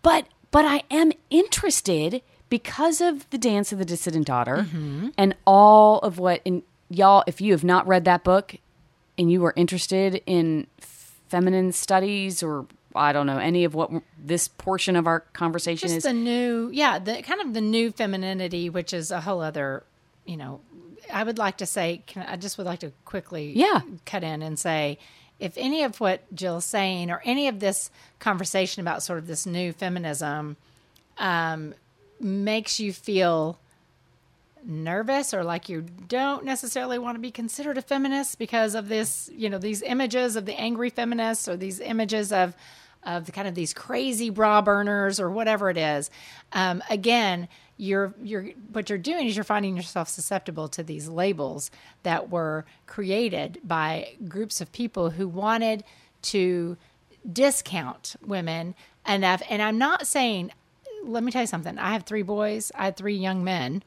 but 0.02 0.28
but 0.52 0.66
I 0.66 0.84
am 0.90 1.12
interested 1.30 2.22
because 2.50 3.02
of 3.02 3.30
the 3.30 3.38
dance 3.38 3.74
of 3.74 3.80
the 3.80 3.86
dissident 3.86 4.28
daughter 4.28 4.68
mm-hmm. 4.70 5.10
and 5.18 5.36
all 5.46 6.00
of 6.00 6.18
what 6.18 6.42
and 6.46 6.64
y'all, 6.90 7.24
if 7.28 7.42
you 7.42 7.52
have 7.52 7.64
not 7.64 7.88
read 7.88 8.06
that 8.06 8.24
book 8.24 8.56
and 9.18 9.32
you 9.32 9.44
are 9.46 9.54
interested 9.56 10.22
in 10.26 10.68
feminine 10.78 11.72
studies 11.72 12.42
or 12.42 12.66
I 12.96 13.12
don't 13.12 13.28
know 13.28 13.38
any 13.38 13.64
of 13.64 13.76
what 13.76 13.92
this 14.18 14.48
portion 14.48 14.96
of 14.96 15.08
our 15.08 15.20
conversation 15.20 15.88
Just 15.88 15.98
is 15.98 16.04
the 16.04 16.14
new, 16.14 16.70
yeah, 16.72 17.00
the 17.00 17.22
kind 17.22 17.42
of 17.42 17.54
the 17.54 17.62
new 17.62 17.92
femininity, 17.92 18.70
which 18.70 18.94
is 18.94 19.12
a 19.12 19.22
whole 19.22 19.42
other, 19.42 19.84
you 20.26 20.38
know. 20.38 20.62
I 21.12 21.24
would 21.24 21.38
like 21.38 21.58
to 21.58 21.66
say, 21.66 22.04
can, 22.08 22.24
I 22.24 22.36
just 22.36 22.58
would 22.58 22.66
like 22.68 22.80
to 22.80 22.92
quickly, 23.06 23.54
Yeah. 23.56 23.82
cut 24.06 24.24
in 24.24 24.42
and 24.42 24.58
say, 24.60 24.98
if 25.40 25.54
any 25.58 25.84
of 25.84 26.00
what 26.00 26.34
Jill's 26.34 26.66
saying 26.66 27.12
or 27.12 27.22
any 27.24 27.48
of 27.48 27.60
this 27.60 27.92
conversation 28.20 28.82
about 28.82 29.04
sort 29.04 29.20
of 29.20 29.28
this 29.28 29.46
new 29.46 29.72
feminism 29.72 30.58
um, 31.18 31.74
makes 32.20 32.80
you 32.80 32.92
feel 32.92 33.60
nervous 34.64 35.34
or 35.34 35.44
like 35.44 35.70
you 35.70 35.82
don't 36.08 36.44
necessarily 36.44 36.98
want 37.00 37.16
to 37.16 37.20
be 37.20 37.32
considered 37.32 37.78
a 37.78 37.82
feminist 37.82 38.38
because 38.40 38.76
of 38.76 38.90
this, 38.90 39.30
you 39.34 39.50
know, 39.50 39.58
these 39.58 39.82
images 39.82 40.36
of 40.36 40.46
the 40.46 40.60
angry 40.60 40.90
feminists 40.90 41.48
or 41.48 41.56
these 41.56 41.80
images 41.80 42.32
of 42.32 42.56
of 43.04 43.26
the 43.26 43.32
kind 43.32 43.48
of 43.48 43.56
these 43.56 43.74
crazy 43.74 44.30
bra 44.30 44.62
burners 44.62 45.20
or 45.20 45.30
whatever 45.30 45.70
it 45.70 45.78
is. 45.78 46.10
Um, 46.52 46.84
again, 46.90 47.48
you're 47.78 48.14
you're 48.22 48.48
what 48.72 48.90
you're 48.90 48.98
doing 48.98 49.28
is 49.28 49.36
you're 49.36 49.44
finding 49.44 49.76
yourself 49.78 50.10
susceptible 50.10 50.68
to 50.70 50.84
these 50.84 51.08
labels 51.08 51.70
that 52.04 52.30
were 52.30 52.66
created 52.88 53.60
by 53.64 54.16
groups 54.28 54.60
of 54.62 54.72
people 54.72 55.12
who 55.12 55.28
wanted 55.28 55.84
to 56.24 56.76
discount 57.32 58.16
women 58.26 58.74
enough. 59.08 59.42
And 59.50 59.62
I'm 59.62 59.78
not 59.78 60.08
saying, 60.08 60.52
let 61.04 61.24
me 61.24 61.32
tell 61.32 61.42
you 61.44 61.48
something. 61.48 61.78
I 61.78 61.92
have 61.92 62.04
three 62.04 62.22
boys. 62.24 62.72
I 62.76 62.86
have 62.86 62.96
three 62.96 63.16
young 63.16 63.44
men. 63.44 63.84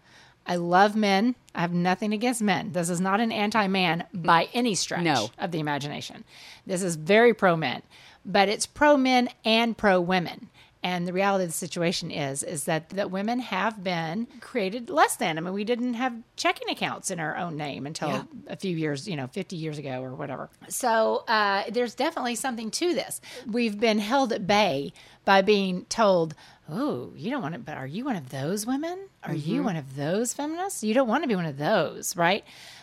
I 0.47 0.57
love 0.57 0.97
men. 0.97 1.35
I 1.55 1.61
have 1.61 1.73
nothing 1.73 2.13
against 2.13 2.41
men. 2.43 2.73
This 2.73 2.91
is 2.91 3.01
not 3.01 3.21
an 3.21 3.31
anti-man 3.33 4.05
by 4.15 4.49
any 4.55 4.75
stretch 4.75 5.03
No. 5.03 5.29
of 5.39 5.51
the 5.51 5.61
imagination. 5.61 6.25
This 6.67 6.83
is 6.83 6.97
very 6.97 7.35
pro 7.35 7.57
men, 7.57 7.83
but 8.25 8.49
it's 8.49 8.67
pro 8.67 8.97
men 8.97 9.29
and 9.45 9.77
pro 9.77 10.01
women. 10.01 10.49
And 10.83 11.07
the 11.07 11.13
reality 11.13 11.45
of 11.45 11.51
the 11.51 11.57
situation 11.57 12.11
is, 12.11 12.43
is 12.43 12.65
that 12.65 12.89
that 12.91 13.11
women 13.11 13.39
have 13.41 13.85
been 13.85 14.27
created 14.41 14.89
less 14.89 15.15
than. 15.17 15.37
I 15.37 15.43
mean, 15.43 15.53
we 15.53 15.65
didn't 15.65 15.95
have 15.95 16.15
checking 16.37 16.71
accounts 16.71 17.11
in 17.11 17.21
our 17.21 17.37
own 17.37 17.57
name 17.57 17.87
until 17.87 18.09
Yeah. 18.09 18.23
a 18.47 18.57
few 18.57 18.75
years, 18.75 19.07
you 19.07 19.15
know, 19.17 19.27
50 19.27 19.57
years 19.57 19.77
ago 19.77 20.03
or 20.03 20.15
whatever. 20.15 20.49
So 20.69 21.25
uh, 21.29 21.65
there's 21.71 21.95
definitely 21.95 22.35
something 22.35 22.71
to 22.73 22.95
this. 22.95 23.21
We've 23.47 23.79
been 23.79 23.99
held 23.99 24.33
at 24.33 24.47
bay 24.47 24.95
by 25.27 25.43
being 25.43 25.85
told, 25.87 26.35
oh, 26.69 27.13
you 27.15 27.31
don't 27.31 27.43
want 27.43 27.55
to, 27.55 27.61
but 27.61 27.77
are 27.77 27.87
you 27.87 28.07
one 28.07 28.17
of 28.17 28.31
those 28.31 28.65
women? 28.67 28.99
Are 29.23 29.35
you 29.35 29.63
one 29.63 29.77
of 29.77 29.97
those 29.97 30.33
feminists? 30.33 30.83
You 30.83 30.95
don't 30.95 31.09
want 31.09 31.25
to 31.25 31.29
be 31.29 31.37
one 31.37 31.45
of 31.45 31.59
those, 31.59 32.17
right? 32.17 32.43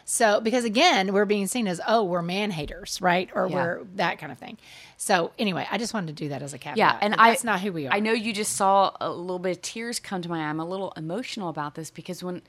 So, 0.09 0.39
because 0.39 0.63
again, 0.63 1.11
we're 1.11 1.25
being 1.25 1.47
seen 1.47 1.67
as, 1.67 1.81
oh, 1.85 2.01
we're 2.05 2.21
man 2.21 2.49
haters, 2.49 3.01
right? 3.01 3.29
Or 3.35 3.45
Yeah. 3.49 3.55
we're 3.55 3.83
that 3.97 4.19
kind 4.19 4.31
of 4.31 4.37
thing. 4.37 4.57
So, 4.95 5.33
anyway, 5.37 5.67
I 5.69 5.77
just 5.77 5.93
wanted 5.93 6.07
to 6.07 6.13
do 6.13 6.29
that 6.29 6.41
as 6.41 6.53
a 6.53 6.57
caveat. 6.57 6.77
Yeah, 6.77 6.97
and 7.01 7.13
I, 7.15 7.31
that's 7.31 7.43
not 7.43 7.59
who 7.59 7.73
we 7.73 7.87
are. 7.87 7.93
I 7.93 7.99
know 7.99 8.13
you 8.13 8.31
just 8.31 8.53
saw 8.53 8.95
a 9.01 9.11
little 9.11 9.37
bit 9.37 9.57
of 9.57 9.61
tears 9.61 9.99
come 9.99 10.21
to 10.21 10.29
my 10.29 10.39
eye. 10.45 10.49
I'm 10.49 10.61
a 10.61 10.65
little 10.65 10.93
emotional 10.95 11.49
about 11.49 11.75
this 11.75 11.91
because 11.91 12.23
when 12.23 12.41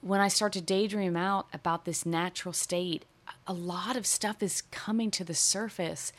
when 0.00 0.22
I 0.22 0.28
start 0.28 0.54
to 0.54 0.62
daydream 0.62 1.16
out 1.16 1.48
about 1.52 1.84
this 1.84 2.06
natural 2.06 2.54
state, 2.54 3.04
a 3.46 3.52
lot 3.52 3.94
of 3.94 4.06
stuff 4.06 4.42
is 4.42 4.62
coming 4.70 5.10
to 5.10 5.24
the 5.24 5.34
surface, 5.34 6.12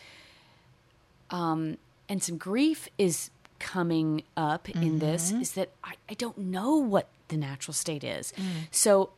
um, 1.32 1.78
and 2.08 2.22
some 2.22 2.38
grief 2.38 2.88
is 3.00 3.32
coming 3.58 4.22
up 4.38 4.70
in 4.70 5.00
this. 5.00 5.32
Is 5.32 5.54
that 5.54 5.72
I, 5.84 5.94
I 6.08 6.14
don't 6.14 6.38
know 6.38 6.76
what 6.76 7.08
the 7.30 7.38
natural 7.38 7.74
state 7.74 8.04
is. 8.04 8.32
So, 8.70 9.10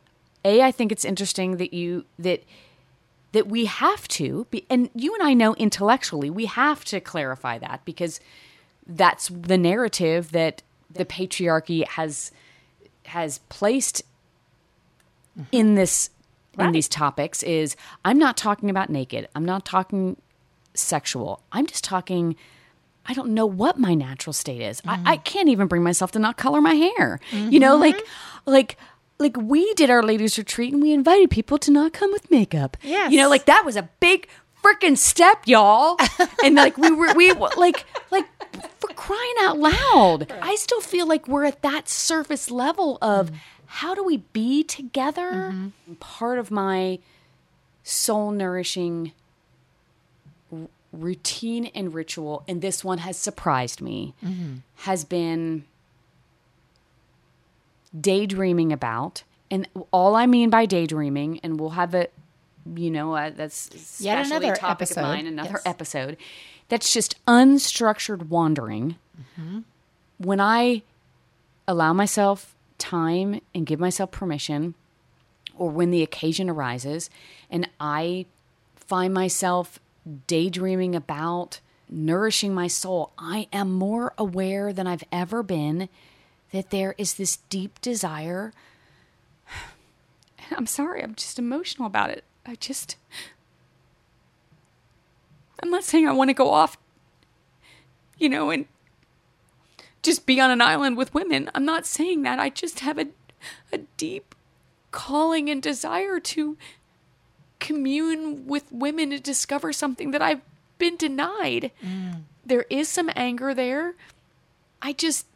a 0.44 0.62
I 0.62 0.70
think 0.70 0.92
it's 0.92 1.04
interesting 1.04 1.56
that 1.56 1.72
you 1.72 2.04
that 2.18 2.42
that 3.32 3.46
we 3.46 3.66
have 3.66 4.08
to 4.08 4.46
be 4.50 4.66
and 4.70 4.90
you 4.94 5.14
and 5.14 5.22
I 5.22 5.34
know 5.34 5.54
intellectually 5.54 6.30
we 6.30 6.46
have 6.46 6.84
to 6.86 7.00
clarify 7.00 7.58
that 7.58 7.84
because 7.84 8.20
that's 8.86 9.28
the 9.28 9.58
narrative 9.58 10.32
that 10.32 10.62
the 10.90 11.04
patriarchy 11.04 11.86
has 11.86 12.32
has 13.06 13.38
placed 13.48 14.02
in 15.52 15.74
this 15.74 16.10
in 16.58 16.72
these 16.72 16.88
topics 16.88 17.42
is 17.42 17.76
I'm 18.04 18.18
not 18.18 18.36
talking 18.36 18.68
about 18.68 18.90
naked. 18.90 19.28
I'm 19.34 19.44
not 19.44 19.64
talking 19.64 20.16
sexual. 20.74 21.42
I'm 21.52 21.66
just 21.66 21.84
talking. 21.84 22.36
I 23.06 23.14
don't 23.14 23.32
know 23.32 23.46
what 23.46 23.78
my 23.78 23.94
natural 23.94 24.32
state 24.32 24.60
is. 24.60 24.82
I, 24.86 24.96
mm-hmm. 24.96 25.08
I 25.08 25.16
can't 25.18 25.48
even 25.48 25.66
bring 25.66 25.82
myself 25.82 26.10
to 26.12 26.18
not 26.18 26.36
color 26.36 26.60
my 26.60 26.74
hair. 26.74 27.20
You 27.32 27.58
know, 27.58 27.76
like, 27.76 27.96
mm-hmm. 27.96 28.50
like, 28.50 28.76
like 29.18 29.36
we 29.36 29.72
did 29.74 29.90
our 29.90 30.02
ladies 30.02 30.38
retreat 30.38 30.72
and 30.72 30.82
we 30.82 30.92
invited 30.92 31.30
people 31.30 31.58
to 31.58 31.70
not 31.70 31.92
come 31.92 32.12
with 32.12 32.30
makeup. 32.30 32.76
Yeah, 32.82 33.08
You 33.08 33.18
know, 33.18 33.28
like 33.28 33.46
that 33.46 33.64
was 33.64 33.76
a 33.76 33.88
big 34.00 34.28
freaking 34.62 34.96
step, 34.96 35.42
y'all. 35.46 35.96
and 36.44 36.54
like 36.54 36.78
we 36.78 36.90
were, 36.90 37.12
we 37.14 37.32
like, 37.32 37.84
like 38.10 38.26
for 38.78 38.88
crying 38.94 39.34
out 39.40 39.58
loud. 39.58 40.32
I 40.40 40.54
still 40.56 40.80
feel 40.80 41.06
like 41.06 41.26
we're 41.26 41.44
at 41.44 41.62
that 41.62 41.88
surface 41.88 42.50
level 42.50 42.98
of 43.02 43.26
mm-hmm. 43.26 43.36
how 43.66 43.94
do 43.94 44.04
we 44.04 44.18
be 44.18 44.62
together? 44.62 45.30
Mm-hmm. 45.30 45.94
Part 45.94 46.38
of 46.38 46.50
my 46.50 47.00
soul 47.82 48.30
nourishing 48.30 49.12
r- 50.52 50.68
routine 50.92 51.66
and 51.74 51.92
ritual, 51.92 52.44
and 52.46 52.62
this 52.62 52.84
one 52.84 52.98
has 52.98 53.16
surprised 53.16 53.80
me, 53.80 54.14
mm-hmm. 54.24 54.56
has 54.76 55.04
been 55.04 55.64
daydreaming 57.98 58.72
about. 58.72 59.22
And 59.50 59.66
all 59.92 60.14
I 60.14 60.26
mean 60.26 60.50
by 60.50 60.66
daydreaming, 60.66 61.40
and 61.42 61.58
we'll 61.58 61.70
have 61.70 61.94
it, 61.94 62.12
you 62.74 62.90
know, 62.90 63.14
uh, 63.14 63.30
that's 63.30 64.00
Yet 64.00 64.26
another 64.26 64.54
topic 64.54 64.88
episode. 64.88 65.00
of 65.00 65.06
mine, 65.06 65.26
another 65.26 65.50
Yes. 65.54 65.62
episode. 65.66 66.16
That's 66.68 66.92
just 66.92 67.16
unstructured 67.26 68.28
wandering. 68.28 68.96
When 70.18 70.40
I 70.40 70.82
allow 71.66 71.92
myself 71.92 72.54
time 72.76 73.40
and 73.54 73.64
give 73.66 73.80
myself 73.80 74.10
permission, 74.10 74.74
or 75.56 75.70
when 75.70 75.90
the 75.90 76.02
occasion 76.02 76.50
arises, 76.50 77.08
and 77.50 77.68
I 77.80 78.26
find 78.76 79.14
myself 79.14 79.78
daydreaming 80.26 80.94
about 80.94 81.60
nourishing 81.88 82.52
my 82.54 82.66
soul, 82.66 83.12
I 83.18 83.48
am 83.52 83.72
more 83.72 84.12
aware 84.18 84.72
than 84.72 84.86
I've 84.86 85.04
ever 85.10 85.42
been 85.42 85.88
that 86.52 86.70
there 86.70 86.94
is 86.98 87.14
this 87.14 87.38
deep 87.48 87.80
desire. 87.80 88.52
I'm 90.56 90.66
sorry, 90.66 91.02
I'm 91.02 91.14
just 91.14 91.38
emotional 91.38 91.86
about 91.86 92.10
it. 92.10 92.24
I 92.46 92.54
just. 92.54 92.96
I'm 95.62 95.70
not 95.70 95.84
saying 95.84 96.08
I 96.08 96.12
want 96.12 96.30
to 96.30 96.34
go 96.34 96.52
off, 96.52 96.78
you 98.16 98.28
know, 98.28 98.50
and 98.50 98.66
just 100.02 100.24
be 100.24 100.40
on 100.40 100.50
an 100.50 100.60
island 100.60 100.96
with 100.96 101.12
women. 101.12 101.50
I'm 101.54 101.64
not 101.64 101.84
saying 101.84 102.22
that. 102.22 102.38
I 102.38 102.48
just 102.48 102.80
have 102.80 102.98
a, 102.98 103.08
a 103.72 103.78
deep 103.96 104.34
calling 104.90 105.50
and 105.50 105.62
desire 105.62 106.20
to 106.20 106.56
commune 107.58 108.46
with 108.46 108.70
women 108.70 109.10
to 109.10 109.18
discover 109.18 109.72
something 109.72 110.12
that 110.12 110.22
I've 110.22 110.40
been 110.78 110.96
denied. 110.96 111.72
Mm. 111.84 112.22
There 112.46 112.66
is 112.70 112.88
some 112.88 113.10
anger 113.16 113.52
there. 113.52 113.94
I 114.80 114.92
just 114.92 115.26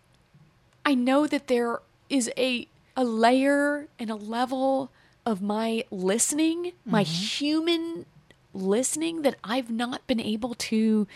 I 0.84 0.94
know 0.94 1.26
that 1.26 1.48
there 1.48 1.80
is 2.08 2.30
a 2.36 2.68
a 2.96 3.04
layer 3.04 3.88
and 3.98 4.10
a 4.10 4.14
level 4.14 4.90
of 5.24 5.40
my 5.40 5.84
listening, 5.90 6.72
my 6.84 7.04
mm-hmm. 7.04 7.12
human 7.12 8.06
listening 8.52 9.22
that 9.22 9.36
I've 9.42 9.70
not 9.70 10.06
been 10.06 10.20
able 10.20 10.54
to 10.54 11.06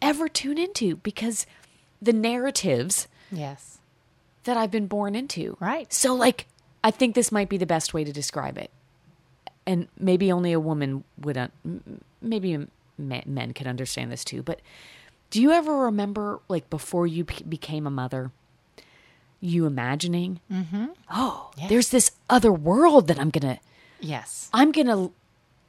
ever 0.00 0.28
tune 0.28 0.58
into 0.58 0.96
because 0.96 1.46
the 2.00 2.12
narratives 2.12 3.08
Yes. 3.30 3.78
that 4.44 4.56
I've 4.56 4.70
been 4.70 4.88
born 4.88 5.14
into. 5.14 5.56
Right. 5.60 5.90
So, 5.92 6.14
like, 6.14 6.46
I 6.84 6.90
think 6.90 7.14
this 7.14 7.32
might 7.32 7.48
be 7.48 7.56
the 7.56 7.66
best 7.66 7.94
way 7.94 8.04
to 8.04 8.12
describe 8.12 8.58
it. 8.58 8.70
And 9.64 9.88
maybe 9.98 10.30
only 10.32 10.52
a 10.52 10.60
woman 10.60 11.04
would, 11.18 11.38
un- 11.38 12.02
maybe 12.20 12.66
men, 12.98 13.52
could 13.54 13.66
understand 13.68 14.10
this 14.10 14.24
too. 14.24 14.42
But 14.42 14.60
do 15.30 15.40
you 15.40 15.52
ever 15.52 15.78
remember, 15.78 16.40
like, 16.48 16.68
before 16.68 17.06
you 17.06 17.24
be- 17.24 17.44
became 17.48 17.86
a 17.86 17.90
mother, 17.90 18.32
you 19.42 19.66
imagining, 19.66 20.40
mm-hmm. 20.50 20.86
oh, 21.10 21.50
there's 21.68 21.90
this 21.90 22.12
other 22.30 22.52
world 22.52 23.08
that 23.08 23.18
I'm 23.18 23.28
going 23.28 23.56
to, 23.56 23.60
Yes. 24.00 24.48
I'm 24.52 24.72
going 24.72 24.86
to, 24.86 25.12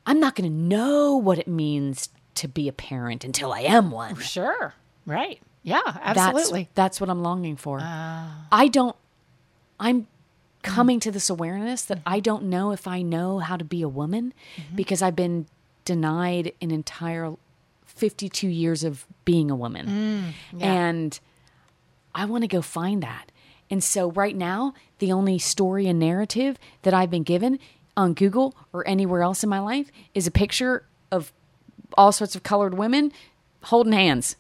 I'm 0.06 0.20
not 0.20 0.36
going 0.36 0.50
to 0.50 0.56
know 0.56 1.18
what 1.18 1.38
it 1.40 1.48
means 1.48 2.10
to 2.36 2.48
be 2.48 2.68
a 2.68 2.74
parent 2.74 3.24
until 3.24 3.52
I 3.52 3.62
am 3.62 3.92
one. 3.92 4.16
For 4.16 4.22
sure. 4.22 4.74
Right. 5.06 5.42
Yeah, 5.64 5.82
That's, 5.86 6.20
absolutely. 6.20 6.70
That's 6.76 7.02
what 7.02 7.10
I'm 7.10 7.24
longing 7.24 7.56
for. 7.56 7.80
Ah. 7.82 8.48
I 8.52 8.68
don't, 8.68 8.96
I'm 9.80 10.02
mm. 10.02 10.06
coming 10.62 11.00
to 11.02 11.12
this 11.12 11.30
awareness 11.30 11.84
that 11.86 12.00
I 12.06 12.20
don't 12.20 12.44
know 12.44 12.72
if 12.72 12.88
I 12.88 13.02
know 13.02 13.40
how 13.40 13.58
to 13.58 13.64
be 13.64 13.82
a 13.82 13.88
woman 13.88 14.34
mm-hmm. 14.56 14.76
because 14.76 15.02
I've 15.02 15.16
been 15.16 15.48
denied 15.86 16.54
an 16.62 16.72
entire 16.72 17.34
52 17.86 18.48
years 18.48 18.84
of 18.84 19.06
being 19.26 19.50
a 19.50 19.56
woman. 19.56 20.34
Mm, 20.54 20.62
and 20.62 21.20
I 22.14 22.26
want 22.26 22.44
to 22.44 22.48
go 22.48 22.62
find 22.62 23.02
that. 23.04 23.32
And 23.70 23.84
so 23.84 24.12
right 24.12 24.36
now, 24.36 24.74
the 25.00 25.12
only 25.12 25.40
story 25.40 25.88
and 25.88 26.00
narrative 26.00 26.58
that 26.84 26.94
I've 26.94 27.10
been 27.10 27.24
given 27.24 27.60
on 27.98 28.14
Google 28.14 28.56
or 28.72 28.88
anywhere 28.88 29.22
else 29.24 29.44
in 29.44 29.50
my 29.50 29.60
life 29.60 29.92
is 30.14 30.28
a 30.28 30.32
picture 30.32 30.86
of 31.12 31.32
all 31.98 32.12
sorts 32.12 32.36
of 32.36 32.44
colored 32.44 32.74
women 32.76 33.12
holding 33.64 33.94
hands. 33.94 34.36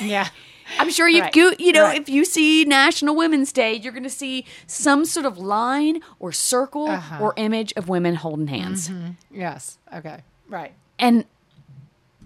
yeah. 0.00 0.28
I'm 0.78 0.90
sure 0.90 1.08
you've 1.08 1.24
Right. 1.24 1.32
go, 1.32 1.52
you 1.58 1.72
know, 1.72 1.82
Right. 1.84 2.00
if 2.00 2.08
you 2.08 2.24
see 2.24 2.64
National 2.64 3.16
Women's 3.16 3.50
Day, 3.52 3.74
you're 3.74 3.92
going 3.92 4.04
to 4.04 4.08
see 4.10 4.44
some 4.68 5.04
sort 5.04 5.26
of 5.26 5.36
line 5.36 6.00
or 6.20 6.30
circle 6.30 6.86
Uh-huh. 6.88 7.18
or 7.20 7.34
image 7.36 7.72
of 7.76 7.88
women 7.88 8.14
holding 8.14 8.46
hands. 8.46 8.88
Yes. 9.32 9.78
Okay. 9.92 10.20
Right. 10.48 10.72
And 10.98 11.24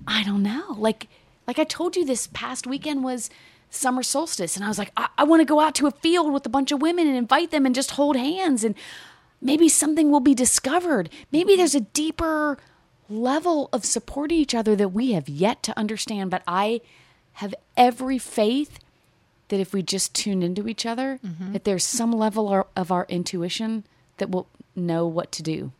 I 0.06 0.24
don't 0.24 0.42
know. 0.42 0.74
Like 0.76 1.08
like 1.46 1.58
I 1.58 1.64
told 1.64 1.94
you 1.96 2.04
this 2.04 2.26
past 2.32 2.66
weekend 2.66 3.02
was 3.04 3.30
summer 3.74 4.02
solstice 4.02 4.56
and 4.56 4.64
I 4.64 4.68
was 4.68 4.78
like 4.78 4.92
I, 4.96 5.08
I 5.18 5.24
want 5.24 5.40
to 5.40 5.44
go 5.44 5.60
out 5.60 5.74
to 5.76 5.86
a 5.86 5.90
field 5.90 6.32
with 6.32 6.46
a 6.46 6.50
bunch 6.50 6.72
of 6.72 6.80
women 6.80 7.06
and 7.06 7.16
invite 7.16 7.50
them 7.50 7.66
and 7.66 7.74
just 7.74 7.92
hold 7.92 8.16
hands 8.16 8.64
and 8.64 8.74
maybe 9.40 9.68
something 9.68 10.10
will 10.10 10.20
be 10.20 10.34
discovered. 10.34 11.10
Maybe 11.30 11.54
there's 11.54 11.74
a 11.74 11.80
deeper 11.80 12.58
level 13.08 13.68
of 13.72 13.84
supporting 13.84 14.38
each 14.38 14.54
other 14.54 14.74
that 14.76 14.88
we 14.88 15.12
have 15.12 15.28
yet 15.28 15.62
to 15.64 15.78
understand, 15.78 16.30
but 16.30 16.42
I 16.48 16.80
have 17.34 17.54
every 17.76 18.18
faith 18.18 18.78
that 19.48 19.60
if 19.60 19.74
we 19.74 19.82
just 19.82 20.14
tune 20.14 20.42
into 20.42 20.66
each 20.66 20.86
other, 20.86 21.20
mm-hmm. 21.24 21.52
that 21.52 21.64
there's 21.64 21.84
some 21.84 22.12
level 22.12 22.66
of 22.74 22.90
our 22.90 23.06
intuition 23.08 23.84
that 24.16 24.30
will 24.30 24.48
know 24.74 25.06
what 25.06 25.30
to 25.32 25.42
do. 25.42 25.72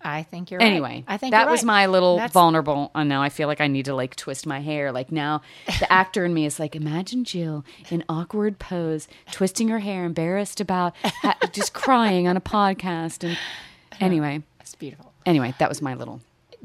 I 0.00 0.22
think 0.22 0.50
you're 0.50 0.60
right. 0.60 0.66
Anyway, 0.66 1.04
I 1.08 1.16
think 1.16 1.32
that 1.32 1.48
was 1.50 1.60
right. 1.60 1.66
my 1.66 1.86
little 1.86 2.16
That's- 2.16 2.32
vulnerable. 2.32 2.90
I 2.94 3.02
know 3.04 3.20
I 3.20 3.28
feel 3.30 3.48
like 3.48 3.60
I 3.60 3.66
need 3.66 3.86
to 3.86 3.94
like 3.94 4.14
twist 4.16 4.46
my 4.46 4.60
hair. 4.60 4.92
Like 4.92 5.10
now, 5.10 5.42
the 5.80 5.92
actor 5.92 6.24
in 6.24 6.32
me 6.34 6.46
is 6.46 6.60
like, 6.60 6.76
imagine 6.76 7.24
Jill 7.24 7.64
in 7.90 8.04
awkward 8.08 8.58
pose, 8.58 9.08
twisting 9.32 9.68
her 9.68 9.80
hair, 9.80 10.04
embarrassed 10.04 10.60
about 10.60 10.94
ha- 11.02 11.36
just 11.52 11.72
crying 11.72 12.28
on 12.28 12.36
a 12.36 12.40
podcast. 12.40 13.24
And 13.24 13.36
anyway, 14.00 14.42
It's 14.60 14.74
beautiful. 14.74 15.12
anyway, 15.26 15.54
that 15.58 15.68
was 15.68 15.82
my 15.82 15.94
little. 15.94 16.20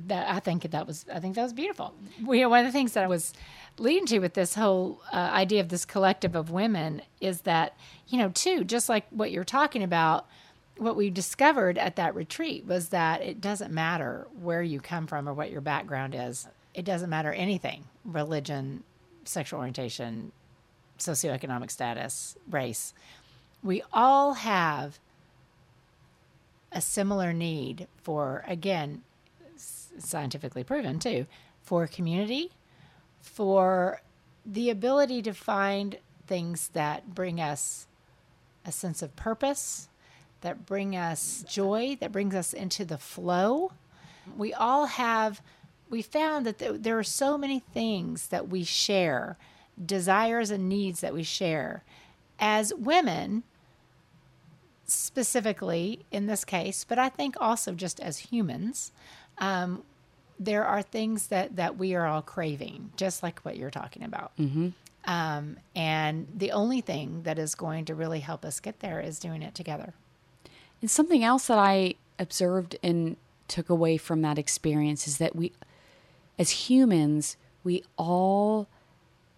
that 0.07 0.29
I 0.29 0.39
think 0.39 0.63
that 0.69 0.85
was 0.87 1.05
I 1.13 1.19
think 1.19 1.35
that 1.35 1.43
was 1.43 1.53
beautiful. 1.53 1.93
We 2.25 2.45
one 2.45 2.59
of 2.59 2.65
the 2.65 2.71
things 2.71 2.93
that 2.93 3.03
I 3.03 3.07
was 3.07 3.33
leading 3.79 4.05
to 4.07 4.19
with 4.19 4.35
this 4.35 4.53
whole 4.55 5.01
uh, 5.11 5.15
idea 5.17 5.59
of 5.59 5.69
this 5.69 5.85
collective 5.85 6.35
of 6.35 6.51
women 6.51 7.01
is 7.19 7.41
that 7.41 7.75
you 8.07 8.17
know 8.19 8.29
too 8.29 8.63
just 8.63 8.89
like 8.89 9.05
what 9.09 9.31
you're 9.31 9.43
talking 9.43 9.81
about 9.81 10.27
what 10.77 10.95
we 10.95 11.09
discovered 11.09 11.77
at 11.77 11.95
that 11.97 12.15
retreat 12.15 12.65
was 12.65 12.89
that 12.89 13.21
it 13.21 13.39
doesn't 13.39 13.71
matter 13.71 14.27
where 14.41 14.63
you 14.63 14.79
come 14.79 15.07
from 15.07 15.29
or 15.29 15.33
what 15.33 15.51
your 15.51 15.61
background 15.61 16.15
is. 16.15 16.47
It 16.73 16.85
doesn't 16.85 17.09
matter 17.09 17.31
anything 17.31 17.85
religion 18.03 18.83
sexual 19.25 19.59
orientation 19.59 20.31
socioeconomic 20.99 21.71
status 21.71 22.35
race. 22.49 22.93
We 23.63 23.81
all 23.93 24.33
have 24.33 24.99
a 26.71 26.81
similar 26.81 27.33
need 27.33 27.87
for 28.01 28.43
again 28.47 29.03
scientifically 29.55 30.63
proven 30.63 30.99
too, 30.99 31.27
for 31.61 31.87
community, 31.87 32.51
for 33.21 34.01
the 34.45 34.69
ability 34.69 35.21
to 35.21 35.33
find 35.33 35.97
things 36.27 36.69
that 36.69 37.13
bring 37.13 37.39
us 37.39 37.87
a 38.65 38.71
sense 38.71 39.01
of 39.01 39.15
purpose, 39.15 39.87
that 40.43 40.65
bring 40.65 40.95
us 40.95 41.43
joy, 41.47 41.97
that 41.99 42.11
brings 42.11 42.35
us 42.35 42.53
into 42.53 42.85
the 42.85 42.97
flow. 42.97 43.73
We 44.37 44.53
all 44.53 44.85
have, 44.85 45.41
we 45.89 46.01
found 46.01 46.45
that 46.45 46.83
there 46.83 46.97
are 46.97 47.03
so 47.03 47.37
many 47.37 47.59
things 47.59 48.27
that 48.27 48.47
we 48.47 48.63
share, 48.63 49.37
desires 49.83 50.51
and 50.51 50.69
needs 50.69 51.01
that 51.01 51.13
we 51.13 51.23
share. 51.23 51.83
As 52.39 52.73
women, 52.73 53.43
specifically 54.85 56.05
in 56.11 56.27
this 56.27 56.45
case, 56.45 56.85
but 56.87 56.99
I 56.99 57.09
think 57.09 57.35
also 57.39 57.73
just 57.73 57.99
as 57.99 58.19
humans, 58.19 58.91
um, 59.39 59.83
there 60.39 60.65
are 60.65 60.81
things 60.81 61.27
that 61.27 61.55
that 61.55 61.77
we 61.77 61.95
are 61.95 62.05
all 62.05 62.21
craving, 62.21 62.91
just 62.97 63.23
like 63.23 63.39
what 63.41 63.55
you're 63.57 63.69
talking 63.69 64.03
about. 64.03 64.35
Mm-hmm. 64.37 64.69
Um, 65.05 65.57
and 65.75 66.27
the 66.35 66.51
only 66.51 66.81
thing 66.81 67.23
that 67.23 67.37
is 67.37 67.55
going 67.55 67.85
to 67.85 67.95
really 67.95 68.19
help 68.19 68.45
us 68.45 68.59
get 68.59 68.79
there 68.79 68.99
is 68.99 69.19
doing 69.19 69.41
it 69.41 69.53
together. 69.53 69.93
And 70.83 70.91
something 70.91 71.23
else 71.23 71.47
that 71.47 71.57
I 71.57 71.95
observed 72.19 72.75
and 72.83 73.15
took 73.47 73.69
away 73.69 73.95
from 73.95 74.21
that 74.23 74.37
experience 74.37 75.07
is 75.07 75.17
that 75.17 75.33
we, 75.33 75.53
as 76.37 76.49
humans, 76.67 77.37
we 77.63 77.85
all 77.97 78.67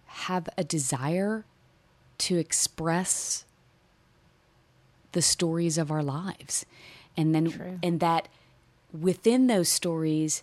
have 0.06 0.48
a 0.58 0.64
desire 0.64 1.44
to 2.18 2.36
express 2.36 3.44
the 5.12 5.22
stories 5.22 5.78
of 5.78 5.88
our 5.92 6.02
lives. 6.02 6.66
And 7.16 7.32
then, 7.32 7.78
and 7.80 8.00
that 8.00 8.26
within 8.92 9.46
those 9.46 9.68
stories, 9.68 10.42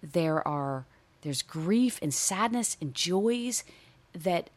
there 0.00 0.46
are, 0.46 0.84
there's 1.22 1.42
grief 1.42 1.98
and 2.00 2.14
sadness 2.14 2.76
and 2.80 2.94
joys 2.94 3.64
that 4.12 4.48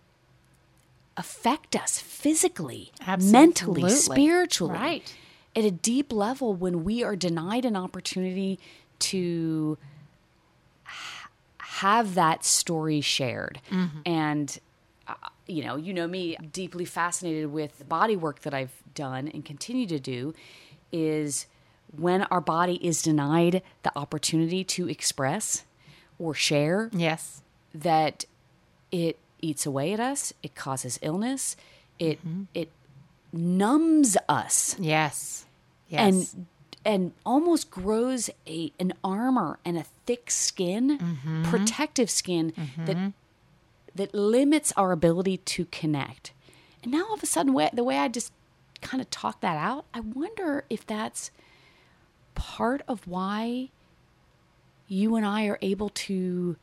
affect 1.17 1.75
us 1.75 1.97
physically, 1.97 2.91
mentally, 3.19 3.89
spiritually. 3.89 4.73
Right. 4.73 5.15
At 5.55 5.63
a 5.65 5.71
deep 5.71 6.11
level, 6.13 6.53
when 6.53 6.83
we 6.83 7.03
are 7.03 7.15
denied 7.15 7.65
an 7.65 7.75
opportunity 7.75 8.59
to 8.99 9.77
have 11.57 12.15
that 12.15 12.43
story 12.43 13.01
shared. 13.01 13.59
And, 14.05 14.59
uh, 15.07 15.13
you 15.47 15.63
know, 15.63 15.75
you 15.75 15.93
know 15.93 16.07
me, 16.07 16.35
deeply 16.51 16.85
fascinated 16.85 17.51
with 17.51 17.77
the 17.79 17.85
body 17.85 18.15
work 18.15 18.41
that 18.41 18.53
I've 18.53 18.73
done 18.95 19.27
and 19.27 19.45
continue 19.45 19.85
to 19.87 19.99
do 19.99 20.33
is 20.91 21.47
when 21.95 22.23
our 22.23 22.41
body 22.41 22.75
is 22.85 23.01
denied 23.01 23.61
the 23.83 23.97
opportunity 23.97 24.63
to 24.63 24.89
express 24.89 25.63
or 26.17 26.33
share 26.33 26.89
Yes. 26.93 27.41
that 27.73 28.25
it 28.91 29.17
eats 29.41 29.65
away 29.65 29.93
at 29.93 29.99
us, 29.99 30.33
it 30.43 30.55
causes 30.55 30.99
illness, 31.01 31.55
it 31.97 32.19
it 32.53 32.69
numbs 33.31 34.17
us 34.27 34.75
Yes. 34.79 35.45
Yes. 35.87 35.99
and 36.35 36.47
and 36.85 37.11
almost 37.25 37.69
grows 37.69 38.29
a 38.47 38.71
an 38.79 38.93
armor 39.03 39.59
and 39.65 39.77
a 39.77 39.83
thick 40.05 40.31
skin, 40.31 40.97
Mm-hmm. 40.99 41.43
protective 41.43 42.09
skin 42.09 42.53
that 42.85 43.13
that 43.95 44.13
limits 44.13 44.71
our 44.77 44.91
ability 44.91 45.37
to 45.37 45.65
connect. 45.65 46.31
And 46.83 46.91
now 46.91 47.05
all 47.07 47.13
of 47.15 47.23
a 47.23 47.25
sudden, 47.25 47.53
way, 47.53 47.69
the 47.73 47.83
way 47.83 47.97
I 47.97 48.07
just 48.07 48.31
kind 48.81 49.01
of 49.01 49.09
talk 49.09 49.41
that 49.41 49.57
out, 49.57 49.83
I 49.93 49.99
wonder 49.99 50.63
if 50.69 50.87
that's 50.87 51.31
part 52.35 52.81
of 52.87 53.05
why 53.07 53.69
you 54.87 55.15
and 55.17 55.25
I 55.25 55.45
are 55.47 55.59
able 55.61 55.89
to 55.89 56.55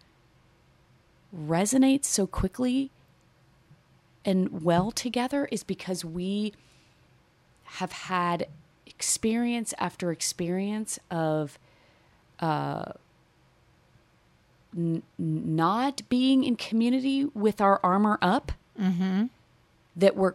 resonate 1.37 2.05
so 2.05 2.27
quickly 2.27 2.91
and 4.27 4.63
well 4.63 4.91
together 4.91 5.49
is 5.51 5.63
because 5.63 6.05
we 6.05 6.53
have 7.65 7.93
had 7.93 8.49
experience 8.87 9.73
after 9.79 10.11
experience 10.13 10.99
of 11.11 11.59
uh, 12.41 12.93
n- 14.77 15.03
not 15.19 16.03
being 16.09 16.45
in 16.45 16.57
community 16.57 17.25
with 17.35 17.61
our 17.61 17.81
armor 17.83 18.19
up. 18.21 18.53
Mm-hmm. 18.81 19.27
That 19.97 20.17
we're 20.17 20.35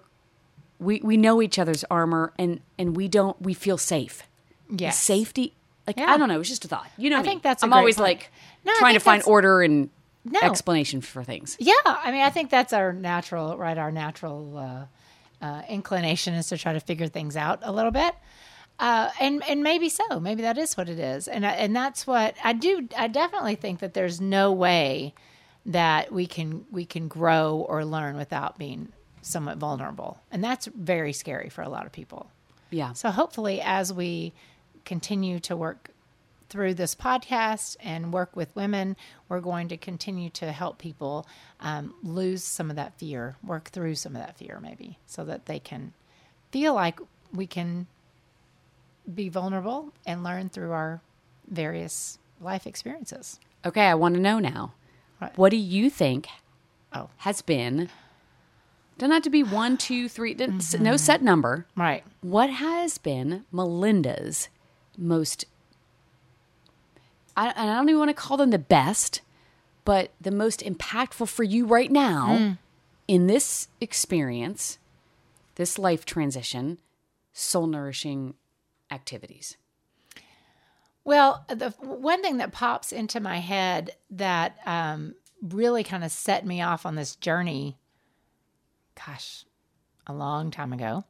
we 0.80 1.00
we 1.04 1.16
know 1.18 1.42
each 1.42 1.60
other's 1.60 1.84
armor 1.92 2.34
and 2.40 2.62
and 2.80 2.96
we 2.98 3.08
don't 3.08 3.40
we 3.42 3.54
feel 3.54 3.78
safe. 3.78 4.24
yes. 4.70 4.98
Safety. 5.00 5.54
Like 5.86 5.98
Yeah. 5.98 6.12
I 6.12 6.18
don't 6.18 6.28
know. 6.30 6.40
It's 6.40 6.50
just 6.50 6.66
a 6.66 6.68
thought. 6.68 6.90
You 6.98 7.10
know, 7.12 7.18
I 7.18 7.22
me. 7.22 7.28
think 7.28 7.44
that's 7.44 7.62
I'm 7.64 7.72
always 7.74 7.98
point. 7.98 8.08
like 8.08 8.32
No, 8.66 8.74
trying 8.80 8.96
to 8.96 9.00
find 9.00 9.22
order 9.28 9.62
and 9.62 9.90
No. 10.24 10.40
explanation 10.44 11.02
for 11.02 11.24
things. 11.24 11.56
Yeah, 11.60 11.74
I 11.86 12.12
mean, 12.12 12.22
I 12.22 12.30
think 12.30 12.50
that's 12.50 12.74
our 12.74 12.94
natural, 12.94 13.58
right? 13.58 13.78
Our 13.78 13.92
natural 13.92 14.58
uh, 14.58 15.44
uh, 15.46 15.62
inclination 15.68 16.34
is 16.36 16.48
to 16.50 16.58
try 16.58 16.74
to 16.74 16.80
figure 16.80 17.08
things 17.08 17.36
out 17.36 17.60
a 17.64 17.72
little 17.72 17.92
bit, 17.92 18.14
uh, 18.80 19.10
and 19.20 19.44
and 19.50 19.64
maybe 19.64 19.90
so, 19.90 20.20
maybe 20.20 20.44
that 20.44 20.58
is 20.60 20.78
what 20.78 20.90
it 20.90 21.00
is, 21.00 21.28
and 21.28 21.46
I- 21.46 21.54
and 21.54 21.76
that's 21.76 22.06
what 22.06 22.36
I 22.44 22.54
do. 22.54 22.88
I 22.98 23.08
definitely 23.08 23.56
think 23.56 23.80
that 23.80 23.94
there's 23.96 24.22
no 24.22 24.52
way 24.52 25.14
that 25.66 26.12
we 26.12 26.28
can 26.28 26.66
we 26.72 26.86
can 26.86 27.08
grow 27.08 27.66
or 27.68 27.84
learn 27.86 28.16
without 28.16 28.58
being 28.60 28.90
somewhat 29.24 29.58
vulnerable, 29.58 30.20
and 30.32 30.44
that's 30.44 30.68
very 30.68 31.14
scary 31.14 31.50
for 31.50 31.62
a 31.64 31.70
lot 31.70 31.86
of 31.88 31.92
people. 31.92 32.30
Yeah. 32.70 32.94
So 32.94 33.10
hopefully, 33.10 33.60
as 33.62 33.92
we 33.92 34.34
continue 34.86 35.40
to 35.42 35.56
work 35.56 35.90
through 36.52 36.74
this 36.74 36.94
podcast 36.94 37.78
and 37.82 38.12
work 38.14 38.36
with 38.36 38.54
women, 38.56 38.98
we're 39.30 39.40
going 39.40 39.70
to 39.70 39.78
continue 39.78 40.30
to 40.32 40.52
help 40.52 40.78
people 40.78 41.26
um, 41.62 41.96
lose 42.04 42.44
some 42.44 42.70
of 42.70 42.76
that 42.76 42.94
fear, 43.00 43.38
work 43.44 43.70
through 43.70 43.96
some 43.96 44.16
of 44.16 44.22
that 44.22 44.38
fear, 44.38 44.60
maybe, 44.62 45.00
so 45.06 45.24
that 45.24 45.46
they 45.46 45.60
can 45.60 45.94
feel 46.52 46.74
like 46.74 47.00
we 47.34 47.48
can 47.48 47.88
be 49.12 49.30
vulnerable 49.30 49.94
and 50.06 50.24
learn 50.24 50.50
through 50.50 50.72
our 50.72 51.02
various 51.50 52.20
life 52.42 52.68
experiences. 52.68 53.40
Okay, 53.66 53.86
I 53.86 53.96
want 53.96 54.16
to 54.16 54.22
know 54.22 54.40
now. 54.40 54.74
Right. 55.22 55.36
What 55.38 55.52
do 55.52 55.58
you 55.58 55.90
think 55.90 56.28
Oh. 56.94 57.10
has 57.18 57.42
been? 57.42 57.90
Doesn't 58.98 59.14
have 59.14 59.24
to 59.24 59.30
be 59.30 59.44
one, 59.44 59.78
two, 59.78 60.10
three. 60.10 60.36
Mm-hmm. 60.36 60.84
No 60.84 60.98
set 60.98 61.22
number. 61.22 61.66
Right. 61.76 62.04
What 62.22 62.50
has 62.50 62.98
been 62.98 63.46
Melinda's 63.52 64.50
most? 64.98 65.46
I, 67.42 67.50
and 67.56 67.70
I 67.72 67.76
don't 67.76 67.90
even 67.90 68.00
want 68.00 68.10
to 68.10 68.14
call 68.14 68.38
them 68.38 68.52
the 68.52 68.60
best, 68.60 69.22
but 69.86 70.12
the 70.22 70.32
most 70.32 70.62
impactful 70.62 71.28
for 71.28 71.44
you 71.44 71.66
right 71.66 71.92
now 71.92 72.38
Hmm. 72.38 72.52
in 73.08 73.28
this 73.28 73.68
experience, 73.80 74.78
this 75.56 75.80
life 75.80 76.06
transition, 76.06 76.78
soul 77.34 77.68
nourishing 77.68 78.36
activities. 78.92 79.58
Well, 81.04 81.46
the 81.50 81.72
one 81.80 82.22
thing 82.22 82.38
that 82.38 82.52
pops 82.52 82.92
into 82.92 83.20
my 83.20 83.38
head 83.40 83.96
that 84.12 84.58
um, 84.68 85.16
really 85.42 85.84
kind 85.84 86.04
of 86.04 86.12
set 86.12 86.46
me 86.46 86.62
off 86.62 86.86
on 86.86 86.94
this 86.96 87.16
journey, 87.16 87.76
gosh, 89.06 89.46
a 90.06 90.14
long 90.14 90.52
time 90.52 90.74
ago. 90.74 91.04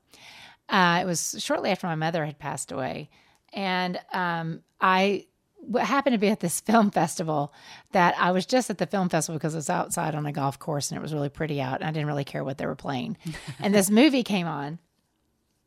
Uh, 0.70 1.00
it 1.02 1.06
was 1.06 1.36
shortly 1.40 1.72
after 1.72 1.88
my 1.88 1.96
mother 1.96 2.26
had 2.26 2.40
passed 2.40 2.72
away, 2.72 3.10
and 3.52 4.00
um, 4.14 4.62
I 4.80 5.26
w- 5.66 5.86
happened 5.86 6.14
to 6.14 6.18
be 6.20 6.30
at 6.30 6.39
this 6.39 6.59
film 6.70 6.91
festival. 6.91 7.53
That 7.91 8.16
I 8.18 8.32
was 8.32 8.45
just 8.45 8.70
at 8.70 8.78
the 8.78 8.88
film 8.88 9.09
festival 9.09 9.38
because 9.39 9.53
it 9.53 9.57
was 9.57 9.70
outside 9.70 10.16
on 10.16 10.26
a 10.26 10.32
golf 10.32 10.59
course 10.59 10.91
and 10.91 10.97
it 10.97 11.01
was 11.01 11.14
really 11.14 11.30
pretty 11.30 11.62
out. 11.62 11.82
And 11.82 11.86
I 11.86 11.91
didn't 11.91 12.07
really 12.07 12.24
care 12.24 12.43
what 12.43 12.57
they 12.57 12.66
were 12.66 12.76
playing, 12.76 13.18
and 13.59 13.74
this 13.74 13.89
movie 13.89 14.24
came 14.24 14.47
on 14.47 14.80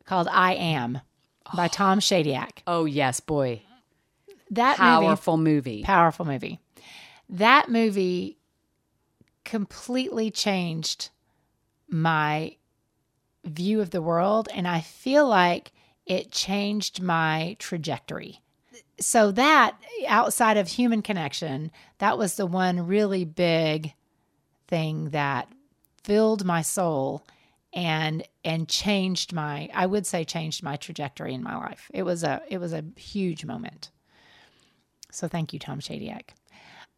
called 0.05 0.27
"I 0.31 0.53
Am" 0.53 0.99
by 1.55 1.65
oh. 1.65 1.69
Tom 1.69 1.99
Shadyac. 1.99 2.59
Oh 2.67 2.85
yes, 2.85 3.19
boy, 3.19 3.61
That 4.51 4.77
movie 4.79 5.05
powerful 5.05 5.37
movie. 5.37 5.83
powerful 5.83 6.25
movie. 6.25 6.59
That 7.29 7.69
movie 7.69 8.37
completely 9.43 10.31
changed 10.31 11.09
my 11.87 12.55
view 13.43 13.79
of 13.81 13.91
the 13.91 14.01
world, 14.01 14.47
and 14.53 14.67
I 14.67 14.81
feel 14.81 15.27
like 15.27 15.71
it 16.05 16.31
changed 16.31 17.01
my 17.01 17.55
trajectory. 17.59 18.41
So, 18.99 19.31
that 19.31 19.75
outside 20.07 20.57
of 20.57 20.67
human 20.67 21.01
connection, 21.01 21.71
that 21.97 22.17
was 22.17 22.35
the 22.35 22.45
one 22.45 22.87
really 22.87 23.25
big 23.25 23.93
thing 24.67 25.09
that 25.09 25.49
filled 26.03 26.45
my 26.45 26.61
soul 26.61 27.25
and 27.73 28.23
and 28.43 28.69
changed 28.69 29.33
my 29.33 29.69
I 29.73 29.85
would 29.85 30.07
say 30.07 30.23
changed 30.23 30.63
my 30.63 30.77
trajectory 30.77 31.33
in 31.33 31.43
my 31.43 31.57
life. 31.57 31.91
It 31.93 32.03
was 32.03 32.23
a 32.23 32.41
it 32.47 32.59
was 32.59 32.73
a 32.73 32.85
huge 32.95 33.43
moment. 33.43 33.91
So 35.11 35.27
thank 35.27 35.53
you, 35.53 35.59
Tom 35.59 35.79
Shadyac. 35.79 36.29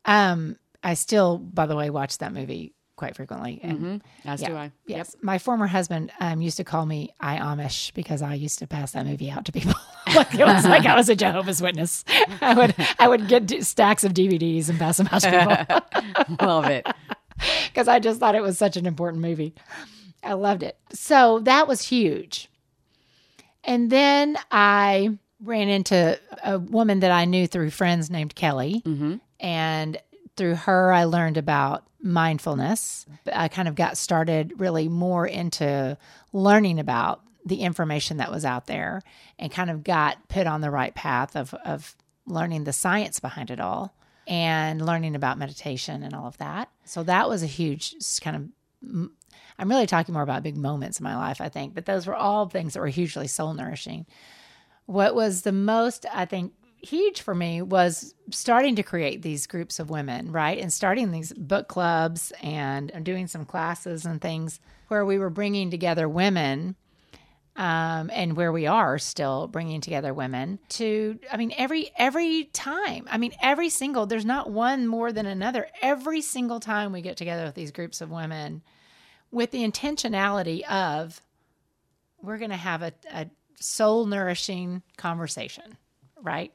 Um, 0.06 0.58
I 0.84 0.94
still, 0.94 1.38
by 1.38 1.66
the 1.66 1.76
way, 1.76 1.90
watch 1.90 2.18
that 2.20 2.34
movie 2.34 2.74
quite 2.98 3.16
frequently. 3.16 3.62
And 3.64 4.02
As 4.26 4.42
do 4.42 4.54
I. 4.56 4.72
yes, 4.86 5.16
my 5.22 5.38
former 5.38 5.68
husband 5.68 6.12
um, 6.20 6.42
used 6.42 6.58
to 6.58 6.66
call 6.66 6.86
me 6.86 7.14
I 7.22 7.38
Amish 7.38 7.94
because 7.94 8.22
I 8.22 8.34
used 8.34 8.60
to 8.60 8.68
pass 8.68 8.92
that 8.92 9.06
movie 9.06 9.30
out 9.32 9.46
to 9.46 9.52
people. 9.54 9.74
like 10.16 10.34
it 10.36 10.46
was 10.46 10.66
like 10.66 10.86
I 10.86 10.96
was 10.96 11.08
a 11.08 11.16
Jehovah's 11.16 11.62
Witness. 11.62 12.04
I 12.42 12.54
would 12.54 12.76
I 13.00 13.08
would 13.08 13.30
get 13.30 13.46
d- 13.46 13.62
stacks 13.62 14.04
of 14.04 14.14
DVDs 14.14 14.68
and 14.70 14.78
pass 14.78 14.98
them 14.98 15.08
out 15.12 15.22
to 15.22 15.84
people 16.28 16.36
Love 16.46 16.66
it. 16.66 16.86
because 17.68 17.88
I 17.88 18.00
just 18.00 18.20
thought 18.20 18.36
it 18.36 18.42
was 18.42 18.58
such 18.58 18.76
an 18.78 18.86
important 18.86 19.22
movie. 19.22 19.54
I 20.24 20.34
loved 20.34 20.64
it. 20.64 20.78
So 20.92 21.40
that 21.42 21.68
was 21.68 21.84
huge. 21.84 22.50
And 23.64 23.90
then 23.90 24.38
I 24.52 25.18
ran 25.44 25.70
into 25.70 26.20
a 26.44 26.58
woman 26.58 27.02
that 27.02 27.12
I 27.12 27.26
knew 27.26 27.46
through 27.48 27.70
friends 27.70 28.10
named 28.10 28.34
Kelly. 28.34 28.82
And 29.40 30.00
through 30.38 30.56
her, 30.56 30.94
I 30.94 31.04
learned 31.04 31.38
about 31.38 31.86
mindfulness. 32.02 33.06
I 33.32 33.48
kind 33.48 33.68
of 33.68 33.76
got 33.76 33.98
started 33.98 34.54
really 34.60 34.88
more 34.88 35.28
into 35.28 35.98
learning 36.32 36.80
about 36.80 37.22
the 37.46 37.58
information 37.58 38.18
that 38.18 38.32
was 38.32 38.46
out 38.46 38.68
there 38.68 39.02
and 39.40 39.52
kind 39.52 39.70
of 39.70 39.84
got 39.84 40.28
put 40.28 40.48
on 40.48 40.62
the 40.62 40.72
right 40.72 40.94
path 40.94 41.36
of, 41.36 41.54
of 41.54 41.96
learning 42.26 42.66
the 42.66 42.74
science 42.74 43.20
behind 43.20 43.50
it 43.50 43.60
all 43.60 43.96
and 44.28 44.86
learning 44.86 45.16
about 45.16 45.38
meditation 45.38 46.04
and 46.04 46.14
all 46.14 46.28
of 46.28 46.38
that. 46.38 46.70
So 46.84 47.04
that 47.04 47.30
was 47.30 47.44
a 47.44 47.48
huge 47.48 47.96
kind 48.22 48.36
of 48.36 49.10
I'm 49.60 49.70
really 49.70 49.88
talking 49.88 50.14
more 50.14 50.24
about 50.24 50.44
big 50.44 50.58
moments 50.58 51.00
in 51.00 51.04
my 51.04 51.16
life, 51.16 51.42
I 51.42 51.50
think, 51.50 51.74
but 51.74 51.86
those 51.86 52.06
were 52.06 52.16
all 52.16 52.48
things 52.48 52.74
that 52.74 52.80
were 52.80 52.88
hugely 52.88 53.28
soul 53.28 53.54
nourishing. 53.54 54.06
What 54.86 55.16
was 55.16 55.42
the 55.42 55.52
most, 55.52 56.06
I 56.14 56.26
think, 56.26 56.54
huge 56.82 57.22
for 57.22 57.36
me 57.36 57.62
was 57.62 58.14
starting 58.32 58.76
to 58.76 58.84
create 58.84 59.22
these 59.22 59.48
groups 59.48 59.80
of 59.80 59.90
women, 59.90 60.32
right? 60.32 60.60
And 60.60 60.72
starting 60.72 61.12
these 61.12 61.34
book 61.34 61.68
clubs 61.68 62.32
and 62.42 62.92
doing 63.04 63.28
some 63.28 63.46
classes 63.46 64.06
and 64.06 64.22
things 64.22 64.60
where 64.88 65.06
we 65.06 65.18
were 65.18 65.30
bringing 65.30 65.72
together 65.72 66.08
women 66.08 66.76
um, 67.58 68.12
and 68.14 68.38
where 68.38 68.52
we 68.52 68.68
are 68.68 69.00
still 69.00 69.48
bringing 69.48 69.82
together 69.82 70.14
women 70.14 70.60
to 70.70 71.20
i 71.32 71.38
mean 71.38 71.52
every 71.58 71.90
every 71.98 72.46
time 72.46 73.08
i 73.10 73.18
mean 73.18 73.34
every 73.42 73.70
single 73.70 74.06
there's 74.06 74.26
not 74.26 74.50
one 74.50 74.86
more 74.86 75.12
than 75.12 75.26
another 75.26 75.68
every 75.82 76.22
single 76.22 76.60
time 76.60 76.92
we 76.92 77.02
get 77.02 77.18
together 77.18 77.46
with 77.46 77.56
these 77.56 77.72
groups 77.72 78.00
of 78.00 78.12
women 78.12 78.62
with 79.32 79.50
the 79.52 79.68
intentionality 79.68 80.64
of 80.70 81.22
we're 82.22 82.38
going 82.38 82.52
to 82.52 82.56
have 82.56 82.84
a, 82.84 82.94
a 83.12 83.28
soul 83.60 84.06
nourishing 84.06 84.84
conversation 84.96 85.78
right 86.22 86.54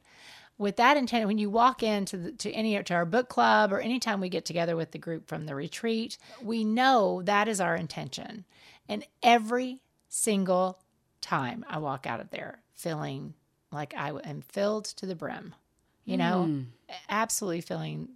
with 0.59 0.77
that 0.77 0.97
intent 0.97 1.27
when 1.27 1.39
you 1.39 1.51
walk 1.51 1.83
into 1.83 2.17
the, 2.17 2.33
to 2.33 2.51
any 2.53 2.81
to 2.83 2.95
our 2.95 3.05
book 3.05 3.29
club 3.29 3.73
or 3.73 3.81
anytime 3.81 4.21
we 4.21 4.29
get 4.29 4.45
together 4.45 4.77
with 4.77 4.93
the 4.93 4.99
group 4.99 5.27
from 5.29 5.47
the 5.47 5.55
retreat 5.55 6.19
we 6.43 6.65
know 6.65 7.23
that 7.23 7.49
is 7.49 7.61
our 7.61 7.75
intention 7.75 8.45
and 8.89 9.07
every 9.23 9.81
single 10.09 10.79
time 11.23 11.65
I 11.69 11.79
walk 11.79 12.07
out 12.07 12.21
of 12.21 12.31
there 12.31 12.63
feeling 12.75 13.35
like 13.71 13.95
I 13.97 14.11
am 14.25 14.43
filled 14.43 14.85
to 14.85 15.07
the 15.07 15.15
brim, 15.15 15.55
you 16.05 16.19
know, 16.19 16.47
mm. 16.49 16.67
absolutely 17.09 17.63
feeling 17.63 18.11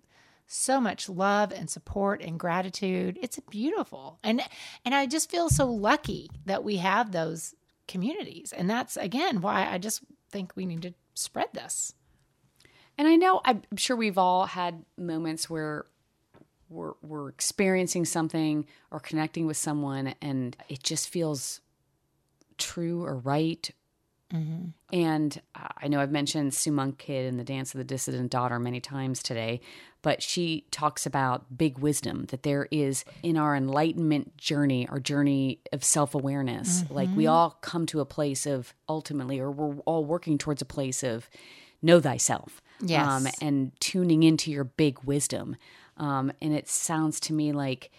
so 0.47 0.81
much 0.81 1.09
love 1.09 1.53
and 1.53 1.71
support 1.71 2.21
and 2.21 2.39
gratitude. 2.39 3.19
It's 3.23 3.41
beautiful. 3.51 4.19
And 4.23 4.43
and 4.85 4.95
I 4.95 5.07
just 5.07 5.31
feel 5.31 5.49
so 5.49 5.67
lucky 5.67 6.29
that 6.45 6.63
we 6.63 6.77
have 6.77 7.13
those 7.13 7.55
communities. 7.89 8.53
And 8.55 8.69
that's 8.69 8.97
again 8.97 9.41
why 9.41 9.67
I 9.67 9.79
just 9.79 10.03
think 10.31 10.53
we 10.55 10.67
need 10.67 10.83
to 10.83 10.95
spread 11.15 11.49
this. 11.55 11.95
And 12.99 13.07
I 13.07 13.17
know 13.17 13.41
I'm 13.45 13.63
sure 13.77 13.97
we've 13.97 14.19
all 14.19 14.47
had 14.47 14.85
moments 14.97 15.51
where 15.51 15.87
we're 16.69 16.95
we're 17.03 17.29
experiencing 17.29 18.05
something 18.05 18.67
or 18.91 19.01
connecting 19.01 19.47
with 19.47 19.57
someone 19.57 20.15
and 20.21 20.57
it 20.69 20.83
just 20.83 21.09
feels 21.09 21.61
true 22.59 23.05
or 23.05 23.17
right. 23.17 23.71
Mm-hmm. 24.33 24.71
And 24.93 25.41
uh, 25.55 25.69
I 25.79 25.87
know 25.87 26.01
I've 26.01 26.11
mentioned 26.11 26.53
Sue 26.53 26.73
Monk 26.73 26.99
Kidd 26.99 27.27
and 27.27 27.39
the 27.39 27.45
Dance 27.45 27.73
of 27.75 27.79
the 27.79 27.85
Dissident 27.85 28.31
Daughter 28.31 28.59
many 28.59 28.81
times 28.81 29.23
today, 29.23 29.61
but 30.03 30.21
she 30.21 30.65
talks 30.73 31.07
about 31.07 31.57
big 31.57 31.79
wisdom 31.79 32.25
that 32.31 32.43
there 32.43 32.67
is 32.73 33.05
in 33.23 33.37
our 33.37 33.55
enlightenment 33.55 34.37
journey, 34.37 34.89
our 34.89 34.99
journey 34.99 35.61
of 35.73 35.85
self 35.85 36.15
awareness. 36.15 36.83
Mm-hmm. 36.83 36.95
Like 36.95 37.09
we 37.15 37.29
all 37.29 37.51
come 37.61 37.87
to 37.87 38.01
a 38.01 38.05
place 38.05 38.47
of 38.47 38.75
ultimately, 38.89 39.39
or 39.39 39.53
we're 39.53 39.77
all 39.83 40.05
working 40.05 40.39
towards 40.39 40.61
a 40.61 40.67
place 40.67 41.05
of 41.05 41.31
know 41.81 42.01
thyself. 42.01 42.61
Yes. 42.81 43.07
Um, 43.07 43.27
and 43.41 43.73
tuning 43.81 44.23
into 44.23 44.51
your 44.51 44.65
big 44.65 44.99
wisdom. 45.05 45.57
Um, 45.97 46.33
and 46.43 46.53
it 46.53 46.69
sounds 46.69 47.21
to 47.21 47.33
me 47.33 47.53
like, 47.53 47.91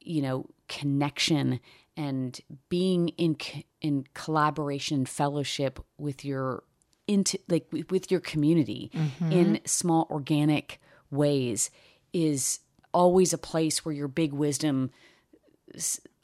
you 0.00 0.22
know, 0.22 0.46
connection 0.68 1.60
and 1.96 2.40
being 2.68 3.08
in 3.10 3.36
in 3.80 4.04
collaboration 4.14 4.98
and 4.98 5.08
fellowship 5.08 5.78
with 5.98 6.24
your 6.24 6.64
into 7.06 7.38
like 7.48 7.66
with 7.90 8.10
your 8.10 8.20
community 8.20 8.90
mm-hmm. 8.94 9.32
in 9.32 9.60
small 9.64 10.06
organic 10.10 10.80
ways 11.10 11.70
is 12.12 12.60
always 12.92 13.32
a 13.32 13.38
place 13.38 13.84
where 13.84 13.94
your 13.94 14.08
big 14.08 14.32
wisdom 14.32 14.90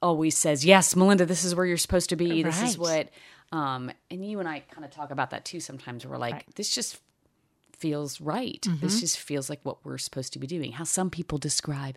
always 0.02 0.36
says 0.36 0.64
yes 0.64 0.96
melinda 0.96 1.26
this 1.26 1.44
is 1.44 1.54
where 1.54 1.66
you're 1.66 1.76
supposed 1.76 2.08
to 2.08 2.16
be 2.16 2.42
right. 2.42 2.44
this 2.44 2.62
is 2.62 2.78
what 2.78 3.10
um 3.52 3.90
and 4.10 4.28
you 4.28 4.40
and 4.40 4.48
i 4.48 4.60
kind 4.70 4.84
of 4.84 4.90
talk 4.90 5.10
about 5.10 5.30
that 5.30 5.44
too 5.44 5.60
sometimes 5.60 6.06
we're 6.06 6.16
like 6.16 6.32
right. 6.32 6.54
this 6.54 6.74
just 6.74 7.00
feels 7.80 8.20
right 8.20 8.62
mm-hmm. 8.62 8.84
this 8.84 9.00
just 9.00 9.18
feels 9.18 9.50
like 9.50 9.60
what 9.62 9.84
we're 9.84 9.98
supposed 9.98 10.32
to 10.32 10.38
be 10.38 10.46
doing 10.46 10.72
how 10.72 10.84
some 10.84 11.10
people 11.10 11.38
describe 11.38 11.96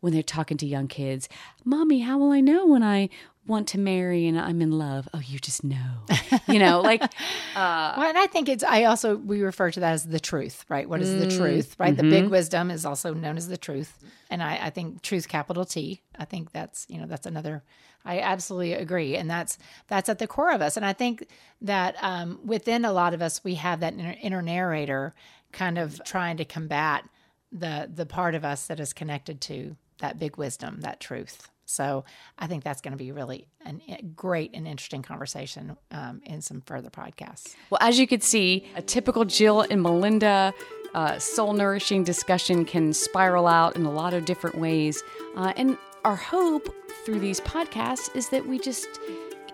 when 0.00 0.12
they're 0.12 0.22
talking 0.22 0.56
to 0.58 0.66
young 0.66 0.88
kids. 0.88 1.28
Mommy, 1.64 2.00
how 2.00 2.18
will 2.18 2.30
I 2.30 2.40
know 2.40 2.66
when 2.66 2.82
I 2.82 3.08
want 3.48 3.68
to 3.68 3.78
marry 3.78 4.26
and 4.26 4.38
I'm 4.38 4.62
in 4.62 4.70
love? 4.70 5.08
Oh, 5.12 5.20
you 5.20 5.38
just 5.38 5.64
know. 5.64 6.04
You 6.46 6.58
know, 6.58 6.80
like 6.80 7.02
uh 7.56 7.94
Well, 7.96 8.08
and 8.08 8.18
I 8.18 8.26
think 8.26 8.48
it's 8.48 8.62
I 8.62 8.84
also 8.84 9.16
we 9.16 9.42
refer 9.42 9.70
to 9.70 9.80
that 9.80 9.92
as 9.92 10.04
the 10.04 10.20
truth, 10.20 10.64
right? 10.68 10.88
What 10.88 11.00
is 11.00 11.10
mm, 11.10 11.18
the 11.20 11.36
truth? 11.36 11.74
Right? 11.78 11.94
Mm-hmm. 11.94 12.08
The 12.08 12.10
big 12.10 12.22
mm-hmm. 12.24 12.32
wisdom 12.32 12.70
is 12.70 12.84
also 12.84 13.14
known 13.14 13.36
as 13.36 13.48
the 13.48 13.56
truth. 13.56 13.98
And 14.30 14.42
I, 14.42 14.66
I 14.66 14.70
think 14.70 15.02
truth 15.02 15.26
capital 15.28 15.64
T. 15.64 16.02
I 16.18 16.24
think 16.24 16.52
that's, 16.52 16.86
you 16.88 17.00
know, 17.00 17.06
that's 17.06 17.26
another 17.26 17.64
I 18.04 18.20
absolutely 18.20 18.74
agree. 18.74 19.16
And 19.16 19.28
that's 19.28 19.58
that's 19.88 20.08
at 20.08 20.18
the 20.18 20.26
core 20.26 20.52
of 20.52 20.62
us. 20.62 20.76
And 20.76 20.86
I 20.86 20.92
think 20.92 21.26
that 21.60 21.96
um, 22.00 22.40
within 22.44 22.84
a 22.84 22.92
lot 22.92 23.14
of 23.14 23.22
us 23.22 23.42
we 23.44 23.56
have 23.56 23.80
that 23.80 23.94
inner, 23.94 24.16
inner 24.20 24.42
narrator 24.42 25.14
kind 25.52 25.78
of 25.78 26.02
trying 26.04 26.36
to 26.38 26.44
combat 26.44 27.04
the 27.50 27.90
the 27.92 28.06
part 28.06 28.34
of 28.34 28.44
us 28.44 28.66
that 28.66 28.80
is 28.80 28.92
connected 28.92 29.40
to 29.42 29.76
that 29.98 30.18
big 30.18 30.36
wisdom, 30.36 30.80
that 30.80 31.00
truth. 31.00 31.50
So 31.68 32.04
I 32.38 32.46
think 32.46 32.64
that's 32.64 32.80
going 32.80 32.92
to 32.92 32.98
be 32.98 33.12
really 33.12 33.46
an, 33.64 33.82
a 33.88 34.02
great 34.02 34.52
and 34.54 34.66
interesting 34.66 35.02
conversation 35.02 35.76
um, 35.90 36.22
in 36.24 36.40
some 36.40 36.62
further 36.62 36.88
podcasts. 36.88 37.54
Well, 37.68 37.78
as 37.82 37.98
you 37.98 38.06
could 38.06 38.22
see, 38.22 38.66
a 38.74 38.80
typical 38.80 39.26
Jill 39.26 39.60
and 39.60 39.82
Melinda 39.82 40.54
uh, 40.94 41.18
soul 41.18 41.52
nourishing 41.52 42.04
discussion 42.04 42.64
can 42.64 42.94
spiral 42.94 43.46
out 43.46 43.76
in 43.76 43.84
a 43.84 43.92
lot 43.92 44.14
of 44.14 44.24
different 44.24 44.56
ways. 44.56 45.02
Uh, 45.36 45.52
and 45.56 45.76
our 46.04 46.16
hope 46.16 46.74
through 47.04 47.20
these 47.20 47.40
podcasts 47.40 48.14
is 48.16 48.30
that 48.30 48.46
we 48.46 48.58
just 48.58 48.88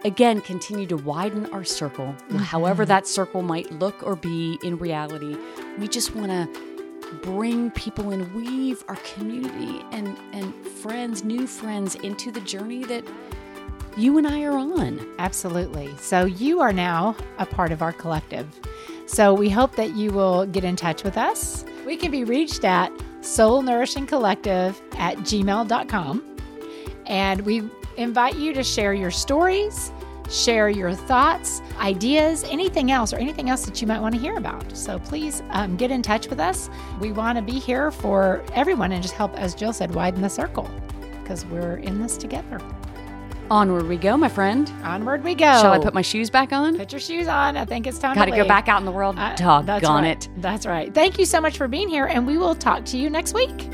again 0.05 0.41
continue 0.41 0.87
to 0.87 0.97
widen 0.99 1.47
our 1.47 1.65
circle 1.65 2.07
mm-hmm. 2.07 2.37
however 2.37 2.85
that 2.85 3.07
circle 3.07 3.41
might 3.41 3.73
look 3.73 4.03
or 4.03 4.15
be 4.15 4.59
in 4.63 4.77
reality 4.77 5.35
we 5.79 5.89
just 5.89 6.15
want 6.15 6.31
to 6.31 6.74
bring 7.23 7.71
people 7.71 8.11
and 8.11 8.33
weave 8.35 8.85
our 8.89 8.97
community 8.97 9.85
and, 9.93 10.17
and 10.33 10.55
friends, 10.67 11.25
new 11.25 11.47
friends, 11.47 11.95
into 11.97 12.31
the 12.31 12.41
journey 12.41 12.85
that 12.85 13.05
you 13.97 14.19
and 14.19 14.27
I 14.27 14.43
are 14.43 14.57
on. 14.57 15.07
Absolutely. 15.19 15.95
So 15.99 16.25
you 16.25 16.61
are 16.61 16.73
now 16.73 17.17
a 17.39 17.47
part 17.47 17.73
of 17.73 17.83
our 17.83 17.93
collective. 17.93 18.49
So 19.07 19.35
we 19.35 19.51
hope 19.51 19.77
that 19.77 19.95
you 19.95 20.11
will 20.11 20.47
get 20.47 20.65
in 20.65 20.77
touch 20.77 21.05
with 21.05 21.17
us. 21.17 21.65
We 21.87 21.97
can 21.97 22.11
be 22.11 22.25
reached 22.25 22.65
at 22.65 22.93
soul 23.21 23.63
nourishing 23.63 24.07
collective 24.07 24.81
at 24.97 25.19
gmail.com. 25.19 26.37
And 27.07 27.41
we 27.43 27.63
invite 27.97 28.37
you 28.37 28.53
to 28.55 28.65
share 28.65 28.95
your 28.95 29.11
stories 29.11 29.93
share 30.31 30.69
your 30.69 30.93
thoughts, 30.95 31.63
ideas, 31.79 32.45
anything 32.45 32.91
else, 32.91 33.13
or 33.13 33.17
anything 33.17 33.51
else 33.51 33.65
that 33.67 33.81
you 33.81 33.87
might 33.87 34.01
want 34.01 34.15
to 34.15 34.21
hear 34.21 34.37
about. 34.37 34.77
So 34.77 34.99
please 34.99 35.43
um, 35.51 35.77
get 35.77 35.91
in 35.91 36.03
touch 36.03 36.29
with 36.29 36.41
us. 36.41 36.71
We 37.01 37.13
want 37.13 37.37
to 37.37 37.43
be 37.43 37.59
here 37.59 37.91
for 37.91 38.45
everyone 38.55 38.93
and 38.93 39.03
just 39.03 39.15
help, 39.15 39.35
as 39.39 39.55
Jill 39.55 39.73
said, 39.73 39.95
widen 39.95 40.23
the 40.23 40.29
circle 40.29 40.69
because 41.23 41.45
we're 41.47 41.77
in 41.77 42.01
this 42.01 42.17
together. 42.17 42.61
Onward 43.51 43.89
we 43.89 43.97
go, 43.99 44.17
my 44.17 44.29
friend. 44.29 44.73
Onward 44.83 45.23
we 45.23 45.35
go. 45.35 45.45
Shall 45.45 45.73
I 45.73 45.79
put 45.79 45.93
my 45.93 46.03
shoes 46.03 46.31
back 46.31 46.53
on? 46.53 46.79
Put 46.79 46.93
your 46.93 47.01
shoes 47.01 47.29
on. 47.29 47.57
I 47.57 47.65
think 47.67 47.87
it's 47.87 47.99
time 47.99 48.15
Got 48.15 48.25
to 48.27 48.31
go 48.31 48.47
back 48.47 48.69
out 48.69 48.81
in 48.81 48.87
the 48.87 48.93
world. 48.93 49.19
Uh, 49.19 49.37
Doggone 49.37 50.05
right. 50.05 50.05
it. 50.05 50.29
That's 50.39 50.65
right. 50.65 50.93
Thank 50.95 51.19
you 51.19 51.27
so 51.27 51.41
much 51.41 51.59
for 51.59 51.69
being 51.69 51.89
here, 51.89 52.07
and 52.07 52.27
we 52.27 52.39
will 52.39 52.55
talk 52.55 52.87
to 52.87 52.97
you 52.97 53.11
next 53.11 53.35
week. 53.35 53.69